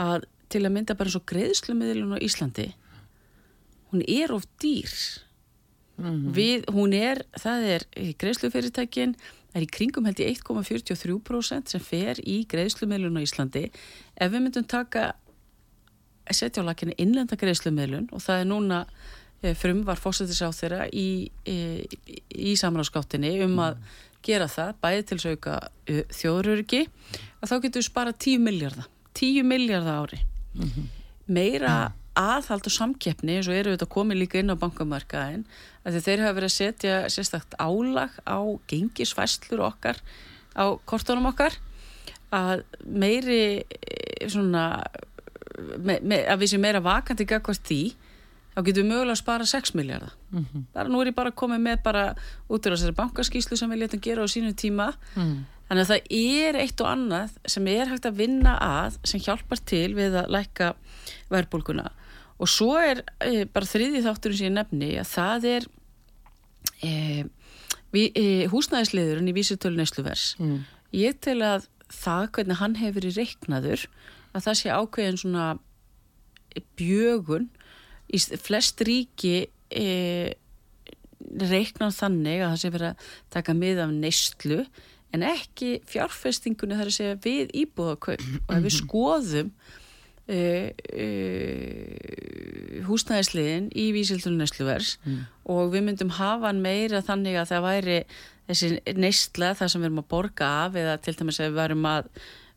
að 0.00 0.28
til 0.50 0.64
að 0.64 0.74
mynda 0.74 0.96
bara 0.98 1.12
svo 1.12 1.22
greiðslumiðlun 1.30 2.16
á 2.16 2.18
Íslandi 2.22 2.70
hún 3.90 4.02
er 4.06 4.32
of 4.34 4.46
dýr 4.62 4.90
mm 5.96 6.04
-hmm. 6.04 6.32
við, 6.34 6.64
hún 6.70 6.94
er 6.94 7.22
það 7.38 7.66
er 7.74 7.82
greiðslufyrirtækin 8.18 9.16
er 9.54 9.62
í 9.62 9.66
kringum 9.66 10.06
held 10.06 10.20
í 10.20 10.28
1,43% 10.30 11.68
sem 11.68 11.80
fer 11.80 12.16
í 12.22 12.46
greiðslumiðlun 12.46 13.18
á 13.18 13.26
Íslandi 13.26 13.70
ef 14.16 14.32
við 14.32 14.40
myndum 14.40 14.64
taka 14.64 15.14
setja 16.36 16.62
á 16.62 16.68
lakinu 16.68 16.94
innlenda 16.98 17.38
greiðslumiðlun 17.40 18.10
og 18.12 18.22
það 18.24 18.42
er 18.42 18.48
núna 18.50 18.84
eh, 19.42 19.54
frum 19.58 19.82
var 19.88 20.00
fósættis 20.00 20.42
á 20.44 20.50
þeirra 20.54 20.86
í, 20.92 21.30
í, 21.48 21.58
í 22.30 22.54
samráðskáttinni 22.60 23.36
um 23.46 23.58
að 23.64 23.80
gera 24.26 24.48
það, 24.50 24.74
bæði 24.82 25.04
til 25.08 25.16
að 25.18 25.30
auka 25.30 25.54
þjóðuröryggi, 26.18 26.82
að 27.40 27.52
þá 27.52 27.54
getur 27.64 27.80
við 27.80 27.86
spara 27.86 28.12
10 28.26 28.42
miljardar, 28.44 28.90
10 29.16 29.48
miljardar 29.48 30.02
ári. 30.02 30.20
Mm 30.54 30.68
-hmm. 30.68 30.90
Meira 31.30 31.74
aðhald 32.18 32.66
og 32.66 32.74
samkeppni, 32.74 33.38
eins 33.38 33.48
og 33.48 33.54
eru 33.54 33.72
þetta 33.74 33.88
komið 33.88 34.20
líka 34.22 34.40
inn 34.40 34.52
á 34.52 34.60
bankamarkaðin, 34.60 35.44
að 35.86 36.00
þeir 36.04 36.24
hafa 36.24 36.36
verið 36.36 36.50
að 36.50 36.58
setja 36.58 36.94
sérstakt 37.08 37.54
álag 37.58 38.10
á 38.26 38.38
gengisfæslur 38.68 39.64
okkar, 39.70 40.00
á 40.58 40.64
kortónum 40.84 41.30
okkar, 41.30 41.56
að 42.30 42.64
meiri 42.84 43.64
svona, 44.28 44.84
me, 45.58 45.98
me, 46.02 46.22
að 46.26 46.42
við 46.42 46.52
séum 46.52 46.64
meira 46.64 46.82
vakandi 46.84 47.26
gagvart 47.28 47.66
því, 47.66 47.82
þá 48.50 48.60
getum 48.66 48.82
við 48.82 48.90
mögulega 48.90 49.14
að 49.14 49.20
spara 49.20 49.46
6 49.46 49.72
miljardar 49.78 50.12
mm 50.30 50.44
-hmm. 50.44 50.64
bara 50.74 50.88
nú 50.88 51.00
er 51.00 51.10
ég 51.10 51.14
bara 51.14 51.30
komið 51.30 51.60
með 51.60 51.82
bara 51.82 52.04
út 52.48 52.66
af 52.66 52.72
þessari 52.72 52.98
bankaskíslu 52.98 53.56
sem 53.56 53.70
við 53.70 53.82
letum 53.82 54.00
gera 54.00 54.24
á 54.24 54.28
sínum 54.28 54.54
tíma 54.54 54.92
mm. 55.14 55.46
þannig 55.68 55.82
að 55.84 55.90
það 55.90 56.00
er 56.10 56.56
eitt 56.56 56.80
og 56.80 56.86
annað 56.86 57.30
sem 57.46 57.66
er 57.66 57.88
hægt 57.88 58.06
að 58.06 58.18
vinna 58.18 58.58
að 58.58 58.98
sem 59.04 59.20
hjálpar 59.20 59.58
til 59.64 59.94
við 59.94 60.14
að 60.14 60.30
læka 60.30 60.74
verbulguna 61.30 61.90
og 62.38 62.48
svo 62.48 62.76
er 62.78 63.04
e, 63.20 63.44
bara 63.44 63.66
þriði 63.66 64.02
þátturinn 64.02 64.38
sem 64.38 64.48
ég 64.50 64.56
nefni 64.56 64.90
að 64.98 65.08
það 65.14 65.44
er 65.44 65.66
e, 66.82 66.92
e, 67.94 68.46
húsnæðisliðurinn 68.50 69.30
í 69.30 69.36
vísutölu 69.36 69.76
nesluvers 69.76 70.34
mm. 70.38 70.64
ég 70.92 71.20
tel 71.20 71.40
að 71.42 71.68
það 71.90 72.30
hvernig 72.34 72.60
hann 72.60 72.74
hefur 72.80 73.06
í 73.06 73.14
reiknaður 73.14 73.86
að 74.34 74.46
það 74.46 74.60
sé 74.60 74.74
ákveðin 74.74 75.20
svona 75.20 75.48
bjögun 76.78 77.48
í 78.10 78.20
flest 78.42 78.82
ríki 78.86 79.34
e, 79.70 79.88
reiknar 81.20 81.92
þannig 81.94 82.40
að 82.42 82.48
það 82.52 82.62
sé 82.62 82.72
verið 82.74 82.88
að 82.90 83.10
taka 83.36 83.56
mið 83.56 83.82
af 83.84 83.92
neistlu 83.94 84.64
en 85.14 85.26
ekki 85.26 85.76
fjárfestingunni 85.90 86.78
þar 86.78 86.90
að 86.90 86.96
segja 86.96 87.20
við 87.24 87.52
íbúðakaup 87.64 88.26
og 88.46 88.56
ef 88.56 88.64
við 88.66 88.74
skoðum 88.76 89.52
e, 90.30 90.40
e, 90.94 91.06
húsnæðisliðin 92.86 93.70
í 93.74 93.90
vísildunum 93.94 94.42
neistluvers 94.42 94.96
mm. 95.04 95.22
og 95.54 95.72
við 95.74 95.86
myndum 95.88 96.12
hafa 96.18 96.52
meira 96.56 97.02
þannig 97.06 97.40
að 97.40 97.50
það 97.52 97.66
væri 97.66 97.98
þessi 98.50 98.68
neistla 98.98 99.54
þar 99.58 99.72
sem 99.72 99.82
við 99.82 99.90
erum 99.90 100.02
að 100.02 100.10
borga 100.14 100.52
af 100.64 100.78
eða 100.78 100.98
til 101.02 101.16
dæmis 101.18 101.40
að 101.40 101.50
við 101.50 101.58
varum 101.60 101.90
að 101.90 102.12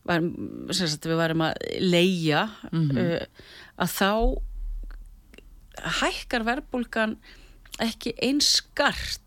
varum, 0.07 0.31
sagt, 0.71 1.05
við 1.07 1.19
varum 1.19 1.45
að 1.45 1.53
leia 1.79 2.47
mm 2.71 2.89
-hmm. 2.89 3.27
að 3.83 3.93
þá 3.97 4.11
hækkar 6.01 6.45
verbulgan 6.47 7.17
ekki 7.81 8.13
einskart 8.21 9.21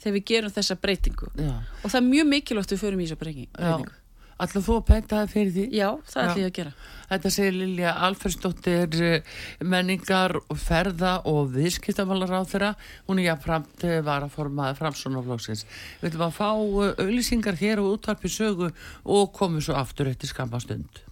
þegar 0.00 0.14
við 0.16 0.26
gerum 0.30 0.52
þessa 0.54 0.76
breytingu 0.80 1.30
Já. 1.36 1.54
og 1.84 1.90
það 1.90 2.00
er 2.00 2.08
mjög 2.08 2.26
mikilvægt 2.26 2.72
við 2.72 2.82
förum 2.84 3.00
í 3.00 3.08
þessa 3.08 3.20
breytingu 3.20 3.96
Alltaf 4.40 4.64
þú 4.64 4.76
að 4.78 4.86
pænta 4.88 5.18
það 5.18 5.32
fyrir 5.34 5.50
því? 5.52 5.64
Já, 5.76 5.88
það 6.08 6.22
er 6.22 6.30
því 6.32 6.44
að 6.46 6.54
gera. 6.56 6.70
Þetta 7.10 7.32
segir 7.34 7.56
Lilja 7.58 7.92
Alfersdóttir 8.06 9.02
eh, 9.02 9.34
menningar, 9.66 10.36
ferða 10.62 11.12
og 11.28 11.50
viðskiptavallar 11.56 12.32
á 12.38 12.42
þeirra 12.48 12.70
hún 13.08 13.20
er 13.20 13.28
jáfnframt 13.32 13.84
eh, 13.88 13.98
var 14.06 14.24
að 14.24 14.32
formaði 14.36 14.78
framsónaflóksins 14.78 15.66
Við 16.00 16.12
ætlum 16.12 16.26
að 16.28 16.38
fá 16.38 16.48
eh, 16.54 16.94
auðlýsingar 17.02 17.60
hér 17.60 17.82
og 17.82 17.98
útvarpi 17.98 18.32
sögu 18.32 18.70
og 19.04 19.30
komum 19.36 19.60
svo 19.60 19.76
aftur 19.76 20.08
eftir 20.12 20.30
skamma 20.30 20.62
stund. 20.62 21.02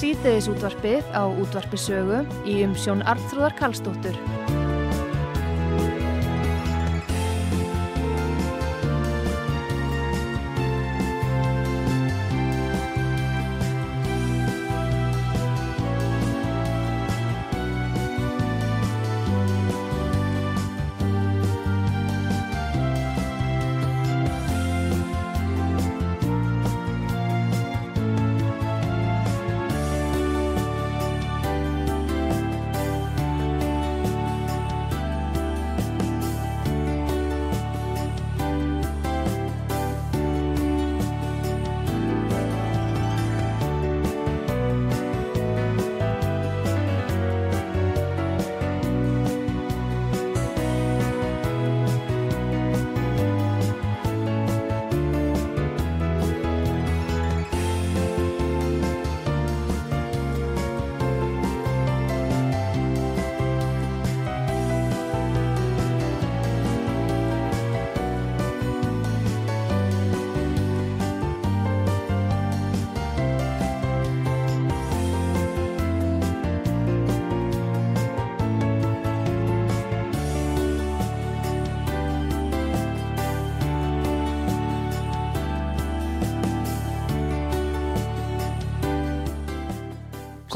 Síðdeðis 0.00 0.48
útvarpið 0.48 1.10
á 1.12 1.24
útvarpisögu 1.28 2.24
í 2.48 2.62
umsjón 2.66 3.04
Arnþróðar 3.04 3.60
Kallstóttur. 3.60 4.16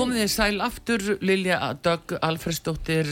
Komið 0.04 0.20
þið 0.20 0.32
sæl 0.34 0.60
aftur 0.60 1.02
Lilja 1.24 1.56
Dögg, 1.80 2.12
Alfredsdóttir 2.26 3.08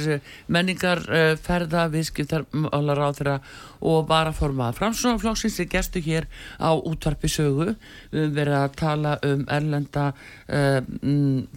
menningar, 0.53 1.01
uh, 1.09 1.31
ferða, 1.41 1.87
viðskiptar 1.89 2.45
álar 2.69 3.01
á 3.01 3.09
þeirra 3.17 3.37
og 3.81 4.11
varaformað 4.11 4.77
framsónaflóksins 4.77 5.57
er 5.65 5.71
gestu 5.73 6.03
hér 6.05 6.27
á 6.61 6.77
útvarpi 6.77 7.31
sögu. 7.33 7.71
Við 8.13 8.27
höfum 8.27 8.37
verið 8.37 8.59
að 8.59 8.77
tala 8.83 9.15
um 9.25 9.47
erlenda 9.57 10.05
uh, 10.13 10.83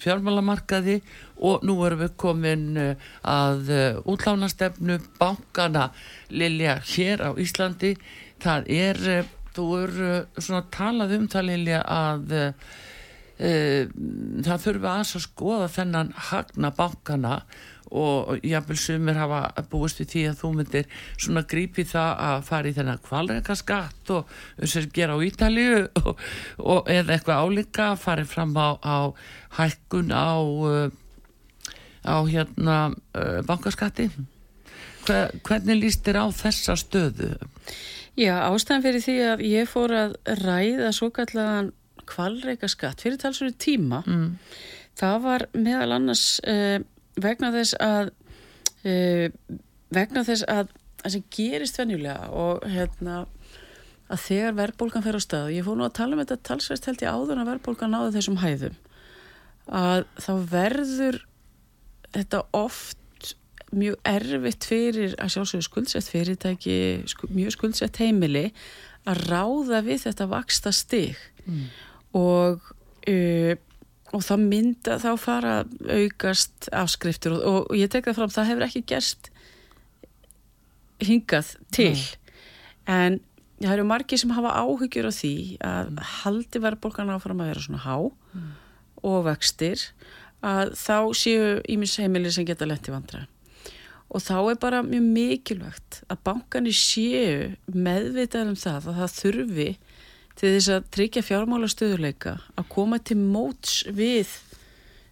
fjármálamarkaði 0.06 1.02
og 1.44 1.68
nú 1.68 1.76
erum 1.84 2.06
við 2.06 2.16
komin 2.24 2.66
uh, 2.80 3.12
að 3.28 3.76
útlánastefnu 4.08 5.02
bankana 5.20 5.90
Lilja 6.32 6.80
hér 6.96 7.28
á 7.28 7.30
Íslandi 7.36 7.98
það 8.40 8.72
er, 8.72 9.06
þú 9.52 9.70
eru 9.84 10.18
svona 10.40 10.64
talað 10.72 11.18
um 11.20 11.28
það 11.28 11.50
Lilja 11.52 11.84
að 11.84 12.38
það 13.36 14.62
þurfa 14.64 14.92
að 15.02 15.24
skoða 15.26 15.72
þennan 15.74 16.14
hagna 16.30 16.70
bankana 16.76 17.40
og 17.96 18.40
jáfnvel 18.44 18.78
sumir 18.80 19.18
hafa 19.20 19.42
búist 19.70 20.00
við 20.02 20.10
því 20.12 20.24
að 20.30 20.38
þú 20.40 20.52
myndir 20.58 20.88
svona 21.14 21.44
grípi 21.50 21.86
það 21.88 22.12
að 22.28 22.46
fara 22.50 22.70
í 22.70 22.76
þennan 22.76 23.02
kvalreika 23.06 23.56
skatt 23.56 24.12
og 24.16 24.32
að 24.58 24.88
gera 24.96 25.16
á 25.16 25.20
Ítalíu 25.26 25.82
og, 26.02 26.14
og 26.58 26.90
eða 26.92 27.16
eitthvað 27.16 27.44
álíka 27.46 27.90
að 27.92 28.02
fara 28.02 28.26
fram 28.26 28.56
á, 28.58 28.70
á 28.82 28.98
hækkun 29.60 30.12
á 30.12 30.34
uh, 30.42 30.90
á 32.06 32.18
hérna 32.26 32.80
uh, 32.92 33.42
bankaskatti 33.46 34.10
Hver, 35.06 35.36
hvernig 35.46 35.84
líst 35.84 36.02
þér 36.02 36.24
á 36.26 36.28
þessa 36.34 36.74
stöðu? 36.82 37.36
Já, 38.18 38.48
ástæðan 38.50 38.82
fyrir 38.82 39.04
því 39.04 39.18
að 39.30 39.42
ég 39.46 39.68
fór 39.70 39.94
að 39.94 40.16
ræða 40.40 40.90
svo 40.96 41.12
kallan 41.14 41.70
kvalreika 42.10 42.70
skatt 42.72 43.04
fyrir 43.04 43.20
talsverðu 43.22 43.58
tíma. 43.62 44.02
Mm. 44.06 44.38
það 44.96 45.22
var 45.26 45.48
meðal 45.54 45.92
annars 45.98 46.26
uh, 46.48 46.80
vegna 47.22 47.52
þess 47.56 47.78
að 47.84 48.12
uh, 48.88 49.28
vegna 49.96 50.26
þess 50.28 50.48
að 50.52 50.74
það 51.06 51.16
sem 51.16 51.26
gerist 51.38 51.80
venjulega 51.80 52.30
og 52.34 52.66
hérna 52.70 53.24
að 54.06 54.22
þegar 54.22 54.58
verðbólgan 54.60 55.06
fer 55.06 55.18
á 55.18 55.22
stað 55.22 55.54
ég 55.56 55.66
fór 55.66 55.78
nú 55.80 55.86
að 55.88 55.96
tala 56.00 56.16
um 56.16 56.22
þetta 56.22 56.42
talsverðst 56.50 56.90
held 56.90 57.06
ég 57.06 57.16
áður 57.16 57.42
að 57.42 57.50
verðbólgan 57.52 57.94
náðu 57.94 58.14
þessum 58.16 58.42
hæðum 58.42 58.78
að 59.66 60.04
þá 60.22 60.32
verður 60.52 61.20
þetta 62.14 62.42
oft 62.56 63.34
mjög 63.76 63.98
erfitt 64.08 64.68
fyrir 64.70 65.16
að 65.20 65.32
sjálfsögur 65.34 65.66
skuldsett 65.66 66.10
fyrirtæki 66.12 66.78
mjög 67.34 67.56
skuldsett 67.58 67.98
heimili 68.02 68.46
að 69.10 69.26
ráða 69.30 69.82
við 69.86 70.06
þetta 70.06 70.30
vaksta 70.32 70.74
stig 70.74 71.18
mm 71.46 71.66
og 72.16 72.74
uh, 73.12 73.54
og 74.16 74.24
það 74.24 74.44
mynda 74.48 74.98
þá 75.02 75.10
fara 75.20 75.54
aukast 75.92 76.70
afskriftur 76.76 77.38
og, 77.38 77.46
og, 77.70 77.78
ég 77.78 77.92
tek 77.92 78.08
það 78.08 78.20
fram, 78.20 78.34
það 78.34 78.52
hefur 78.52 78.68
ekki 78.68 78.84
gerst 78.92 79.32
hingað 81.04 81.56
til 81.76 81.96
mm. 81.96 82.36
en 82.96 83.18
það 83.60 83.74
eru 83.74 83.88
margi 83.90 84.20
sem 84.20 84.34
hafa 84.36 84.54
áhyggjur 84.62 85.10
á 85.10 85.14
því 85.16 85.36
að 85.60 85.92
mm. 85.92 86.04
haldi 86.22 86.62
verðbólgan 86.64 87.14
áfram 87.16 87.44
að 87.44 87.52
vera 87.52 87.66
svona 87.66 87.84
há 87.84 87.96
mm. 88.00 88.52
og 89.12 89.22
vextir 89.28 89.88
að 90.46 90.76
þá 90.80 90.98
séu 91.18 91.48
ímins 91.72 91.98
heimilir 92.00 92.36
sem 92.36 92.48
geta 92.48 92.68
lett 92.70 92.88
í 92.88 92.94
vandra 92.94 93.26
og 94.16 94.24
þá 94.24 94.38
er 94.38 94.60
bara 94.62 94.84
mjög 94.86 95.08
mikilvægt 95.18 96.04
að 96.08 96.22
bankanir 96.28 96.78
séu 96.78 97.56
meðvitað 97.74 98.54
um 98.54 98.60
það 98.60 98.92
að 98.92 99.00
það 99.02 99.16
þurfi 99.20 99.70
til 100.36 100.52
þess 100.52 100.72
að 100.76 100.90
tryggja 100.96 101.24
fjármála 101.24 101.70
stöðuleika 101.72 102.38
að 102.60 102.68
koma 102.74 103.00
til 103.00 103.18
móts 103.20 103.84
við 103.88 104.34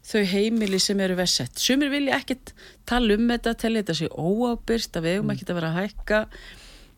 þau 0.03 0.23
heimili 0.27 0.79
sem 0.83 0.99
eru 0.99 1.15
vesett. 1.15 1.55
Sumir 1.59 1.91
vilja 1.93 2.17
ekkert 2.19 2.51
tala 2.89 3.15
um 3.15 3.29
þetta, 3.31 3.55
tella 3.59 3.83
þetta 3.83 3.95
sér 4.01 4.17
óábyrst 4.19 4.99
að 4.99 5.05
við 5.05 5.15
hefum 5.15 5.29
mm. 5.29 5.35
ekkert 5.35 5.53
að 5.53 5.59
vera 5.59 5.71
að 5.71 5.79
hækka 5.79 6.19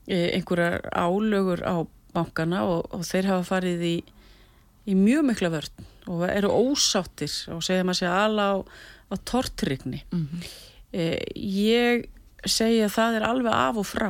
e, 0.08 0.18
einhverjar 0.40 0.80
álögur 0.90 1.62
á 1.62 1.76
bankana 2.16 2.64
og, 2.66 2.90
og 2.96 3.06
þeir 3.06 3.30
hafa 3.30 3.48
farið 3.52 3.86
í, 3.86 3.96
í 4.90 4.98
mjög 4.98 5.30
mikla 5.30 5.54
vörn 5.54 5.92
og 6.10 6.26
eru 6.30 6.52
ósáttir 6.54 7.34
og 7.54 7.62
segja 7.66 7.86
maður 7.86 8.02
sér 8.02 8.18
ala 8.18 8.50
á, 8.50 8.56
á 9.14 9.16
tortrygni. 9.22 10.02
Mm 10.10 10.26
-hmm. 10.26 10.52
e, 10.94 11.06
ég 11.36 12.10
segja 12.46 12.90
að 12.90 12.96
það 12.98 13.20
er 13.20 13.30
alveg 13.30 13.54
af 13.54 13.78
og 13.82 13.86
frá 13.90 14.10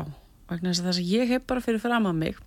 vegna 0.49 0.71
þess 0.71 0.83
að 0.83 0.87
það 0.87 0.97
sem 0.99 1.11
ég 1.11 1.31
hef 1.33 1.47
bara 1.47 1.63
fyrir 1.63 1.83
fram 1.83 2.07
að 2.07 2.19
mig 2.23 2.43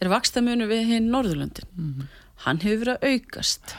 er 0.00 0.10
vakstamunu 0.12 0.68
við 0.70 0.86
hinn 0.92 1.12
Norðurlöndin. 1.12 1.68
Mm 1.76 1.94
-hmm. 1.94 2.10
Hann 2.44 2.60
hefur 2.62 2.84
verið 2.84 2.98
að 2.98 3.12
aukast. 3.12 3.74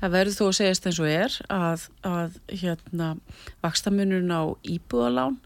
Það 0.00 0.12
verður 0.12 0.36
þó 0.36 0.44
að 0.46 0.56
segjast 0.58 0.86
eins 0.86 1.00
og 1.00 1.08
er 1.08 1.36
að, 1.48 1.88
að 2.04 2.38
hérna, 2.60 3.08
vakstamunun 3.64 4.34
á 4.34 4.42
íbúðalán, 4.62 5.38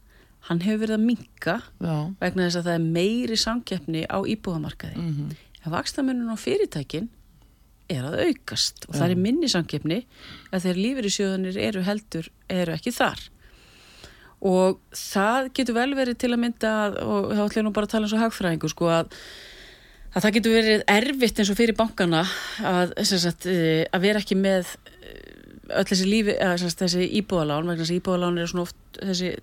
hann 0.49 0.63
hefur 0.65 0.83
verið 0.87 0.97
að 0.97 1.07
minka 1.07 1.57
Já. 1.79 1.97
vegna 2.21 2.47
þess 2.49 2.59
að 2.59 2.69
það 2.69 2.79
er 2.79 2.87
meiri 2.97 3.37
samkeppni 3.37 4.03
á 4.11 4.19
íbúðamarkaði. 4.25 4.97
Mm 4.97 5.13
-hmm. 5.15 5.37
En 5.65 5.73
vakstamunun 5.73 6.33
á 6.33 6.37
fyrirtækin 6.41 7.09
er 7.91 8.07
að 8.07 8.19
aukast 8.27 8.87
og 8.89 8.95
Já. 8.95 8.99
það 9.01 9.11
er 9.11 9.17
minni 9.17 9.49
samkeppni 9.49 10.07
að 10.51 10.67
í 11.07 11.13
sjöðunir 11.15 11.57
eru 11.57 11.83
heldur, 11.83 12.31
eru 12.49 12.73
ekki 12.73 12.91
þar. 12.91 13.21
Og 14.41 14.81
það 14.91 15.53
getur 15.53 15.75
vel 15.75 15.95
verið 15.95 16.17
til 16.19 16.33
að 16.33 16.41
mynda, 16.41 16.73
og 17.05 17.31
þá 17.37 17.45
ætlum 17.45 17.61
ég 17.61 17.65
nú 17.65 17.73
bara 17.73 17.87
að 17.87 17.91
tala 17.93 18.07
eins 18.07 18.15
og 18.17 18.23
hagfræðingu, 18.25 18.69
sko 18.69 18.89
að 18.89 19.13
að 20.11 20.25
það 20.25 20.37
getur 20.37 20.57
verið 20.57 20.85
erfitt 20.91 21.41
eins 21.41 21.51
og 21.53 21.59
fyrir 21.59 21.77
bankana 21.79 22.23
að, 22.67 22.95
sagt, 23.07 23.47
eh, 23.51 23.85
að 23.95 24.07
vera 24.07 24.23
ekki 24.23 24.39
með 24.39 24.73
eh, 25.01 25.77
öll 25.79 25.87
þessi 25.87 26.09
lífi, 26.09 26.35
eða, 26.35 26.57
sagt, 26.65 26.81
þessi 26.83 27.07
íbúðalán 27.21 27.69
vegna 27.71 27.85
þessi 27.85 27.99
íbúðalán 28.01 28.41
er 28.41 28.51
svona 28.51 28.67
oft 28.67 28.99
þessi 28.99 29.35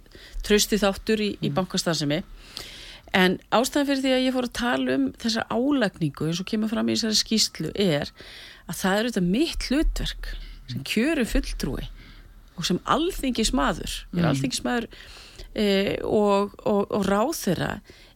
trösti 0.46 0.80
þáttur 0.82 1.24
í, 1.24 1.30
í 1.40 1.50
mm. 1.50 1.56
bankastarðsemi 1.60 2.22
en 3.16 3.38
ástæðan 3.56 3.88
fyrir 3.88 4.04
því 4.04 4.16
að 4.16 4.26
ég 4.26 4.36
fór 4.36 4.50
að 4.50 4.58
tala 4.60 4.98
um 4.98 5.06
þessa 5.22 5.46
álækningu 5.48 6.28
eins 6.28 6.42
og 6.44 6.50
kemur 6.50 6.72
fram 6.72 6.90
í 6.90 6.98
þessari 6.98 7.22
skýslu 7.22 7.72
er 7.72 8.12
að 8.68 8.82
það 8.82 8.98
er 8.98 9.08
auðvitað 9.08 9.30
mitt 9.38 9.70
hlutverk 9.70 10.34
sem 10.68 10.84
kjöru 10.88 11.24
fulltrúi 11.32 11.88
og 12.58 12.68
sem 12.68 12.82
alþingismadur 12.84 13.94
ég 13.94 14.20
er 14.20 14.26
mm. 14.26 14.30
alþingismadur 14.34 14.90
e, 15.54 15.98
og, 16.04 16.54
og, 16.66 16.84
og 16.92 17.08
ráð 17.08 17.34
þeirra 17.42 17.72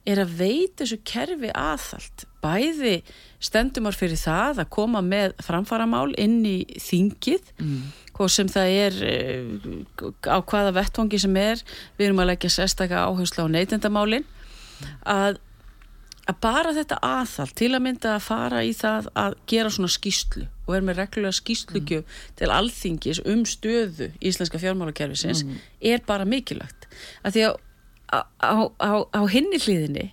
er 0.10 0.22
að 0.24 0.34
veita 0.40 0.82
þessu 0.82 0.98
kerfi 1.06 1.52
aðhald. 1.54 2.26
Bæði 2.42 2.96
stendumar 3.42 3.98
fyrir 3.98 4.18
það 4.18 4.64
að 4.64 4.72
koma 4.74 5.04
með 5.06 5.36
framfaramál 5.46 6.10
inn 6.22 6.40
í 6.48 6.58
þingið 6.82 7.52
mm. 7.62 7.84
hvað 8.18 8.34
sem 8.34 8.50
það 8.50 8.74
er 8.80 8.98
eh, 9.06 9.52
á 10.26 10.38
hvaða 10.42 10.74
vettvangi 10.80 11.22
sem 11.22 11.38
er. 11.38 11.62
Við 12.00 12.10
erum 12.10 12.24
að 12.24 12.32
leggja 12.34 12.54
sérstaklega 12.58 13.06
áherslu 13.10 13.46
á 13.46 13.54
neytendamálin. 13.54 14.26
Að, 15.06 15.38
að 16.26 16.42
bara 16.42 16.74
þetta 16.74 16.98
aðhald 17.06 17.54
til 17.62 17.74
að 17.76 17.86
mynda 17.86 18.16
að 18.16 18.26
fara 18.26 18.66
í 18.66 18.74
það 18.78 19.12
að 19.14 19.38
gera 19.54 19.74
svona 19.74 19.94
skýslu 19.94 20.48
og 20.72 20.78
er 20.78 20.88
með 20.88 21.02
reglulega 21.02 21.36
skýslugju 21.36 22.00
mm. 22.02 22.16
til 22.40 22.54
alþingis 22.56 23.22
um 23.28 23.44
stöðu 23.50 24.12
íslenska 24.24 24.62
fjármálakerfisins 24.62 25.44
mm. 25.44 25.60
er 25.92 26.02
bara 26.08 26.28
mikilvægt 26.28 26.88
að 27.28 27.36
því 27.36 27.46
að 27.50 27.60
á, 28.12 28.20
á, 28.40 28.56
á, 28.80 28.92
á 29.12 29.22
hinni 29.32 29.60
hlýðinni 29.60 30.10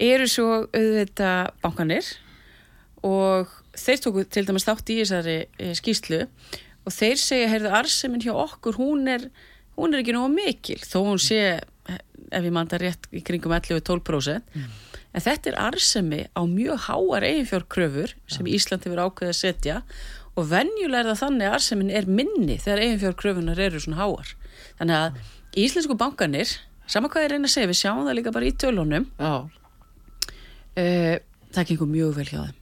eru 0.00 0.26
svo 0.30 0.48
auðvitað 0.72 1.52
bankanir 1.62 2.08
og 3.06 3.52
þeir 3.76 4.02
tóku 4.04 4.24
til 4.28 4.44
dæmis 4.48 4.66
þátt 4.68 4.92
í 4.92 4.98
þessari 5.00 5.38
e, 5.60 5.72
skýslu 5.76 6.20
og 6.24 6.94
þeir 6.94 7.20
segja, 7.20 7.48
heyrðu, 7.52 7.72
arseminn 7.80 8.24
hjá 8.24 8.32
okkur 8.34 8.80
hún 8.80 9.08
er, 9.12 9.28
hún 9.76 9.94
er 9.94 10.02
ekki 10.02 10.16
nógu 10.16 10.32
mikil 10.34 10.80
þó 10.84 11.02
hún 11.08 11.20
sé, 11.22 11.60
ef 11.88 12.44
ég 12.44 12.54
manda 12.54 12.80
rétt 12.80 13.08
í 13.12 13.24
kringum 13.24 13.54
11-12% 13.56 14.40
mm. 14.40 14.70
En 15.10 15.24
þetta 15.24 15.52
er 15.52 15.58
arsemi 15.60 16.22
á 16.32 16.42
mjög 16.46 16.86
háar 16.86 17.26
eiginfjárkröfur 17.26 18.14
sem 18.30 18.46
ja. 18.46 18.54
Ísland 18.56 18.86
hefur 18.86 19.02
ákveðið 19.06 19.32
að 19.32 19.38
setja 19.40 19.80
og 20.38 20.48
venjulega 20.50 21.02
er 21.02 21.10
það 21.10 21.22
þannig 21.24 21.48
að 21.48 21.56
arseminn 21.58 21.94
er 22.00 22.10
minni 22.20 22.58
þegar 22.62 22.84
eiginfjárkröfunar 22.84 23.62
eru 23.66 23.82
svona 23.82 24.00
háar. 24.00 24.34
Þannig 24.78 25.00
að 25.00 25.64
íslensku 25.64 25.96
bankanir 25.98 26.54
sama 26.90 27.10
hvað 27.10 27.26
ég 27.26 27.34
reyna 27.34 27.50
að 27.50 27.56
segja, 27.56 27.70
við 27.70 27.80
sjáum 27.82 28.06
það 28.06 28.16
líka 28.18 28.34
bara 28.34 28.48
í 28.48 28.54
tölunum 28.58 29.10
uh, 29.18 29.44
það 31.54 31.68
gengur 31.72 31.90
mjög 31.90 32.16
vel 32.18 32.28
hjá 32.30 32.40
þeim 32.40 32.59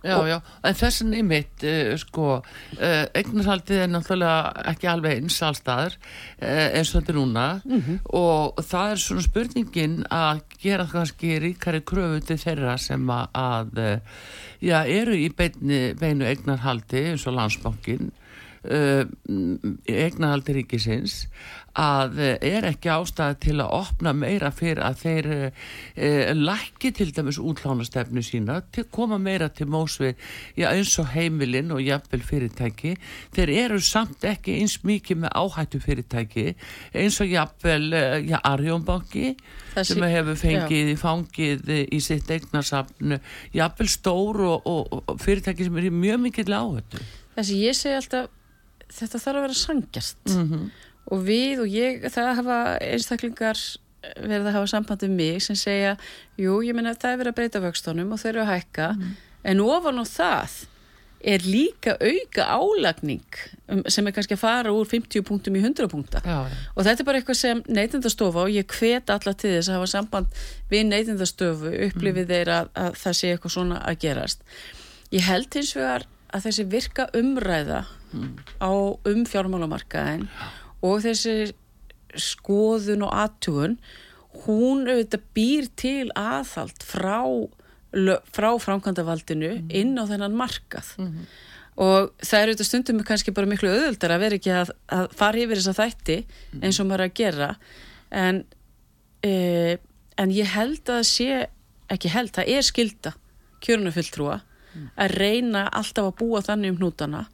Já, 0.00 0.14
og, 0.16 0.28
já, 0.30 0.38
en 0.64 0.76
þessin 0.80 1.12
í 1.12 1.20
mitt 1.26 1.64
uh, 1.68 1.92
sko, 2.00 2.38
uh, 2.40 3.02
eignarhaldið 3.16 3.82
er 3.82 3.90
náttúrulega 3.92 4.64
ekki 4.72 4.88
alveg 4.88 5.18
eins 5.18 5.36
allstaðar 5.44 5.96
eins 6.40 6.94
og 6.94 7.00
þetta 7.00 7.12
er 7.12 7.18
núna 7.18 7.44
mm 7.64 7.80
-hmm. 7.80 7.98
og 8.16 8.62
það 8.64 8.92
er 8.92 9.02
svona 9.04 9.26
spurningin 9.26 9.98
að 10.08 10.40
gera 10.62 10.86
kannski 10.92 11.38
ríkari 11.40 11.82
kröfu 11.84 12.20
til 12.24 12.38
þeirra 12.38 12.78
sem 12.78 13.10
að 13.10 14.00
já, 14.60 14.84
eru 14.86 15.14
í 15.14 15.28
beinu, 15.36 15.94
beinu 16.00 16.24
eignarhaldi 16.24 17.10
eins 17.10 17.26
og 17.26 17.34
landsbankin 17.34 18.12
eignarhaldi 19.88 20.52
ríkisins 20.52 21.28
að 21.78 22.18
eh, 22.18 22.38
er 22.56 22.66
ekki 22.70 22.90
ástæði 22.90 23.36
til 23.44 23.54
að 23.62 23.74
opna 23.76 24.12
meira 24.16 24.50
fyrir 24.54 24.80
að 24.82 24.96
þeir 25.04 25.28
e, 25.30 25.50
lækki 26.34 26.90
til 26.96 27.10
dæmis 27.14 27.38
útlánastefnu 27.38 28.22
sína 28.26 28.58
til 28.74 28.82
að 28.84 28.90
koma 28.96 29.20
meira 29.22 29.48
til 29.54 29.68
mósvið 29.70 30.16
já, 30.58 30.66
eins 30.72 30.96
og 30.98 31.12
heimilinn 31.14 31.70
og 31.74 31.82
jafnvel 31.84 32.24
fyrirtæki. 32.26 32.96
Þeir 33.36 33.54
eru 33.66 33.78
samt 33.84 34.26
ekki 34.26 34.58
eins 34.58 34.80
mikið 34.86 35.22
með 35.24 35.36
áhættu 35.38 35.82
fyrirtæki 35.84 36.46
eins 36.90 37.20
og 37.22 37.30
jafnvel 37.30 37.88
já, 38.26 38.38
Arjónbanki 38.50 39.36
sem 39.78 40.02
hefur 40.02 40.38
fengið 40.40 40.90
já. 40.90 40.96
í 40.96 40.98
fangið 40.98 41.72
í 41.86 42.02
sitt 42.02 42.30
eignarsafnu 42.34 43.20
jafnvel 43.54 43.90
stór 43.90 44.42
og, 44.48 44.66
og, 44.66 45.00
og 45.06 45.22
fyrirtæki 45.22 45.70
sem 45.70 45.78
er 45.78 45.90
mjög 45.94 46.22
mikið 46.26 46.54
áhættu. 46.58 47.06
Þessi 47.38 47.62
ég 47.62 47.78
segi 47.78 47.98
alltaf 48.00 48.30
þetta 48.90 49.18
þarf 49.22 49.36
að 49.36 49.44
vera 49.44 49.60
sangjast 49.62 50.32
mm 50.34 50.46
-hmm 50.50 50.88
og 51.10 51.22
við 51.26 51.64
og 51.64 51.70
ég, 51.70 52.04
það 52.10 52.34
hafa 52.40 52.58
einstaklingar 52.86 53.60
verið 54.16 54.48
að 54.48 54.56
hafa 54.56 54.72
samband 54.72 55.04
um 55.04 55.16
mig 55.16 55.42
sem 55.44 55.58
segja, 55.58 55.94
jú, 56.40 56.60
ég 56.64 56.76
menna 56.76 56.96
það 56.96 57.12
er 57.12 57.22
verið 57.22 57.34
að 57.34 57.38
breyta 57.40 57.64
vöxtunum 57.64 58.12
og 58.14 58.20
þau 58.22 58.28
eru 58.32 58.44
að 58.44 58.52
hækka 58.54 58.90
mm. 58.96 59.16
en 59.52 59.64
ofan 59.64 60.00
á 60.00 60.04
það 60.08 60.60
er 61.20 61.44
líka 61.44 61.96
auka 62.00 62.46
álagning 62.48 63.40
um, 63.68 63.82
sem 63.92 64.06
er 64.08 64.14
kannski 64.16 64.38
að 64.38 64.40
fara 64.40 64.72
úr 64.72 64.88
50 64.88 65.24
punktum 65.28 65.58
í 65.58 65.60
100 65.60 65.90
punkta 65.92 66.22
já, 66.24 66.38
og 66.48 66.86
þetta 66.86 67.02
er 67.02 67.08
bara 67.10 67.20
eitthvað 67.20 67.40
sem 67.42 67.60
neytindastofa 67.68 68.46
og 68.46 68.54
ég 68.54 68.76
hvet 68.78 69.12
alla 69.12 69.34
til 69.34 69.52
þess 69.58 69.68
að 69.68 69.76
hafa 69.76 69.90
samband 69.92 70.40
við 70.72 70.86
neytindastofu 70.88 71.74
upplifið 71.90 72.24
mm. 72.24 72.30
þeirra 72.32 72.62
að, 72.62 72.72
að 72.86 72.96
það 73.02 73.18
sé 73.20 73.34
eitthvað 73.34 73.56
svona 73.58 73.82
að 73.84 74.00
gerast 74.06 74.48
ég 75.12 75.28
held 75.28 75.60
hins 75.60 75.74
vegar 75.76 76.08
að 76.30 76.46
þessi 76.46 76.66
virka 76.72 77.08
umræða 77.20 77.82
mm. 78.14 78.32
á 78.64 78.72
um 79.12 79.22
fjármálamarkaðin 79.28 80.24
og 80.86 81.02
þessi 81.04 81.52
skoðun 82.18 83.04
og 83.06 83.14
aðtugun 83.14 83.76
hún 84.44 84.86
auðvitað 84.88 85.26
býr 85.34 85.68
til 85.78 86.10
aðhald 86.18 86.84
frá, 86.86 87.22
frá 88.30 88.50
framkvæmdavaldinu 88.62 89.52
mm. 89.56 89.70
inn 89.74 89.94
á 89.98 90.04
þennan 90.08 90.36
markað 90.38 90.94
mm 90.98 91.06
-hmm. 91.06 91.30
og 91.86 92.12
það 92.22 92.40
er 92.40 92.48
auðvitað 92.48 92.70
stundum 92.70 93.04
kannski 93.04 93.34
bara 93.34 93.50
miklu 93.50 93.70
auðvöldar 93.70 94.14
að 94.14 94.22
vera 94.24 94.38
ekki 94.38 94.52
að, 94.54 94.74
að 94.88 95.06
fara 95.14 95.38
yfir 95.38 95.60
þessa 95.60 95.78
þætti 95.82 96.18
mm. 96.26 96.62
eins 96.62 96.80
og 96.80 96.86
maður 96.86 97.06
að 97.06 97.14
gera 97.14 97.54
en, 98.10 98.44
e, 99.22 99.78
en 100.16 100.30
ég 100.30 100.46
held 100.46 100.88
að 100.88 101.02
sé 101.02 101.46
ekki 101.90 102.08
held, 102.08 102.30
það 102.30 102.48
er 102.48 102.62
skilda 102.62 103.12
kjörnufulltrúa 103.60 104.40
mm. 104.40 104.88
að 104.96 105.14
reyna 105.18 105.68
alltaf 105.68 106.04
að 106.06 106.18
búa 106.22 106.42
þannig 106.42 106.70
um 106.70 106.80
hnútana 106.80 107.26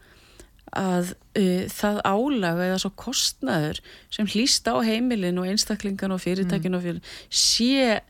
að 0.75 1.13
uh, 1.39 1.65
það 1.71 2.01
álaga 2.05 2.67
eða 2.71 2.81
svo 2.83 2.93
kostnaður 2.99 3.81
sem 4.13 4.29
hlýst 4.33 4.67
á 4.67 4.75
heimilin 4.83 5.39
og 5.41 5.49
einstaklingan 5.51 6.15
og 6.17 6.23
fyrirtækin 6.25 6.75
mm. 6.75 6.79
og 6.79 6.87
fyrir 6.87 7.19
sé 7.31 8.01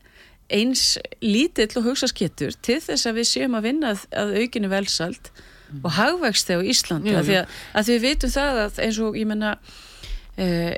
eins 0.47 0.95
lítill 1.21 1.69
og 1.79 1.89
hugsaskettur 1.89 2.55
til 2.63 2.79
þess 2.83 3.07
að 3.09 3.19
við 3.19 3.29
séum 3.33 3.57
að 3.57 3.67
vinna 3.67 3.93
að, 3.93 4.33
aukinu 4.39 4.71
velsald 4.71 5.29
mm. 5.31 5.83
og 5.83 5.91
hagvexti 5.97 6.55
á 6.55 6.61
Íslandi 6.63 7.15
að 7.15 7.29
því 7.29 7.37
að, 7.41 7.57
að 7.79 7.91
við 7.91 8.03
veitum 8.07 8.33
það 8.37 8.61
að 8.63 8.81
eins 8.85 9.01
og 9.03 9.19
ég 9.19 9.29
menna 9.29 9.53
uh, 9.57 10.73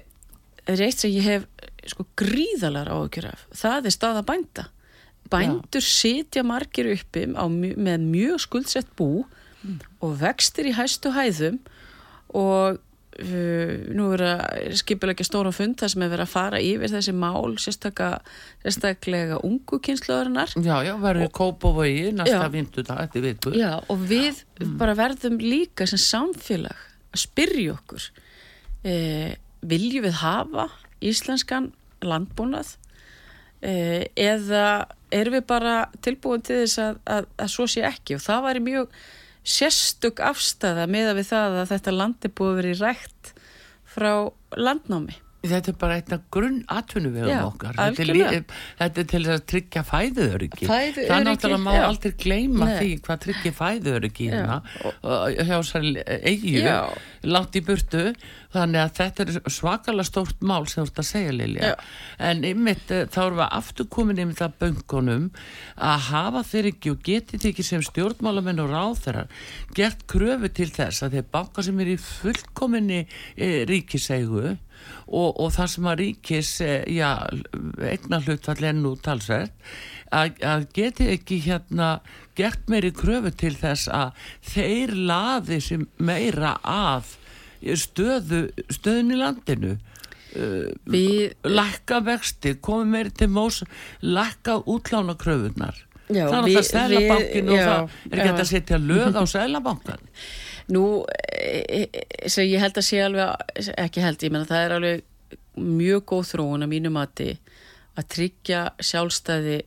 reitt 0.70 1.02
sem 1.02 1.14
ég 1.14 1.28
hef 1.30 1.48
sko 1.90 2.06
gríðalar 2.20 2.90
áökjur 2.92 3.30
af 3.32 3.46
það 3.56 3.90
er 3.90 3.96
staða 3.96 4.26
bænda 4.28 4.68
bændur 5.30 5.86
Já. 5.86 5.90
sitja 5.94 6.44
margir 6.46 6.90
uppi 6.96 7.28
með 7.30 8.06
mjög 8.10 8.42
skuldsett 8.46 8.90
bú 8.98 9.24
mm. 9.64 9.80
og 10.06 10.20
vextir 10.22 10.70
í 10.70 10.76
hæstu 10.78 11.16
hæðum 11.16 11.60
og 12.38 12.80
Uh, 13.20 13.90
nú 13.92 14.06
er 14.16 14.22
að 14.24 14.76
skipilegja 14.80 15.26
stóra 15.28 15.50
fund 15.52 15.74
þar 15.82 15.90
sem 15.92 16.04
er 16.06 16.12
verið 16.14 16.24
að 16.24 16.32
fara 16.32 16.60
yfir 16.64 16.92
þessi 16.94 17.12
mál 17.20 17.58
sérstaklega 17.60 19.40
ungu 19.44 19.80
kynsluðarinnar 19.84 20.54
Já, 20.56 20.78
já, 20.88 20.94
verður 21.02 21.32
kóp 21.36 21.66
og 21.68 21.82
vögi 21.82 22.14
næsta 22.16 22.46
vindu 22.54 22.86
það, 22.86 23.02
þetta 23.02 23.24
veitur 23.26 23.58
Já, 23.60 23.74
og 23.92 24.06
við 24.08 24.40
mm. 24.62 24.78
bara 24.80 24.96
verðum 24.96 25.36
líka 25.42 25.90
sem 25.90 26.00
samfélag 26.00 26.86
að 27.10 27.24
spyrja 27.26 27.76
okkur 27.76 28.08
eh, 28.88 29.36
viljum 29.68 30.08
við 30.08 30.20
hafa 30.22 30.70
íslenskan 31.04 31.74
landbúnað 32.06 32.78
eh, 33.60 34.06
eða 34.16 34.86
erum 35.12 35.42
við 35.42 35.48
bara 35.50 35.80
tilbúin 36.06 36.46
til 36.46 36.62
þess 36.62 36.86
að, 36.86 37.04
að, 37.18 37.32
að 37.36 37.52
svo 37.58 37.68
sé 37.68 37.84
ekki 37.90 38.16
og 38.16 38.24
það 38.24 38.46
væri 38.48 38.68
mjög 38.70 39.02
sérstök 39.48 40.20
afstæða 40.24 40.88
með 40.92 41.12
að 41.14 41.20
við 41.20 41.30
það 41.32 41.58
að 41.62 41.72
þetta 41.74 41.96
landi 41.96 42.32
búið 42.40 42.60
verið 42.60 42.84
rægt 42.84 43.34
frá 43.90 44.14
landnámi. 44.58 45.16
Þetta 45.40 45.72
er 45.72 45.76
bara 45.80 45.96
einna 45.96 46.18
grunn 46.36 46.58
atvinnuvegum 46.68 47.46
okkar. 47.46 47.78
Þetta 47.78 48.08
er, 48.36 48.42
þetta 48.82 49.04
er 49.04 49.06
til 49.14 49.22
að 49.24 49.46
tryggja 49.48 49.84
fæðuöryggi. 49.88 50.68
Fæðuöryggi, 50.68 51.06
Það 51.08 51.24
náttúrulega 51.30 51.64
má 51.64 51.72
já. 51.78 51.84
aldrei 51.86 52.14
gleyma 52.26 52.68
Nei. 52.68 52.74
því 52.76 52.90
hvað 53.06 53.22
tryggja 53.26 53.54
fæðuöryggi 53.62 54.28
hérna 54.34 54.58
hjá 55.00 55.56
þessar 55.56 55.88
eigju 56.20 56.76
látt 57.30 57.56
í 57.56 57.64
burtu. 57.70 58.04
Þannig 58.50 58.82
að 58.82 58.94
þetta 58.98 59.24
er 59.24 59.52
svakalega 59.54 60.08
stórt 60.10 60.40
mál 60.42 60.64
sem 60.68 60.82
þú 60.82 60.90
ert 60.90 61.02
að 61.04 61.08
segja 61.08 61.34
Lilja. 61.38 61.74
En 62.18 62.40
ymmit 62.50 62.92
eh, 62.92 63.04
þá 63.06 63.20
erum 63.28 63.40
við 63.40 63.58
aftur 63.60 63.88
komin 63.94 64.22
yfir 64.24 64.40
það 64.40 64.56
böngunum 64.64 65.28
að 65.78 66.08
hafa 66.10 66.42
þeir 66.50 66.72
ekki 66.72 66.94
og 66.96 67.04
geti 67.06 67.38
þeir 67.38 67.52
ekki 67.54 67.66
sem 67.68 67.84
stjórnmálamenn 67.86 68.64
og 68.64 68.74
ráþærar 68.74 69.30
gert 69.78 70.02
kröfu 70.10 70.50
til 70.50 70.68
þess 70.74 71.06
að 71.06 71.20
þeir 71.20 71.30
báka 71.38 71.66
sem 71.68 71.84
er 71.84 71.94
í 71.94 72.00
fullkominni 72.02 73.04
e, 73.06 73.52
ríkiseigu 73.70 74.58
og, 75.08 75.40
og 75.40 75.54
það 75.56 75.72
sem 75.74 75.90
að 75.90 76.00
ríkis 76.04 76.52
eh, 76.66 76.84
já, 76.94 77.12
egnar 77.90 78.26
hlutfall 78.26 78.70
ennú 78.72 78.96
talsvert 79.04 79.54
að, 80.14 80.40
að 80.46 80.66
geti 80.76 81.10
ekki 81.16 81.40
hérna 81.46 81.90
gert 82.38 82.70
meiri 82.72 82.92
kröfu 82.96 83.32
til 83.36 83.54
þess 83.58 83.90
að 83.94 84.26
þeir 84.54 84.96
laði 85.10 85.60
sem 85.64 85.86
meira 85.98 86.56
að 86.64 87.16
stöðu 87.76 88.48
stöðun 88.72 89.14
í 89.14 89.20
landinu. 89.20 89.78
Uh, 90.30 90.70
Við... 90.86 91.32
lækka 91.42 92.04
vexti 92.06 92.54
komið 92.62 92.92
meiri 92.94 93.14
til 93.18 93.28
mós 93.34 93.64
lækka 94.06 94.60
útlána 94.70 95.16
kröfunar 95.18 95.74
Já, 96.06 96.28
þannig 96.30 96.36
að 96.38 96.54
það 96.54 96.60
er 96.60 96.68
sælabankin 96.68 97.50
og 97.50 97.58
það 97.58 97.96
er 98.12 98.22
ekki 98.22 98.44
að 98.44 98.52
setja 98.52 98.80
lög 98.82 99.18
á 99.18 99.24
sælabankan 99.34 100.06
Nú, 100.70 100.84
e, 101.34 101.86
e, 101.90 102.30
sem 102.30 102.46
ég 102.50 102.62
held 102.62 102.78
að 102.78 102.86
sé 102.86 103.02
alveg, 103.02 103.54
ekki 103.78 104.04
held, 104.04 104.24
ég 104.24 104.34
menna 104.34 104.50
það 104.50 104.66
er 104.66 104.76
alveg 104.76 105.06
mjög 105.60 106.06
góð 106.12 106.26
þróun 106.34 106.66
að 106.66 106.72
mínu 106.74 106.92
mati 106.94 107.30
að 108.00 108.08
tryggja 108.16 108.62
sjálfstæði 108.84 109.60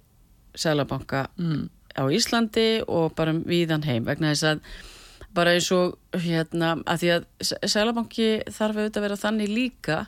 Sælabanka 0.55 1.27
mm. 1.41 1.65
á 1.97 2.03
Íslandi 2.13 2.69
og 2.87 3.15
bara 3.17 3.35
viðan 3.35 3.87
heim 3.89 4.07
vegna 4.09 4.33
þess 4.33 4.49
að 4.53 4.65
bara 5.33 5.55
eins 5.57 5.71
og 5.73 5.97
hérna 6.21 6.75
að 6.85 7.03
því 7.03 7.13
að 7.17 7.27
Sælabanki 7.73 8.29
þarf 8.53 8.79
auðvitað 8.79 9.01
að 9.01 9.07
vera 9.07 9.21
þannig 9.23 9.53
líka 9.53 9.99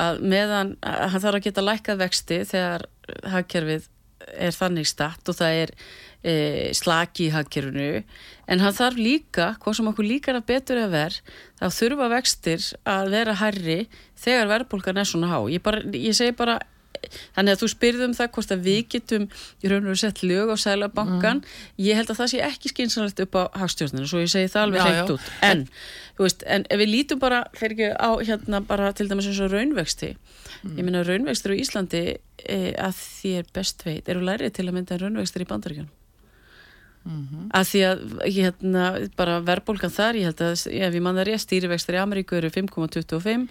að 0.00 0.22
meðan 0.24 0.74
hann 0.82 1.20
þarf 1.20 1.38
að 1.38 1.44
geta 1.46 1.64
lækkað 1.64 2.00
vexti 2.00 2.40
þegar 2.48 2.86
hagkerfið 3.30 3.90
er 4.34 4.56
þannig 4.56 4.88
statt 4.88 5.28
og 5.28 5.36
það 5.38 5.60
er 5.64 5.74
e, 6.24 6.34
slaki 6.76 7.28
í 7.28 7.32
hagkerfinu 7.34 8.02
en 8.48 8.64
hann 8.64 8.76
þarf 8.76 9.00
líka, 9.00 9.48
hvað 9.62 9.78
sem 9.78 9.90
okkur 9.92 10.08
líkar 10.08 10.40
að 10.40 10.48
betur 10.50 10.82
að 10.82 10.94
verð, 10.96 11.34
þá 11.60 11.66
þurfa 11.78 12.10
vextir 12.16 12.68
að 12.88 13.10
vera 13.14 13.38
herri 13.40 13.80
þegar 14.24 14.52
verðbólgan 14.52 15.00
er 15.00 15.08
svona 15.08 15.32
há. 15.32 15.38
Ég, 15.52 15.62
bara, 15.64 15.84
ég 15.92 16.16
segi 16.16 16.36
bara 16.36 16.58
þannig 17.34 17.54
að 17.54 17.62
þú 17.62 17.68
spyrðum 17.72 18.14
það 18.16 18.30
hvort 18.36 18.54
að 18.54 18.64
við 18.64 18.80
getum 18.94 19.26
í 19.64 19.70
raun 19.70 19.90
og 19.90 19.98
sett 20.00 20.22
lög 20.24 20.52
á 20.52 20.56
sælabankan 20.60 21.42
mm. 21.42 21.58
ég 21.86 21.98
held 21.98 22.12
að 22.12 22.20
það 22.20 22.30
sé 22.32 22.42
ekki 22.46 22.72
skynsanlegt 22.72 23.22
upp 23.24 23.38
á 23.38 23.42
hagstjórninu, 23.62 24.08
svo 24.10 24.22
ég 24.22 24.32
segi 24.32 24.52
það 24.52 24.66
alveg 24.68 24.86
hreitt 24.86 25.12
út 25.16 25.30
en, 25.48 25.66
veist, 26.20 26.46
en 26.56 26.66
ef 26.70 26.82
við 26.82 26.92
lítum 26.92 27.22
bara 27.22 27.42
fyrir 27.58 27.76
ekki 27.76 27.90
á 27.98 28.10
hérna 28.22 28.62
bara 28.68 28.92
til 28.96 29.08
dæmis 29.10 29.28
eins 29.30 29.42
og 29.44 29.52
raunvexti 29.52 30.14
mm. 30.14 30.78
ég 30.78 30.80
minna 30.82 31.04
raunvextir 31.06 31.56
á 31.56 31.60
Íslandi 31.60 32.04
e, 32.14 32.58
að 32.78 32.96
því 33.02 33.36
er 33.42 33.52
best 33.56 33.84
veit, 33.86 34.08
eru 34.08 34.24
lærið 34.24 34.56
til 34.58 34.68
að 34.68 34.78
mynda 34.78 35.00
raunvextir 35.02 35.44
í 35.44 35.50
bandaríkjum 35.50 35.92
mm 37.04 37.22
-hmm. 37.28 37.46
að 37.52 37.64
því 37.70 37.80
að 37.90 37.98
hérna, 38.36 38.84
bara 39.16 39.40
verðbólgan 39.40 39.92
þar, 39.92 40.16
ég 40.16 40.28
held 40.30 40.40
að 40.40 40.66
ef 40.66 40.94
ég 40.94 41.02
manna 41.02 41.24
rétt, 41.24 41.44
stýrivextir 41.44 41.94
í 41.94 42.02
Ameríku 42.02 42.36
eru 42.36 42.50
5,25 42.50 43.48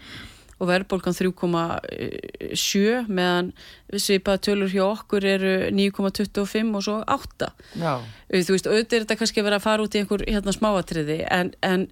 og 0.60 0.70
verðbólgan 0.70 1.16
3,7 1.18 3.08
meðan 3.08 3.52
svipaða 3.92 4.42
tölur 4.48 4.72
hjá 4.72 4.84
okkur 4.86 5.26
eru 5.26 5.54
9,25 5.76 6.76
og 6.78 6.84
svo 6.86 7.00
8 7.08 7.50
Já. 7.80 8.00
þú 8.30 8.56
veist, 8.56 8.70
auðvitað 8.70 8.98
er 8.98 9.06
þetta 9.06 9.20
kannski 9.20 9.42
að 9.42 9.48
vera 9.50 9.60
að 9.60 9.66
fara 9.68 9.84
út 9.84 9.96
í 9.96 10.02
einhver 10.02 10.26
hérna, 10.28 10.56
smáatriði 10.56 11.20
en, 11.30 11.54
en 11.62 11.88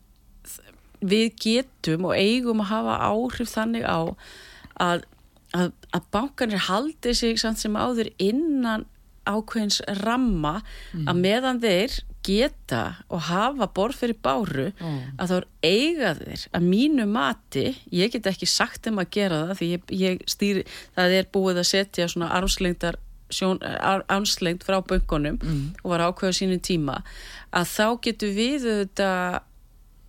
við 1.01 1.33
getum 1.41 2.05
og 2.09 2.15
eigum 2.15 2.61
að 2.63 2.71
hafa 2.75 2.95
áhrif 3.09 3.51
þannig 3.51 3.85
á 3.85 3.99
að, 4.81 5.05
að, 5.57 5.71
að 5.91 6.09
bankanir 6.13 6.67
haldi 6.69 7.15
sig 7.17 7.41
samt 7.41 7.61
sem 7.61 7.75
áður 7.75 8.11
innan 8.21 8.85
ákveðins 9.29 9.81
ramma 10.01 10.59
mm. 10.61 11.05
að 11.09 11.21
meðan 11.21 11.61
þeir 11.61 11.99
geta 12.25 12.81
og 13.09 13.23
hafa 13.29 13.67
borð 13.73 14.01
fyrir 14.03 14.17
báru 14.21 14.67
mm. 14.71 14.97
að 15.21 15.31
þá 15.31 15.35
er 15.37 15.47
eigaðir 15.65 16.47
að 16.53 16.67
mínu 16.69 17.07
mati, 17.09 17.67
ég 17.93 18.13
get 18.13 18.29
ekki 18.29 18.49
sagt 18.49 18.89
um 18.89 19.01
að 19.01 19.13
gera 19.17 19.45
það 19.47 19.61
því 19.61 19.69
ég, 19.71 19.93
ég 20.01 20.25
stýri 20.29 20.65
það 20.97 21.15
er 21.17 21.31
búið 21.33 21.63
að 21.63 21.71
setja 21.71 22.09
svona 22.11 22.29
armslengdar 22.37 22.99
armslengt 23.31 24.65
frá 24.67 24.81
böngunum 24.83 25.37
mm. 25.39 25.61
og 25.83 25.93
var 25.93 26.03
ákveða 26.09 26.35
sínum 26.35 26.59
tíma 26.59 26.99
að 27.55 27.69
þá 27.71 27.85
getur 28.03 28.35
við 28.35 28.67
þetta 28.67 29.09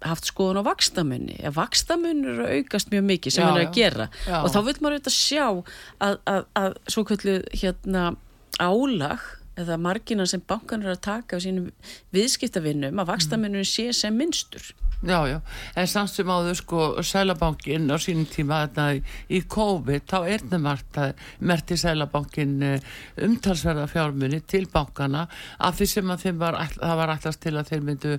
haft 0.02 0.26
skoðun 0.26 0.62
á 0.62 0.66
vakstamunni 0.66 1.38
ef 1.46 1.54
vakstamunni 1.56 2.34
eru 2.34 2.48
aukast 2.58 2.90
mjög 2.92 3.06
mikið 3.10 3.36
sem 3.36 3.44
já, 3.44 3.48
erum 3.48 3.62
að 3.62 3.76
gera 3.76 4.08
já. 4.26 4.36
og 4.40 4.50
þá 4.50 4.58
vil 4.66 4.76
maður 4.80 4.96
auðvitað 4.96 5.16
sjá 5.16 5.46
að, 5.46 6.18
að, 6.32 6.44
að 6.58 6.76
svo 6.90 7.04
kvöldu 7.06 7.36
hérna 7.54 8.04
álag 8.58 9.41
eða 9.58 9.78
margina 9.80 10.26
sem 10.28 10.42
bankan 10.48 10.84
er 10.84 10.94
að 10.94 11.02
taka 11.08 11.36
á 11.36 11.44
sínum 11.44 11.72
viðskiptavinnum 12.14 13.02
að 13.02 13.10
vakstaminnum 13.12 13.66
sé 13.68 13.90
sem 13.96 14.16
minnstur. 14.16 14.72
Já, 15.02 15.26
já, 15.26 15.40
en 15.74 15.88
samt 15.90 16.12
sem 16.12 16.28
áður 16.30 16.54
sko 16.60 16.82
Sælabankin 17.02 17.90
á 17.90 17.98
sínum 17.98 18.22
tíma 18.30 18.60
þetta 18.68 18.84
í 19.34 19.40
COVID, 19.50 20.04
þá 20.06 20.18
er 20.30 20.44
það 20.46 21.24
mert 21.42 21.72
í 21.74 21.78
Sælabankin 21.80 22.52
eh, 22.62 22.92
umtalsverða 23.26 23.88
fjármunni 23.90 24.38
til 24.46 24.68
bankana 24.70 25.24
af 25.58 25.80
því 25.80 25.88
sem 25.90 26.12
að 26.14 26.22
þeim 26.22 26.38
var, 26.38 26.58
það 26.76 26.94
var 27.00 27.14
allast 27.16 27.42
til 27.42 27.54
að 27.56 27.72
þeir 27.72 27.82
myndu 27.88 28.12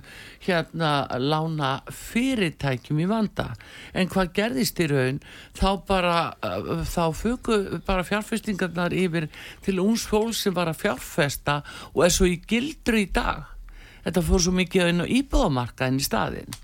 hérna 0.44 0.90
lána 1.24 1.70
fyrirtækjum 1.88 3.00
í 3.00 3.08
vanda. 3.08 3.48
En 3.96 4.12
hvað 4.12 4.34
gerðist 4.36 4.84
í 4.84 4.90
raun? 4.92 5.22
Þá 5.56 5.70
bara, 5.88 6.18
eh, 6.44 6.84
þá 6.84 7.04
fugu 7.16 7.80
bara 7.88 8.04
fjárfestingarnar 8.04 8.92
yfir 8.92 9.30
til 9.64 9.78
uns 9.80 10.04
fólk 10.04 10.36
sem 10.36 10.52
var 10.52 10.68
að 10.68 10.82
fjárfesta 11.24 11.62
og 11.94 12.04
er 12.04 12.14
svo 12.14 12.28
í 12.28 12.38
gildru 12.44 13.00
í 13.00 13.08
dag 13.12 13.48
þetta 14.04 14.24
fór 14.24 14.44
svo 14.44 14.52
mikið 14.52 14.92
inn 14.92 15.04
á 15.04 15.06
íbúðamarkaðin 15.08 16.00
í 16.00 16.04
staðin 16.04 16.60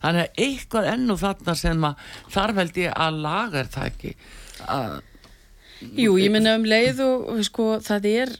þannig 0.00 0.26
að 0.26 0.44
eitthvað 0.46 0.90
ennu 0.94 1.16
þarna 1.20 1.56
sem 1.58 1.88
þarf 2.32 2.60
held 2.60 2.76
ég 2.80 2.94
að 2.96 3.22
laga 3.24 3.62
er 3.62 3.70
það 3.70 3.90
ekki 3.90 4.14
að, 4.66 5.00
Jú, 5.80 6.14
ég 6.20 6.32
minna 6.32 6.58
um 6.58 6.66
leið 6.68 7.02
og 7.06 7.42
sko, 7.46 7.72
það 7.80 8.08
er 8.10 8.32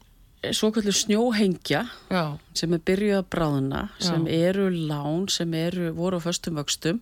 svo 0.56 0.70
kallur 0.72 0.96
snjóhengja 0.96 1.82
Já. 2.12 2.24
sem 2.56 2.72
er 2.76 2.82
byrjuð 2.84 3.18
að 3.18 3.28
bráðuna 3.32 3.82
sem 4.00 4.24
Já. 4.28 4.48
eru 4.50 4.70
lán, 4.72 5.28
sem 5.32 5.52
eru 5.56 5.92
voru 5.96 6.20
á 6.20 6.24
föstum 6.24 6.60
vöxtum 6.60 7.00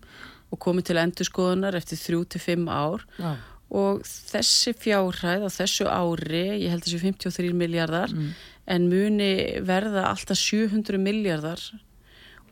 og 0.51 0.61
komið 0.63 0.91
til 0.91 0.99
endurskoðunar 1.03 1.77
eftir 1.79 2.01
þrjú 2.01 2.25
til 2.35 2.43
fimm 2.43 2.69
ár 2.71 3.05
Já. 3.19 3.37
og 3.71 4.03
þessi 4.07 4.75
fjárhæð 4.79 5.47
á 5.47 5.51
þessu 5.55 5.87
ári, 5.87 6.47
ég 6.65 6.73
held 6.75 6.87
þessu 6.87 7.03
53 7.03 7.55
miljardar 7.55 8.15
mm. 8.15 8.31
En 8.69 8.89
muni 8.91 9.33
verða 9.65 10.09
alltaf 10.11 10.39
700 10.41 11.01
miljardar 11.01 11.63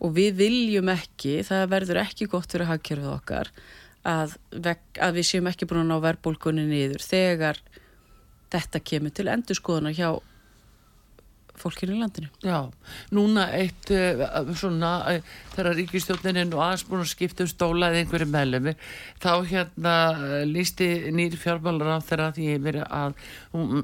og 0.01 0.13
við 0.17 0.39
viljum 0.41 0.91
ekki, 0.93 1.41
það 1.47 1.67
verður 1.73 2.03
ekki 2.05 2.29
gott 2.33 2.53
fyrir 2.53 2.71
hagkjörfið 2.71 3.13
okkar 3.15 3.51
að, 4.07 4.37
að 4.53 5.19
við 5.19 5.29
séum 5.31 5.51
ekki 5.51 5.69
búin 5.69 5.85
að 5.85 5.91
ná 5.91 5.99
verbulgunni 6.05 6.67
niður 6.69 7.05
þegar 7.05 7.61
þetta 8.53 8.83
kemur 8.87 9.15
til 9.17 9.29
endurskoðuna 9.33 9.95
hjá 9.97 10.11
fólkinu 11.61 11.97
í 11.97 12.01
landinu. 12.01 12.31
Já, 12.45 12.59
núna 13.15 13.47
eitt 13.57 13.91
uh, 13.95 14.51
svona, 14.59 14.93
uh, 15.11 15.35
þegar 15.55 15.79
ríkistjónin 15.81 16.41
er 16.43 16.49
nú 16.51 16.61
aðeins 16.63 16.87
búin 16.89 17.05
að 17.05 17.13
skipta 17.13 17.47
um 17.47 17.51
stólaði 17.51 18.03
einhverju 18.03 18.29
meðlemi, 18.33 18.77
þá 19.23 19.31
hérna 19.51 19.95
uh, 20.15 20.37
lísti 20.49 20.91
nýri 21.17 21.41
fjármálar 21.41 21.97
á 21.97 22.07
þeirra 22.07 22.31
því 22.37 22.51
yfir 22.57 22.81
að 22.87 23.17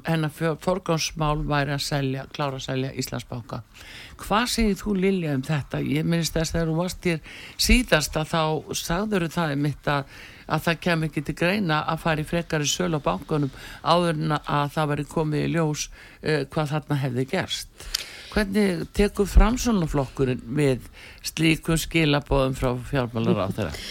hennar 0.07 0.57
forgámsmál 0.63 1.45
væri 1.49 1.75
að 1.75 1.85
selja, 1.87 2.27
klára 2.33 2.59
að 2.59 2.67
selja 2.67 2.93
Íslandsbáka. 2.99 3.63
Hvað 4.23 4.45
segir 4.53 4.77
þú 4.79 4.97
Lilja 4.99 5.33
um 5.37 5.43
þetta? 5.45 5.81
Ég 5.83 6.05
minnst 6.07 6.35
þess 6.35 6.53
að 6.53 6.59
þegar 6.59 6.69
þú 6.69 6.77
varst 6.77 7.09
hér 7.09 7.41
síðast 7.57 8.19
að 8.19 8.29
þá 8.33 8.43
sagður 8.77 9.27
það 9.33 9.55
um 9.57 9.67
mitt 9.67 9.91
að 10.47 10.63
að 10.63 10.67
það 10.67 10.79
kem 10.85 11.05
ekki 11.07 11.25
til 11.25 11.35
greina 11.37 11.81
að 11.89 12.01
fara 12.03 12.23
í 12.23 12.27
frekari 12.27 12.69
söl 12.69 12.93
á 12.95 12.99
bankunum 13.03 13.51
áður 13.81 14.17
en 14.19 14.37
að 14.37 14.71
það 14.77 14.89
veri 14.93 15.09
komið 15.11 15.45
í 15.45 15.51
ljós 15.57 15.85
uh, 15.89 16.41
hvað 16.53 16.73
þarna 16.73 16.99
hefði 17.03 17.27
gerst. 17.33 17.91
Hvernig 18.33 18.87
tekur 18.97 19.29
framsónaflokkurinn 19.29 20.41
við 20.57 20.87
slíkum 21.25 21.77
skilabóðum 21.77 22.57
frá 22.57 22.71
fjármálar 22.89 23.45
á 23.45 23.47
þeirra? 23.53 23.85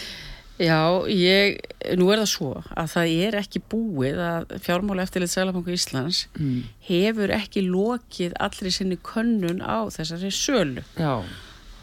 Já, 0.61 1.01
ég, 1.09 1.55
nú 1.97 2.11
er 2.13 2.19
það 2.21 2.29
svo 2.29 2.49
að 2.77 2.89
það 2.91 3.13
er 3.25 3.37
ekki 3.39 3.61
búið 3.71 4.19
að 4.21 4.51
fjármála 4.63 5.05
eftirlið 5.07 5.31
Sælabanku 5.31 5.73
Íslands 5.73 6.27
mm. 6.37 6.59
hefur 6.89 7.33
ekki 7.33 7.63
lokið 7.65 8.35
allri 8.43 8.71
sinni 8.71 8.99
könnun 9.01 9.63
á 9.65 9.89
þessari 9.95 10.29
sölu 10.35 10.83
Já. 10.93 11.23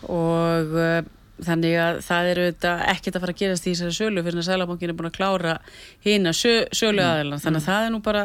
og 0.07 0.77
uh, 0.79 1.01
þannig 1.47 1.77
að 1.81 2.01
það 2.07 2.31
eru 2.33 2.47
ekkert 2.51 3.17
að 3.17 3.25
fara 3.25 3.35
að 3.35 3.41
gerast 3.43 3.67
í 3.67 3.73
þessari 3.73 3.97
sölu 3.97 4.25
fyrir 4.27 4.43
að 4.43 4.47
Sælabankin 4.49 4.93
er 4.93 4.99
búin 4.99 5.11
að 5.11 5.17
klára 5.17 5.57
hýna 6.05 6.35
sö, 6.37 6.55
sölu 6.77 7.05
aðeins 7.05 7.37
mm. 7.39 7.45
þannig 7.45 7.63
að 7.63 7.69
það 7.69 7.87
er 7.87 7.95
nú 7.95 8.01
bara, 8.05 8.25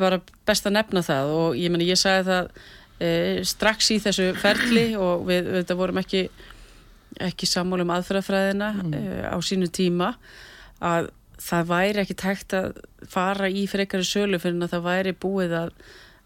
bara 0.00 0.20
best 0.48 0.68
að 0.68 0.76
nefna 0.78 1.04
það 1.06 1.32
og 1.36 1.58
ég 1.60 1.72
menna 1.72 1.88
ég 1.88 2.00
sagði 2.00 2.26
það 2.30 2.50
e, 2.98 3.10
strax 3.50 3.90
í 3.94 3.98
þessu 4.06 4.28
ferli 4.40 4.86
og 5.06 5.24
við, 5.28 5.50
við 5.58 5.74
vorum 5.78 6.02
ekki 6.02 6.26
ekki 7.20 7.48
sammálum 7.50 7.90
aðfærafræðina 7.96 8.74
mm. 8.80 8.92
e, 8.94 9.24
á 9.30 9.36
sínu 9.44 9.70
tíma 9.74 10.14
að 10.80 11.10
það 11.40 11.66
væri 11.70 12.02
ekki 12.04 12.16
tækt 12.20 12.54
að 12.56 12.78
fara 13.10 13.48
í 13.48 13.64
frekari 13.70 14.06
sölu 14.06 14.40
fyrir 14.40 14.60
að 14.64 14.74
það 14.74 14.86
væri 14.86 15.16
búið 15.16 15.56
að, 15.56 15.74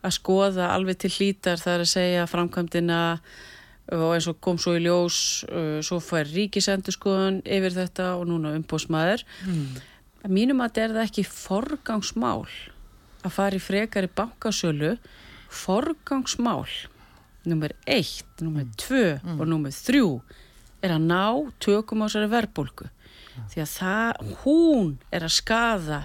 að 0.04 0.16
skoða 0.16 0.70
alveg 0.74 1.00
til 1.04 1.12
hlítar 1.14 1.60
það 1.60 1.74
er 1.74 1.84
að 1.84 1.92
segja 1.92 2.30
framkvæmdina 2.30 3.00
og 3.92 4.14
eins 4.14 4.28
og 4.30 4.38
kom 4.44 4.58
svo 4.60 4.76
í 4.78 4.84
ljós 4.84 5.18
uh, 5.48 5.80
svo 5.84 6.00
fær 6.00 6.28
ríkisendurskoðun 6.30 7.42
yfir 7.44 7.74
þetta 7.74 8.14
og 8.18 8.28
núna 8.30 8.54
umbósmaður 8.56 9.26
mm. 9.44 9.82
mínum 10.32 10.62
að 10.64 10.70
þetta 10.70 10.84
er 10.86 10.96
það 10.96 11.10
ekki 11.10 11.26
forgangsmál 11.28 12.46
að 13.24 13.36
fara 13.36 13.58
í 13.58 13.62
frekari 13.62 14.08
bankasölu 14.08 14.94
forgangsmál 15.52 16.64
nummer 17.44 17.76
1, 17.84 18.24
nummer 18.40 18.66
2 18.80 19.04
mm. 19.20 19.36
og 19.36 19.46
nummer 19.52 19.74
3 19.76 20.02
er 20.84 20.96
að 20.96 21.06
ná 21.10 21.52
tökum 21.60 22.04
á 22.04 22.08
sér 22.08 22.30
verðbólku 22.32 22.88
mm. 22.88 23.48
því 23.52 23.64
að 23.66 23.72
það, 23.76 24.34
hún 24.44 24.96
er 25.12 25.28
að 25.28 25.36
skada 25.36 26.00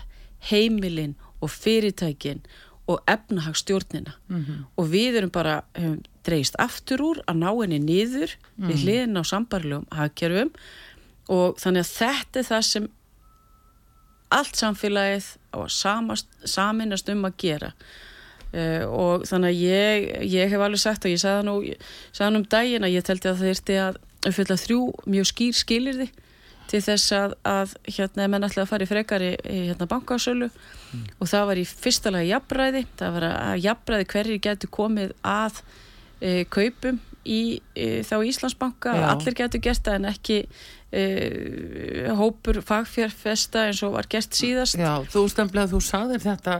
heimilinn 0.51 1.15
og 1.39 1.51
fyrirtækin 1.51 2.43
og 2.89 3.03
efnahagstjórnina 3.07 4.13
mm 4.27 4.45
-hmm. 4.45 4.63
og 4.75 4.86
við 4.88 5.17
erum 5.17 5.30
bara 5.30 5.63
um, 5.77 6.01
dreist 6.28 6.57
aftur 6.61 7.03
úr 7.05 7.24
að 7.30 7.41
ná 7.41 7.49
henni 7.49 7.80
nýður 7.84 8.36
mm. 8.36 8.70
við 8.70 8.84
hliðin 8.84 9.22
á 9.22 9.24
sambarlegum 9.28 9.88
hagkerfum 9.95 10.53
og 11.30 11.59
þannig 11.61 11.86
að 11.86 11.93
þetta 11.93 12.41
er 12.41 12.49
það 12.49 12.63
sem 12.70 12.88
allt 14.34 14.59
samfélagið 14.59 15.28
á 15.53 15.57
að 15.63 15.74
samast, 15.74 16.30
saminast 16.45 17.09
um 17.09 17.26
að 17.26 17.38
gera 17.41 17.72
uh, 17.74 18.86
og 18.86 19.26
þannig 19.30 19.49
að 19.49 19.63
ég, 19.63 20.07
ég 20.30 20.53
hef 20.53 20.65
alveg 20.65 20.84
sagt 20.84 21.05
og 21.07 21.13
ég 21.13 21.22
sagði 21.22 21.47
nú, 21.47 21.57
sagði 22.11 22.41
um 22.41 22.47
daginn 22.53 22.86
að 22.86 22.95
ég 22.97 23.07
telti 23.07 23.32
að 23.32 23.43
það 23.43 23.53
erti 23.55 23.80
að 23.84 24.01
uppfylla 24.30 24.59
þrjú 24.59 24.82
mjög 25.07 25.32
skýr 25.32 25.57
skilir 25.57 26.01
því 26.01 26.09
til 26.70 26.82
þess 26.86 27.13
að, 27.17 27.36
að 27.49 27.72
hérna 27.89 28.28
menn 28.30 28.45
ætlaði 28.45 28.65
að 28.65 28.72
fara 28.72 28.86
í 28.86 28.89
frekari 28.89 29.30
hérna 29.41 29.88
bankásölu 29.89 30.49
mm. 30.49 31.05
og 31.17 31.32
það 31.32 31.45
var 31.49 31.61
í 31.61 31.65
fyrsta 31.70 32.13
lagi 32.13 32.30
jafnbræði, 32.30 32.84
það 32.99 33.15
var 33.15 33.28
að 33.30 33.61
jafnbræði 33.65 34.09
hverjir 34.13 34.43
getur 34.45 34.74
komið 34.78 35.15
að 35.26 35.63
e, 36.22 36.43
kaupum 36.51 36.99
í 37.30 37.59
e, 37.76 38.01
þá 38.07 38.17
Íslandsbanka, 38.26 38.95
Já. 38.95 39.07
allir 39.13 39.38
getur 39.38 39.63
gert 39.63 39.86
það 39.86 39.99
en 39.99 40.11
ekki 40.13 40.43
Uh, 40.89 42.07
hópur 42.17 42.57
fagfjárfesta 42.65 43.67
eins 43.67 43.84
og 43.86 43.91
var 43.93 44.07
gert 44.09 44.34
síðast 44.34 44.74
Já, 44.80 45.03
þú 45.05 45.22
stemplað, 45.30 45.76
þú 45.76 45.82
sagðir 45.86 46.24
þetta 46.24 46.55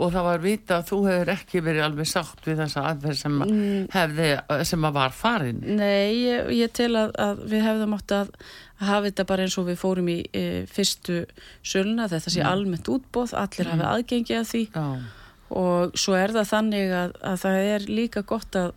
og 0.00 0.14
það 0.14 0.24
var 0.24 0.40
vita 0.40 0.78
að 0.78 0.86
þú 0.88 1.00
hefur 1.04 1.32
ekki 1.34 1.60
verið 1.66 1.84
alveg 1.84 2.08
sátt 2.08 2.48
við 2.48 2.62
þessa 2.62 2.84
aðverð 2.88 3.18
sem, 3.20 3.34
mm. 3.44 3.82
hefði, 3.92 4.30
sem 4.70 4.86
að 4.88 4.96
var 4.96 5.12
farin 5.18 5.60
Nei, 5.68 6.16
ég, 6.16 6.48
ég 6.62 6.72
tel 6.80 6.88
að, 6.96 7.12
að 7.26 7.44
við 7.52 7.66
hefðum 7.66 7.98
átt 7.98 8.16
að 8.22 8.32
hafa 8.80 9.04
þetta 9.10 9.28
bara 9.34 9.44
eins 9.44 9.58
og 9.60 9.68
við 9.68 9.78
fórum 9.82 10.08
í 10.14 10.16
e, 10.32 10.46
fyrstu 10.72 11.20
söluna, 11.60 12.08
þetta 12.08 12.32
sé 12.32 12.40
mm. 12.40 12.50
almennt 12.54 12.92
útbóð 12.96 13.36
allir 13.36 13.68
mm. 13.68 13.74
hafi 13.74 13.88
aðgengi 13.90 14.38
að 14.40 14.50
því 14.54 14.64
Já. 14.70 14.86
og 15.60 16.00
svo 16.06 16.16
er 16.16 16.32
það 16.40 16.50
þannig 16.54 16.96
að, 17.02 17.14
að 17.34 17.38
það 17.44 17.70
er 17.76 17.88
líka 18.00 18.24
gott 18.32 18.62
að 18.64 18.72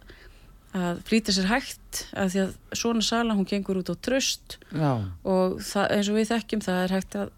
að 0.78 1.02
flýta 1.08 1.36
sér 1.36 1.50
hægt 1.52 2.04
að 2.14 2.34
því 2.34 2.44
að 2.44 2.54
svona 2.82 3.06
sala 3.06 3.38
hún 3.38 3.50
gengur 3.50 3.82
út 3.82 3.92
á 3.92 3.96
tröst 3.98 4.60
Já. 4.72 4.92
og 5.24 5.58
það, 5.64 5.90
eins 5.96 6.12
og 6.12 6.20
við 6.20 6.30
þekkjum 6.34 6.64
það 6.68 6.84
er 6.84 6.96
hægt 6.98 7.18
að 7.18 7.34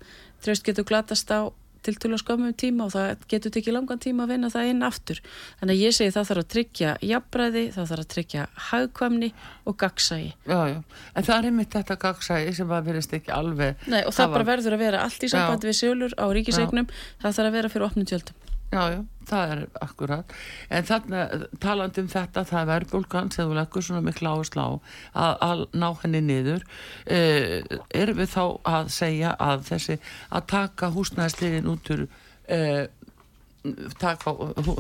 tröst 0.46 0.68
getur 0.68 0.88
glatast 0.88 1.32
á 1.32 1.52
til 1.86 1.96
til 1.96 2.12
að 2.12 2.22
skamum 2.22 2.56
tíma 2.60 2.88
og 2.88 2.94
það 2.94 3.24
getur 3.32 3.54
tekið 3.56 3.76
langan 3.78 4.02
tíma 4.04 4.26
að 4.26 4.34
vinna 4.34 4.50
það 4.52 4.72
inn 4.74 4.84
aftur. 4.84 5.22
Þannig 5.62 5.78
að 5.78 5.84
ég 5.86 5.96
segi 5.96 6.14
það 6.16 6.28
þarf 6.30 6.44
að 6.44 6.50
tryggja 6.54 6.96
jafnbræði, 7.10 7.64
það 7.76 7.90
þarf 7.92 8.04
að 8.04 8.10
tryggja 8.14 8.46
hagkvæmni 8.70 9.30
og 9.64 9.80
gagsægi 9.80 10.30
Já, 10.50 10.60
já, 10.74 10.78
en 11.16 11.30
það 11.30 11.36
er 11.38 11.50
einmitt 11.50 11.78
þetta 11.78 12.00
gagsægi 12.04 12.54
sem 12.60 12.76
að 12.76 12.92
verðist 12.92 13.16
ekki 13.20 13.34
alveg 13.36 13.88
Nei, 13.88 14.02
og 14.04 14.12
það, 14.12 14.20
það 14.20 14.36
bara 14.36 14.44
var... 14.44 14.52
verður 14.52 14.78
að 14.78 14.86
vera 14.86 15.08
allt 15.08 15.24
í 15.24 15.32
sambandi 15.32 15.72
við 15.72 15.80
sjálfur 15.80 16.20
á 16.20 16.26
ríkisegnum, 16.36 16.94
það 17.24 17.40
þarf 17.40 17.52
að 17.52 17.60
vera 17.60 17.74
fyrir 17.74 17.90
opnum 17.90 18.10
tjöldum 18.12 18.49
Já, 18.70 18.84
já, 18.94 19.00
það 19.26 19.52
er 19.52 19.62
akkurat. 19.82 20.34
En 20.70 20.86
þannig 20.86 21.46
talandi 21.64 22.04
um 22.04 22.10
þetta 22.12 22.44
það 22.46 22.60
er 22.60 22.68
verðbólgan 22.70 23.32
sem 23.34 23.50
þú 23.50 23.56
leggur 23.58 23.86
svona 23.86 24.04
miklu 24.06 24.30
áherslu 24.30 24.62
á 24.62 24.70
að, 24.70 25.34
að 25.48 25.64
ná 25.82 25.88
henni 26.04 26.22
niður. 26.28 26.68
Eh, 27.10 27.66
erum 27.98 28.20
við 28.22 28.30
þá 28.36 28.44
að 28.70 28.92
segja 28.94 29.34
að 29.42 29.66
þessi 29.72 29.98
að 30.30 30.46
taka 30.54 30.92
húsnæðsliðin 30.94 31.72
út 31.74 31.90
úr 31.96 32.06
eh, 32.46 32.86
taka 34.00 34.34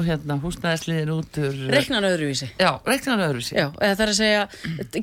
hérna, 0.07 0.37
húsnæðisliðin 0.39 1.11
út 1.11 1.39
úr 1.41 1.57
Reknan 1.73 2.05
öðruvísi. 2.07 2.47
Já, 2.59 2.71
reknan 2.87 3.21
öðruvísi. 3.25 3.55
Já, 3.57 3.67
það 3.75 4.03
er 4.05 4.11
að 4.11 4.17
segja, 4.19 4.43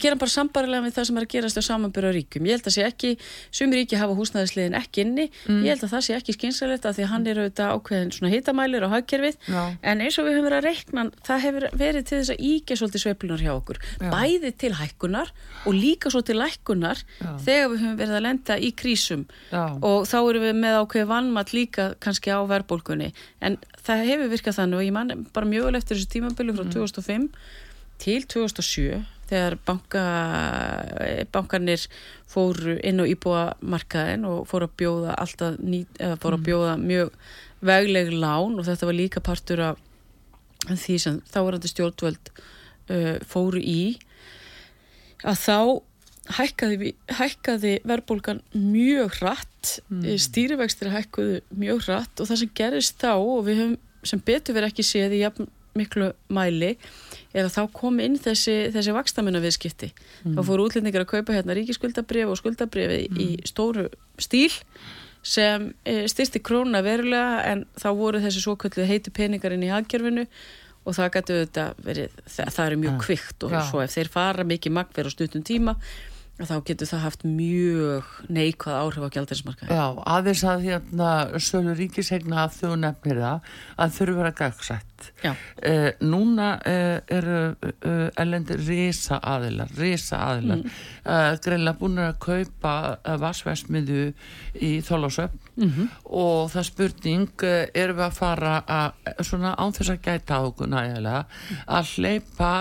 gera 0.01 0.19
bara 0.21 0.33
sambarilega 0.33 0.85
með 0.87 0.95
það 0.97 1.09
sem 1.09 1.19
er 1.21 1.27
að 1.27 1.33
gerast 1.35 1.61
á 1.61 1.63
samanbyrja 1.67 2.13
ríkum 2.17 2.49
Ég 2.49 2.57
held 2.57 2.71
að 2.71 2.77
sé 2.77 2.87
ekki, 2.87 3.11
sumir 3.53 3.83
ríki 3.83 4.01
hafa 4.01 4.17
húsnæðisliðin 4.17 4.79
ekki 4.81 5.05
inni. 5.05 5.27
Mm. 5.45 5.61
Ég 5.67 5.75
held 5.75 5.85
að 5.85 5.93
það 5.93 6.05
sé 6.07 6.17
ekki 6.17 6.37
skynsalegt 6.37 6.89
að 6.89 6.97
því 7.01 7.09
hann 7.13 7.27
er 7.27 7.41
auðvitað 7.43 7.75
ákveðin 7.77 8.15
svona 8.17 8.33
hitamælir 8.33 8.87
á 8.87 8.89
hagkerfið. 8.97 9.39
Já. 9.45 9.63
En 9.83 10.05
eins 10.07 10.17
og 10.17 10.29
við 10.29 10.39
höfum 10.39 10.49
verið 10.49 10.61
að 10.61 10.69
rekna, 10.71 11.07
það 11.29 11.45
hefur 11.47 11.69
verið 11.85 12.09
til 12.09 12.21
þess 12.23 12.35
að 12.35 12.45
íkja 12.51 12.81
svolítið 12.81 13.05
sveiplunar 13.05 13.45
hjá 13.45 13.53
okkur. 13.57 13.83
Já. 14.01 14.09
Bæði 14.15 14.53
til 14.65 14.73
hækkunar 14.81 15.33
og 15.67 15.77
líka 15.77 16.13
svo 16.13 16.25
til 16.25 16.39
lækkunar 16.41 17.05
Þegar 17.47 17.71
við 17.73 17.83
höfum 17.83 17.97
verið 17.99 18.17
að 18.17 18.25
lenda 18.25 18.57
í 18.57 18.71
krísum. 18.77 19.25
Og 19.85 20.07
þá 20.09 20.17
erum 20.21 20.45
við 20.47 20.59
með 20.61 20.79
ákveð 20.81 21.09
vannmatt 21.11 21.53
líka 21.57 21.89
kannski 22.03 22.33
á 22.33 22.41
verðbólkunni 22.47 23.11
En 23.47 23.57
það 23.87 24.09
hefur 24.11 24.33
virkað 24.33 24.59
þannig 24.61 24.81
og 24.81 24.87
ég 24.87 24.97
man 24.97 25.27
bara 25.35 25.51
mjög 25.51 25.69
vel 25.69 25.79
eftir 25.79 25.99
þessu 25.99 26.13
tímabili 26.15 26.55
frá 26.57 26.65
mm. 26.67 26.73
2005 26.75 27.29
til 28.03 28.27
2007 28.29 29.05
þegar 29.27 29.57
banka, 29.67 30.03
bankanir 31.35 31.87
fóru 32.31 32.77
inn 32.87 33.03
á 33.03 33.05
íbúamarkaðin 33.11 34.27
og 34.29 34.45
fóru 34.51 34.69
að 34.69 34.77
bjóða 34.83 35.17
alltaf 35.19 35.57
eða 35.59 36.19
fóru 36.23 36.37
að 36.37 36.43
mm. 36.43 36.47
bjóða 36.47 36.77
mjög 36.83 37.11
vegleg 37.67 38.13
lán 38.15 38.59
og 38.59 38.67
þetta 38.69 38.91
var 38.91 38.99
líka 39.01 39.25
partur 39.25 39.65
af 39.73 39.83
því 40.67 40.99
sem 41.03 41.19
þáverandi 41.31 41.71
stjórnvöld 41.71 42.31
uh, 42.91 43.17
fóru 43.27 43.63
í 43.63 43.97
að 45.27 45.43
þá 45.43 45.59
hækkaði, 46.37 46.93
hækkaði 47.19 47.75
verðbólgan 47.87 48.41
mjög 48.53 49.21
hratt 49.21 49.77
mm. 49.89 50.07
Stýrivextir 50.23 50.91
hækkuðu 50.95 51.41
mjög 51.55 51.85
hratt 51.87 52.23
og 52.23 52.31
það 52.31 52.43
sem 52.43 52.55
gerist 52.59 52.99
þá 53.03 53.13
og 53.15 53.45
við 53.47 53.63
höfum 53.63 53.77
sem 54.07 54.23
betur 54.27 54.57
verið 54.57 54.73
ekki 54.73 54.87
séð 54.87 55.17
í 55.17 55.23
jafn 55.25 55.49
miklu 55.77 56.11
mæli 56.33 56.75
er 57.37 57.45
að 57.45 57.53
þá 57.53 57.63
kom 57.77 57.99
inn 58.01 58.17
þessi, 58.21 58.71
þessi 58.75 58.95
vakstamunna 58.97 59.43
viðskipti 59.45 59.91
mm. 59.93 60.37
þá 60.37 60.41
fóru 60.49 60.69
útlendingar 60.69 61.05
að 61.05 61.13
kaupa 61.15 61.37
hérna 61.37 61.57
ríkiskuldabrif 61.59 62.33
og 62.33 62.41
skuldabrifi 62.41 63.03
mm. 63.11 63.19
í 63.21 63.29
stóru 63.49 63.89
stíl 64.23 64.53
sem 65.27 65.71
eh, 65.85 66.05
styrsti 66.09 66.41
krónuna 66.45 66.85
verulega 66.87 67.43
en 67.51 67.67
þá 67.77 67.89
voru 67.99 68.23
þessi 68.23 68.45
svo 68.45 68.55
köllu 68.61 68.87
heiti 68.89 69.13
peningar 69.13 69.57
inn 69.57 69.67
í 69.67 69.73
haggjörfinu 69.73 70.27
og 70.87 70.95
það 70.95 71.13
getur 71.17 71.41
þetta 71.43 71.65
verið, 71.83 72.21
það, 72.25 72.53
það 72.57 72.67
er 72.67 72.77
mjög 72.83 72.93
ja. 72.93 72.99
kvikt 73.05 73.47
og 73.47 73.57
ja. 73.57 73.63
svo 73.69 73.83
ef 73.83 73.97
þeir 73.97 74.13
fara 74.13 74.47
mikið 74.47 74.77
magverð 74.77 75.11
á 75.11 75.15
stundum 75.17 75.47
tíma 75.47 75.75
þá 76.45 76.57
getur 76.69 76.89
það 76.91 77.05
haft 77.07 77.23
mjög 77.25 78.09
neikvað 78.29 78.81
áhrif 78.83 79.05
á 79.09 79.15
gældinsmarkaði. 79.15 79.77
Já, 79.79 79.85
aðeins 80.13 80.43
að 80.45 80.67
hérna 80.67 81.13
sölu 81.41 81.77
ríkisegna 81.79 82.43
að 82.45 82.59
þau 82.59 82.75
nefnir 82.83 83.21
það 83.23 83.55
að 83.81 83.95
þurfu 83.97 84.17
vera 84.19 84.33
gagsætt. 84.37 85.07
Eh, 85.17 85.89
núna 86.05 86.51
eh, 86.69 87.01
eru 87.13 87.39
eh, 87.55 88.21
ellendir 88.21 88.61
risa 88.69 89.19
aðilar, 89.21 89.73
risa 89.81 90.21
aðilar, 90.29 90.63
mm. 90.65 90.85
Eh, 91.07 91.33
greinlega 91.45 91.79
búin 91.81 92.01
að 92.03 92.17
kaupa 92.21 92.75
eh, 92.99 93.17
vassversmiðu 93.23 94.07
í 94.61 94.73
Þólásöfn 94.85 95.39
mm 95.57 95.69
-hmm. 95.71 95.91
og 96.21 96.51
það 96.53 96.69
spurning, 96.71 97.45
eh, 97.47 97.69
erum 97.75 98.01
við 98.01 98.07
að 98.09 98.17
fara 98.21 98.55
að, 98.67 99.13
svona 99.23 99.55
án 99.57 99.73
þess 99.73 99.95
að 99.95 100.03
gæta 100.03 100.41
á 100.41 100.47
okkur 100.49 100.73
nægilega, 100.73 101.27
að 101.67 101.93
hleypa 101.97 102.53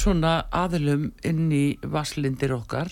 svona 0.00 0.32
aðilum 0.54 1.06
inn 1.26 1.46
í 1.54 1.64
vaslindir 1.90 2.54
okkar 2.56 2.90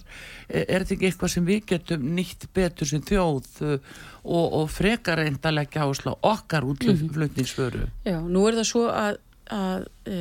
e, 0.48 0.62
er 0.62 0.84
þetta 0.84 0.94
ekki 0.96 1.08
eitthvað 1.10 1.34
sem 1.34 1.48
við 1.48 1.66
getum 1.72 2.06
nýtt 2.16 2.48
betur 2.54 2.88
sem 2.88 3.02
þjóð 3.08 3.50
e, 3.66 3.74
og, 4.22 4.46
og 4.60 4.70
frekar 4.72 5.22
eindalega 5.24 5.86
áslá 5.86 6.14
okkar 6.16 6.66
útlutningsföru 6.68 7.84
mm 7.84 7.90
-hmm. 7.90 8.10
Já, 8.12 8.18
nú 8.20 8.46
er 8.48 8.58
það 8.60 8.68
svo 8.70 8.84
að, 8.88 9.16
að 9.50 9.86
e, 10.06 10.18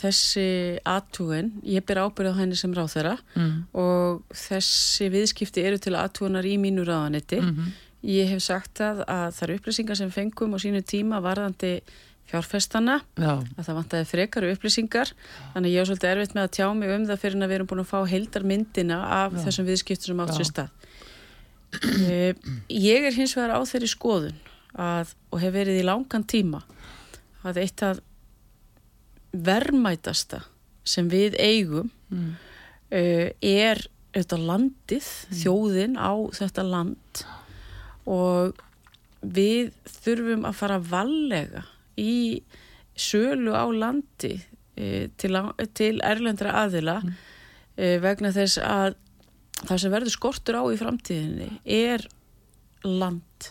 þessi 0.00 0.48
aðtúin, 0.84 1.52
ég 1.62 1.84
ber 1.84 2.02
ábyrð 2.04 2.32
á 2.34 2.40
henni 2.40 2.56
sem 2.56 2.74
ráð 2.74 2.94
þeirra 2.94 3.16
mm. 3.34 3.64
og 3.72 4.22
þessi 4.34 5.10
viðskipti 5.10 5.64
eru 5.64 5.78
til 5.78 5.94
aðtúinar 5.94 6.46
í 6.46 6.58
mínu 6.58 6.84
ráðanetti 6.84 7.40
mm 7.40 7.50
-hmm. 7.56 7.72
ég 8.02 8.28
hef 8.28 8.42
sagt 8.42 8.80
að, 8.80 9.04
að 9.06 9.30
það 9.34 9.42
eru 9.42 9.54
upplýsingar 9.54 9.96
sem 9.96 10.10
fengum 10.10 10.54
á 10.54 10.58
sínu 10.58 10.82
tíma 10.82 11.20
varðandi 11.20 11.80
fjárfestana 12.30 13.00
Já. 13.18 13.32
að 13.38 13.64
það 13.66 13.78
vantæði 13.80 14.08
frekaru 14.10 14.52
upplýsingar 14.54 15.12
þannig 15.54 15.74
ég 15.74 15.82
er 15.82 15.90
svolítið 15.90 16.12
erfitt 16.14 16.36
með 16.36 16.46
að 16.46 16.54
tjá 16.58 16.66
mig 16.78 16.94
um 16.94 17.08
það 17.08 17.22
fyrir 17.24 17.40
að 17.40 17.50
við 17.50 17.58
erum 17.58 17.70
búin 17.72 17.82
að 17.84 17.90
fá 17.90 17.98
heildarmyndina 18.12 19.00
af 19.20 19.34
Já. 19.34 19.42
þessum 19.46 19.68
viðskiptum 19.70 20.10
sem 20.10 20.22
átt 20.24 20.36
sér 20.38 20.50
stað 20.50 20.70
eh, 22.06 22.32
ég 22.72 23.08
er 23.10 23.18
hins 23.18 23.34
vegar 23.38 23.56
á 23.56 23.60
þeirri 23.66 23.90
skoðun 23.90 24.38
að, 24.74 25.14
og 25.30 25.42
hef 25.42 25.54
verið 25.54 25.80
í 25.80 25.86
langan 25.86 26.26
tíma 26.28 26.62
að 27.46 27.62
eitt 27.64 27.84
að 27.84 28.02
verðmætasta 29.30 30.44
sem 30.86 31.08
við 31.10 31.36
eigum 31.38 31.90
mm. 32.10 32.30
uh, 32.90 33.26
er 33.40 33.82
auðvitað 34.10 34.46
landið, 34.48 35.06
mm. 35.06 35.36
þjóðin 35.38 35.94
á 36.00 36.12
þetta 36.34 36.64
land 36.66 37.20
og 38.10 38.64
við 39.20 39.70
þurfum 40.00 40.48
að 40.48 40.56
fara 40.58 40.80
vallega 40.82 41.62
í 42.00 42.42
sölu 42.96 43.54
á 43.56 43.64
landi 43.72 44.34
e, 44.76 45.08
til, 45.20 45.36
til 45.76 45.94
erlendra 46.04 46.56
aðila 46.64 46.98
mm. 47.04 47.14
e, 47.76 47.92
vegna 48.02 48.32
þess 48.34 48.60
að 48.64 48.96
það 49.60 49.82
sem 49.82 49.94
verður 49.94 50.16
skortur 50.16 50.60
á 50.60 50.64
í 50.72 50.78
framtíðinni 50.80 51.50
er 51.64 52.06
land 52.86 53.50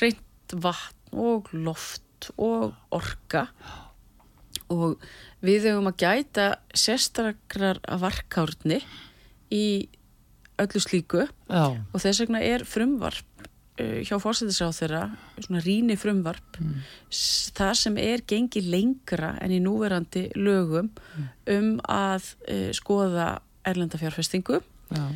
reynd 0.00 0.56
vatn 0.62 0.94
og 1.16 1.50
loft 1.54 2.30
og 2.36 2.74
orka 2.94 3.46
og 4.72 5.02
við 5.44 5.68
höfum 5.68 5.90
að 5.90 6.00
gæta 6.02 6.46
sérstakrar 6.74 7.80
varkárni 8.00 8.80
í 9.54 9.88
öllu 10.60 10.82
slíku 10.82 11.26
Já. 11.26 11.76
og 11.76 12.02
þess 12.02 12.24
vegna 12.24 12.42
er 12.42 12.64
frumvarp 12.66 13.45
hjá 13.76 14.16
fórsættisáð 14.20 14.78
þeirra 14.78 15.02
svona 15.36 15.60
ríni 15.64 15.96
frumvarp 16.00 16.60
mm. 16.62 16.76
það 17.56 17.72
sem 17.82 17.98
er 18.00 18.22
gengi 18.28 18.62
lengra 18.64 19.34
en 19.44 19.52
í 19.52 19.60
núverandi 19.60 20.30
lögum 20.38 20.88
mm. 20.88 21.26
um 21.52 21.68
að 21.92 22.30
uh, 22.48 22.70
skoða 22.76 23.28
erlendafjárfestingu 23.68 24.62
uh, 24.62 25.12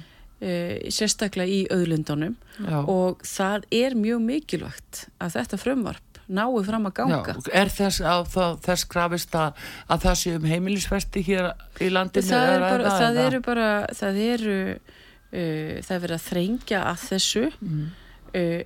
sérstaklega 0.93 1.49
í 1.49 1.63
auðlundunum 1.73 2.37
Já. 2.61 2.83
og 2.85 3.25
það 3.25 3.65
er 3.81 3.97
mjög 3.97 4.23
mikilvægt 4.27 5.07
að 5.17 5.39
þetta 5.39 5.61
frumvarp 5.61 6.07
náu 6.31 6.61
fram 6.63 6.85
að 6.87 6.93
ganga. 6.95 7.33
Já, 7.35 7.49
er 7.59 7.73
þess, 7.75 8.05
það, 8.31 8.61
þess 8.63 8.87
grafist 8.93 9.33
að, 9.35 9.65
að 9.91 10.05
það 10.05 10.19
sé 10.21 10.35
um 10.39 10.45
heimilisvesti 10.47 11.23
hér 11.27 11.49
í 11.83 11.89
landinu? 11.91 12.29
Það, 12.29 12.51
er 12.53 12.63
bara, 12.63 12.93
það 13.01 13.19
eru 13.25 13.41
bara, 13.49 13.71
það 13.99 14.21
eru, 14.29 14.61
uh, 14.77 15.73
það 15.81 15.97
er 15.97 16.05
verið 16.05 16.15
að 16.21 16.29
þrengja 16.29 16.85
að 16.93 17.09
þessu 17.09 17.49
mm 17.57 17.89
uh, 18.37 18.61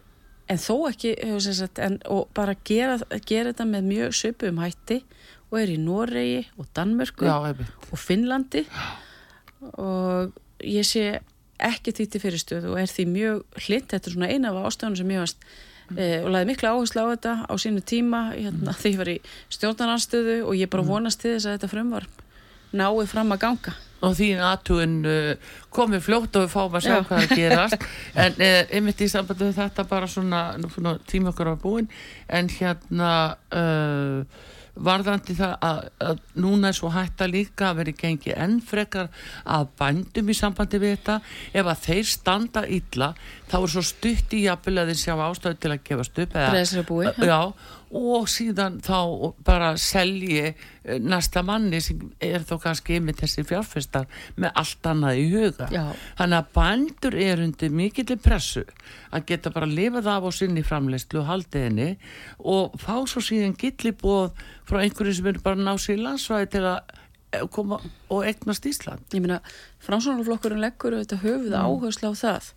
en 0.50 0.60
þó 0.60 0.74
ekki 0.90 1.14
sagt, 1.40 1.80
en, 1.80 1.98
og 2.10 2.28
bara 2.36 2.56
gera, 2.66 2.98
gera 3.24 3.52
þetta 3.52 3.66
með 3.68 3.90
mjög 3.90 4.16
söpu 4.18 4.50
um 4.50 4.60
hætti 4.62 5.00
og 5.50 5.60
er 5.60 5.72
í 5.72 5.78
Noregi 5.80 6.42
og 6.58 6.68
Danmörku 6.76 7.28
Já, 7.28 7.54
og 7.90 8.00
Finnlandi 8.00 8.64
og 9.80 10.34
ég 10.64 10.86
sé 10.86 11.20
ekki 11.64 11.94
því 11.94 12.08
til 12.10 12.20
fyrirstöðu 12.22 12.72
og 12.72 12.80
er 12.82 12.90
því 12.90 13.06
mjög 13.12 13.62
hlitt, 13.64 13.88
þetta 13.92 14.10
er 14.10 14.16
svona 14.16 14.32
eina 14.32 14.50
af 14.50 14.68
ástöðunum 14.68 14.98
sem 15.00 15.14
ég 15.14 15.22
varst 15.22 15.46
eh, 15.96 16.18
og 16.20 16.32
laði 16.34 16.50
miklu 16.50 16.72
áherslu 16.72 17.06
á 17.06 17.12
þetta 17.14 17.34
á 17.48 17.54
sínu 17.60 17.84
tíma 17.86 18.24
hérna, 18.34 18.74
mm. 18.74 18.80
þegar 18.82 18.92
ég 18.92 19.00
var 19.00 19.12
í 19.14 19.16
stjórnaranstöðu 19.56 20.36
og 20.44 20.58
ég 20.58 20.72
bara 20.72 20.84
mm. 20.84 20.90
vonast 20.90 21.22
til 21.22 21.36
þess 21.36 21.48
að 21.48 21.56
þetta 21.56 21.72
frumvarp 21.72 22.22
náið 22.74 23.10
fram 23.12 23.32
að 23.32 23.42
ganga 23.46 23.76
og 24.04 24.16
því 24.18 24.30
aðtúin 24.42 24.96
uh, 25.08 25.52
komið 25.74 26.06
fljótt 26.08 26.38
og 26.38 26.46
við 26.46 26.54
fáum 26.54 26.74
að 26.78 26.86
sjá 26.86 26.94
Já. 26.96 27.04
hvað 27.08 27.22
það 27.22 27.36
gerast. 27.42 27.86
En 28.24 28.40
uh, 28.40 28.58
einmitt 28.74 29.04
í 29.04 29.10
sambandi 29.10 29.52
þetta 29.56 29.86
bara 29.90 30.10
svona, 30.10 30.42
svona 30.74 30.96
tíma 31.10 31.32
okkar 31.34 31.54
á 31.54 31.56
búin 31.60 31.88
en 32.28 32.50
hérna 32.52 33.12
uh, 33.54 34.50
varðandi 34.74 35.36
það 35.38 35.52
að, 35.62 35.80
að 36.02 36.22
núna 36.42 36.70
er 36.70 36.76
svo 36.76 36.90
hægt 36.90 37.22
að 37.22 37.34
líka 37.36 37.68
að 37.68 37.80
veri 37.80 37.94
gengi 37.98 38.34
enn 38.34 38.56
frekar 38.64 39.10
að 39.46 39.68
bændum 39.78 40.32
í 40.32 40.34
sambandi 40.34 40.80
við 40.82 40.96
þetta. 40.96 41.20
Ef 41.54 41.70
að 41.70 41.84
þeir 41.86 42.10
standa 42.10 42.64
illa 42.66 43.12
þá 43.50 43.56
er 43.60 43.72
svo 43.76 43.84
stutt 43.86 44.34
í 44.34 44.44
jafnvel 44.48 44.80
að 44.82 44.92
þeir 44.92 45.00
sjá 45.04 45.14
ástöðu 45.28 45.60
til 45.62 45.72
að 45.74 45.84
gefast 45.86 46.20
upp 46.24 46.34
eða, 46.34 46.50
já, 47.30 47.40
og 47.94 48.26
síðan 48.30 48.80
þá 48.82 48.98
bara 49.46 49.74
selji 49.80 50.40
eh, 50.50 50.54
næsta 50.98 51.44
manni 51.46 51.80
sem 51.84 52.00
er 52.22 52.42
þó 52.46 52.56
kannski 52.62 52.98
með 53.02 53.22
þessi 53.22 53.44
fjárfestar 53.46 54.08
með 54.40 54.50
allt 54.60 54.88
annað 54.90 55.20
í 55.20 55.28
huga 55.34 55.68
já. 55.72 55.84
þannig 56.18 56.40
að 56.40 56.50
bændur 56.58 57.18
er 57.26 57.44
undir 57.44 57.74
mikill 57.74 58.18
pressu 58.18 58.64
að 59.14 59.28
geta 59.30 59.54
bara 59.54 59.70
lifað 59.70 60.10
af 60.10 60.26
á 60.26 60.30
sinni 60.34 60.66
framleyslu 60.66 61.22
og 61.22 61.30
haldiðinni 61.30 61.94
og 62.42 62.74
fá 62.82 62.96
svo 63.06 63.22
síðan 63.22 63.56
gillibóð 63.60 64.34
frá 64.66 64.82
einhverju 64.82 65.18
sem 65.20 65.30
er 65.30 65.40
bara 65.44 65.60
ná 65.60 65.74
sér 65.78 66.00
í 66.00 66.04
landsvæði 66.04 66.50
til 66.56 66.64
að 66.66 66.78
eh, 67.36 67.44
koma 67.54 67.78
og 68.10 68.26
egnast 68.26 68.66
Ísland 68.66 69.14
Ég 69.14 69.22
meina, 69.22 69.38
framsvonarflokkurinn 69.86 70.64
leggur 70.64 70.98
auðvitað 70.98 71.28
höfuð 71.28 71.54
mm. 71.54 71.62
áherslu 71.62 72.10
á 72.10 72.14
það 72.18 72.50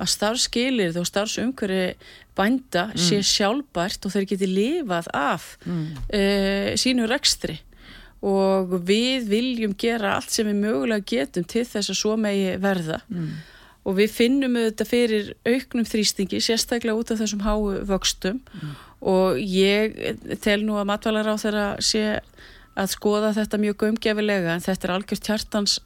að 0.00 0.10
starfskilir 0.10 0.96
og 0.98 1.06
starfsumkvöri 1.08 1.94
bænda 2.36 2.88
mm. 2.90 3.00
sé 3.00 3.20
sjálfbært 3.26 4.06
og 4.06 4.14
þeir 4.14 4.28
geti 4.32 4.48
lifað 4.50 5.10
af 5.14 5.54
mm. 5.64 5.86
uh, 6.08 6.70
sínu 6.80 7.08
rekstri 7.10 7.60
og 8.24 8.78
við 8.88 9.28
viljum 9.28 9.74
gera 9.76 10.14
allt 10.16 10.32
sem 10.32 10.48
við 10.48 10.62
mögulega 10.62 11.04
getum 11.10 11.44
til 11.44 11.66
þess 11.68 11.92
að 11.92 12.00
svo 12.00 12.16
megi 12.20 12.54
verða 12.62 13.02
mm. 13.12 13.30
og 13.84 13.98
við 14.00 14.14
finnum 14.16 14.58
auðvitað 14.58 14.90
fyrir 14.90 15.30
auknum 15.44 15.88
þrýstingi 15.88 16.40
sérstaklega 16.42 16.96
út 16.96 17.12
af 17.12 17.20
þessum 17.20 17.44
háu 17.44 17.84
vöxtum 17.86 18.40
mm. 18.40 18.76
og 19.12 19.40
ég 19.40 20.38
tel 20.44 20.62
nú 20.64 20.80
að 20.80 20.88
matvalar 20.90 21.28
á 21.28 21.36
þeirra 21.36 21.68
sé 21.84 22.06
að 22.74 22.90
skoða 22.90 23.34
þetta 23.36 23.60
mjög 23.62 23.82
gömgefilega 23.84 24.54
en 24.56 24.64
þetta 24.64 24.88
er 24.88 24.94
algjörst 24.96 25.28
hjartans 25.30 25.76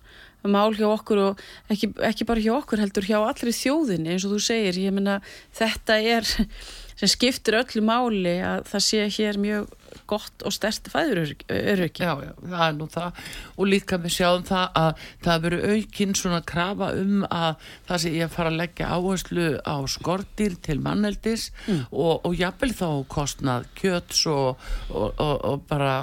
mál 0.46 0.70
hjá 0.76 0.86
okkur 0.90 1.22
og 1.22 1.40
ekki, 1.72 1.90
ekki 2.06 2.26
bara 2.28 2.42
hjá 2.44 2.52
okkur 2.58 2.82
heldur 2.82 3.08
hjá 3.08 3.18
allri 3.18 3.54
þjóðinni 3.54 4.14
eins 4.14 4.26
og 4.28 4.36
þú 4.36 4.42
segir, 4.46 4.78
ég 4.78 4.94
menna 4.94 5.18
þetta 5.58 5.98
er 5.98 6.28
sem 6.98 7.10
skiptir 7.10 7.58
öllu 7.58 7.82
máli 7.86 8.38
að 8.42 8.64
það 8.70 8.86
sé 8.86 9.04
hér 9.18 9.40
mjög 9.42 9.68
gott 10.08 10.44
og 10.46 10.54
stert 10.54 10.88
fæðuröryggi 10.92 12.04
Já, 12.04 12.12
já, 12.22 12.32
það 12.42 12.64
er 12.64 12.76
nú 12.78 12.88
það. 12.92 13.20
Og 13.56 13.68
líka 13.68 13.98
við 14.02 14.14
sjáum 14.18 14.44
það 14.48 14.78
að 14.82 15.04
það 15.26 15.44
veru 15.46 15.58
aukinn 15.74 16.14
svona 16.18 16.40
krafa 16.48 16.90
um 16.98 17.24
að 17.28 17.66
það 17.88 18.02
sé 18.04 18.12
ég 18.14 18.32
fara 18.32 18.52
að 18.52 18.60
leggja 18.62 18.90
áherslu 18.96 19.48
á 19.62 19.76
skortir 19.90 20.56
til 20.64 20.78
manneldis 20.84 21.48
mm. 21.66 21.82
og, 21.92 22.26
og 22.28 22.36
jafnvel 22.38 22.72
þá 22.78 22.88
kostnað 23.12 23.68
kjöts 23.78 24.24
og, 24.32 24.68
og, 24.92 25.22
og 25.22 25.64
bara 25.68 26.00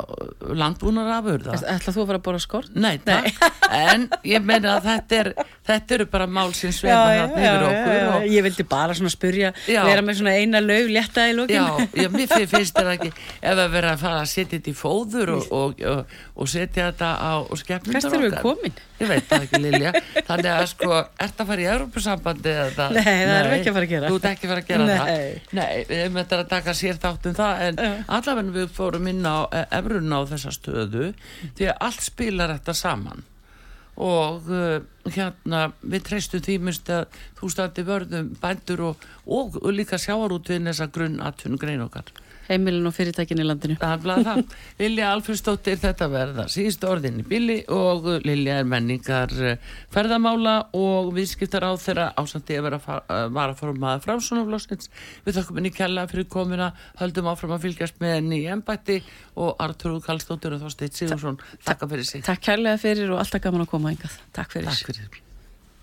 landbúnar 0.56 1.12
afur 1.20 1.48
Ætla 1.56 1.94
þú 1.94 2.06
að 2.06 2.10
fara 2.12 2.22
að 2.22 2.26
bora 2.30 2.44
skort? 2.44 2.76
Nei, 2.76 2.98
Nei. 3.08 3.34
en 3.76 4.08
ég 4.28 4.44
meina 4.46 4.78
að 4.78 4.90
þetta 4.90 5.22
er 5.22 5.32
þetta 5.66 5.98
eru 5.98 6.10
bara 6.12 6.28
mál 6.30 6.54
sem 6.58 6.74
sveima 6.76 7.06
þarna 7.10 7.42
yfir 7.42 7.68
okkur 7.70 7.96
já, 7.96 8.06
já, 8.06 8.34
Ég 8.36 8.46
vildi 8.46 8.66
bara 8.70 8.96
svona 8.98 9.14
spurja 9.14 9.52
vera 9.66 10.04
með 10.06 10.22
svona 10.22 10.36
eina 10.38 10.62
lög 10.64 10.92
létta 10.94 11.28
í 11.30 11.36
lókin 11.38 11.56
Já, 11.56 11.88
já 11.96 12.10
mér 12.12 12.30
finnst 12.50 12.76
þetta 12.76 12.96
ekki. 12.96 13.12
Ef 13.42 13.62
að 13.62 13.74
vera 13.76 13.95
að 13.96 14.04
fara 14.06 14.22
að 14.22 14.30
setja 14.32 14.58
þetta 14.58 14.72
í 14.72 14.76
fóður 14.78 15.32
og, 15.36 15.48
og, 15.56 15.84
og, 15.92 16.16
og 16.36 16.52
setja 16.52 16.90
þetta 16.92 17.12
á 17.18 17.34
skemmundar 17.60 17.98
okkar. 17.98 18.06
Hvert 18.06 18.18
eru 18.20 18.30
við 18.30 18.38
komin? 18.44 18.80
Ég 18.96 19.12
veit 19.12 19.30
það 19.30 19.46
ekki 19.48 19.62
Lilja. 19.64 19.94
Þannig 20.30 20.52
að 20.54 20.66
sko, 20.72 21.02
ert 21.26 21.44
að 21.44 21.52
fara 21.52 21.66
í 21.66 21.70
Europasambandi 21.74 22.56
eða? 22.66 22.90
Nei, 22.96 23.04
það 23.06 23.36
erum 23.40 23.56
ekki 23.58 23.72
að 23.72 23.78
fara 23.78 23.90
að 23.90 23.94
gera. 23.96 24.12
Þú 24.12 24.20
ert 24.20 24.30
ekki 24.32 24.48
að 24.48 24.54
fara 24.54 24.64
að 24.66 24.72
gera 24.72 24.90
Nei. 24.90 24.96
það? 24.96 25.54
Nei. 25.60 25.86
við 25.90 26.04
erum 26.06 26.20
þetta 26.22 26.42
að 26.42 26.50
taka 26.56 26.76
sér 26.78 27.00
þátt 27.06 27.30
um 27.30 27.38
það 27.38 27.64
en 27.68 27.80
uh. 27.86 28.02
allavega 28.18 28.58
við 28.60 28.76
fórum 28.76 29.10
inn 29.12 29.24
á 29.28 29.38
efrunna 29.80 30.20
á 30.20 30.30
þessa 30.32 30.54
stöðu 30.56 31.08
því 31.58 31.72
að 31.72 31.82
allt 31.88 32.06
spilar 32.06 32.54
þetta 32.56 32.78
saman 32.78 33.26
og 33.96 34.50
uh, 34.52 34.82
hérna 35.08 35.70
við 35.80 36.04
treystum 36.10 36.44
því 36.44 36.58
minnst 36.68 36.90
að 36.92 37.06
þú 37.40 37.52
standi 37.54 37.86
vörðum 37.88 38.34
bændur 38.42 38.84
og, 38.92 39.06
og 39.26 39.68
líka 39.72 40.00
sjáar 40.02 40.36
út 40.36 40.52
við 40.52 40.68
þessa 40.68 40.90
grunn 40.92 41.22
aðtunum 41.24 41.62
grein 41.62 41.86
okkar 41.86 42.12
heimilin 42.50 42.88
og 42.90 42.96
fyrirtækin 42.96 43.42
í 43.42 43.46
landinu. 43.46 43.78
Lilja 44.82 45.12
Alfredsdóttir 45.14 45.80
þetta 45.82 46.08
verða 46.12 46.46
síðust 46.52 46.86
orðin 46.88 47.22
í 47.24 47.26
bili 47.28 47.58
og 47.74 48.08
Lilja 48.26 48.60
er 48.62 48.70
menningar 48.70 49.34
eh, 49.42 49.58
ferðamála 49.94 50.56
og 50.78 51.12
viðskiptar 51.16 51.68
á 51.68 51.72
þeirra 51.82 52.08
ásandi 52.20 52.60
að 52.60 52.68
vera 52.70 52.82
að 52.86 53.36
vara 53.36 53.58
formaða 53.58 54.04
frá 54.06 54.16
svona 54.20 54.46
flósins 54.48 54.92
við 55.26 55.40
þakkum 55.40 55.62
henni 55.62 55.74
kella 55.76 56.08
fyrir 56.12 56.30
komina 56.32 56.72
höldum 57.02 57.32
áfram 57.32 57.58
að 57.58 57.68
fylgjast 57.68 58.02
með 58.04 58.18
henni 58.20 58.42
í 58.44 58.50
ennbætti 58.54 59.02
og 59.42 59.56
Artur 59.64 60.00
Kallstóttir 60.06 60.56
og 60.56 60.66
Þorsteit 60.66 60.98
Sigursson 60.98 61.40
takk 61.66 61.86
fyrir 61.90 62.08
sig. 62.08 62.26
Takk 62.26 62.44
kærlega 62.52 62.82
fyrir 62.82 63.14
og 63.14 63.22
alltaf 63.24 63.44
gaman 63.46 63.66
að 63.66 63.72
koma 63.76 63.94
engað 63.96 64.20
Takk 64.36 64.58
fyrir, 64.58 64.72
Takk 64.72 64.92
fyrir. 64.92 65.25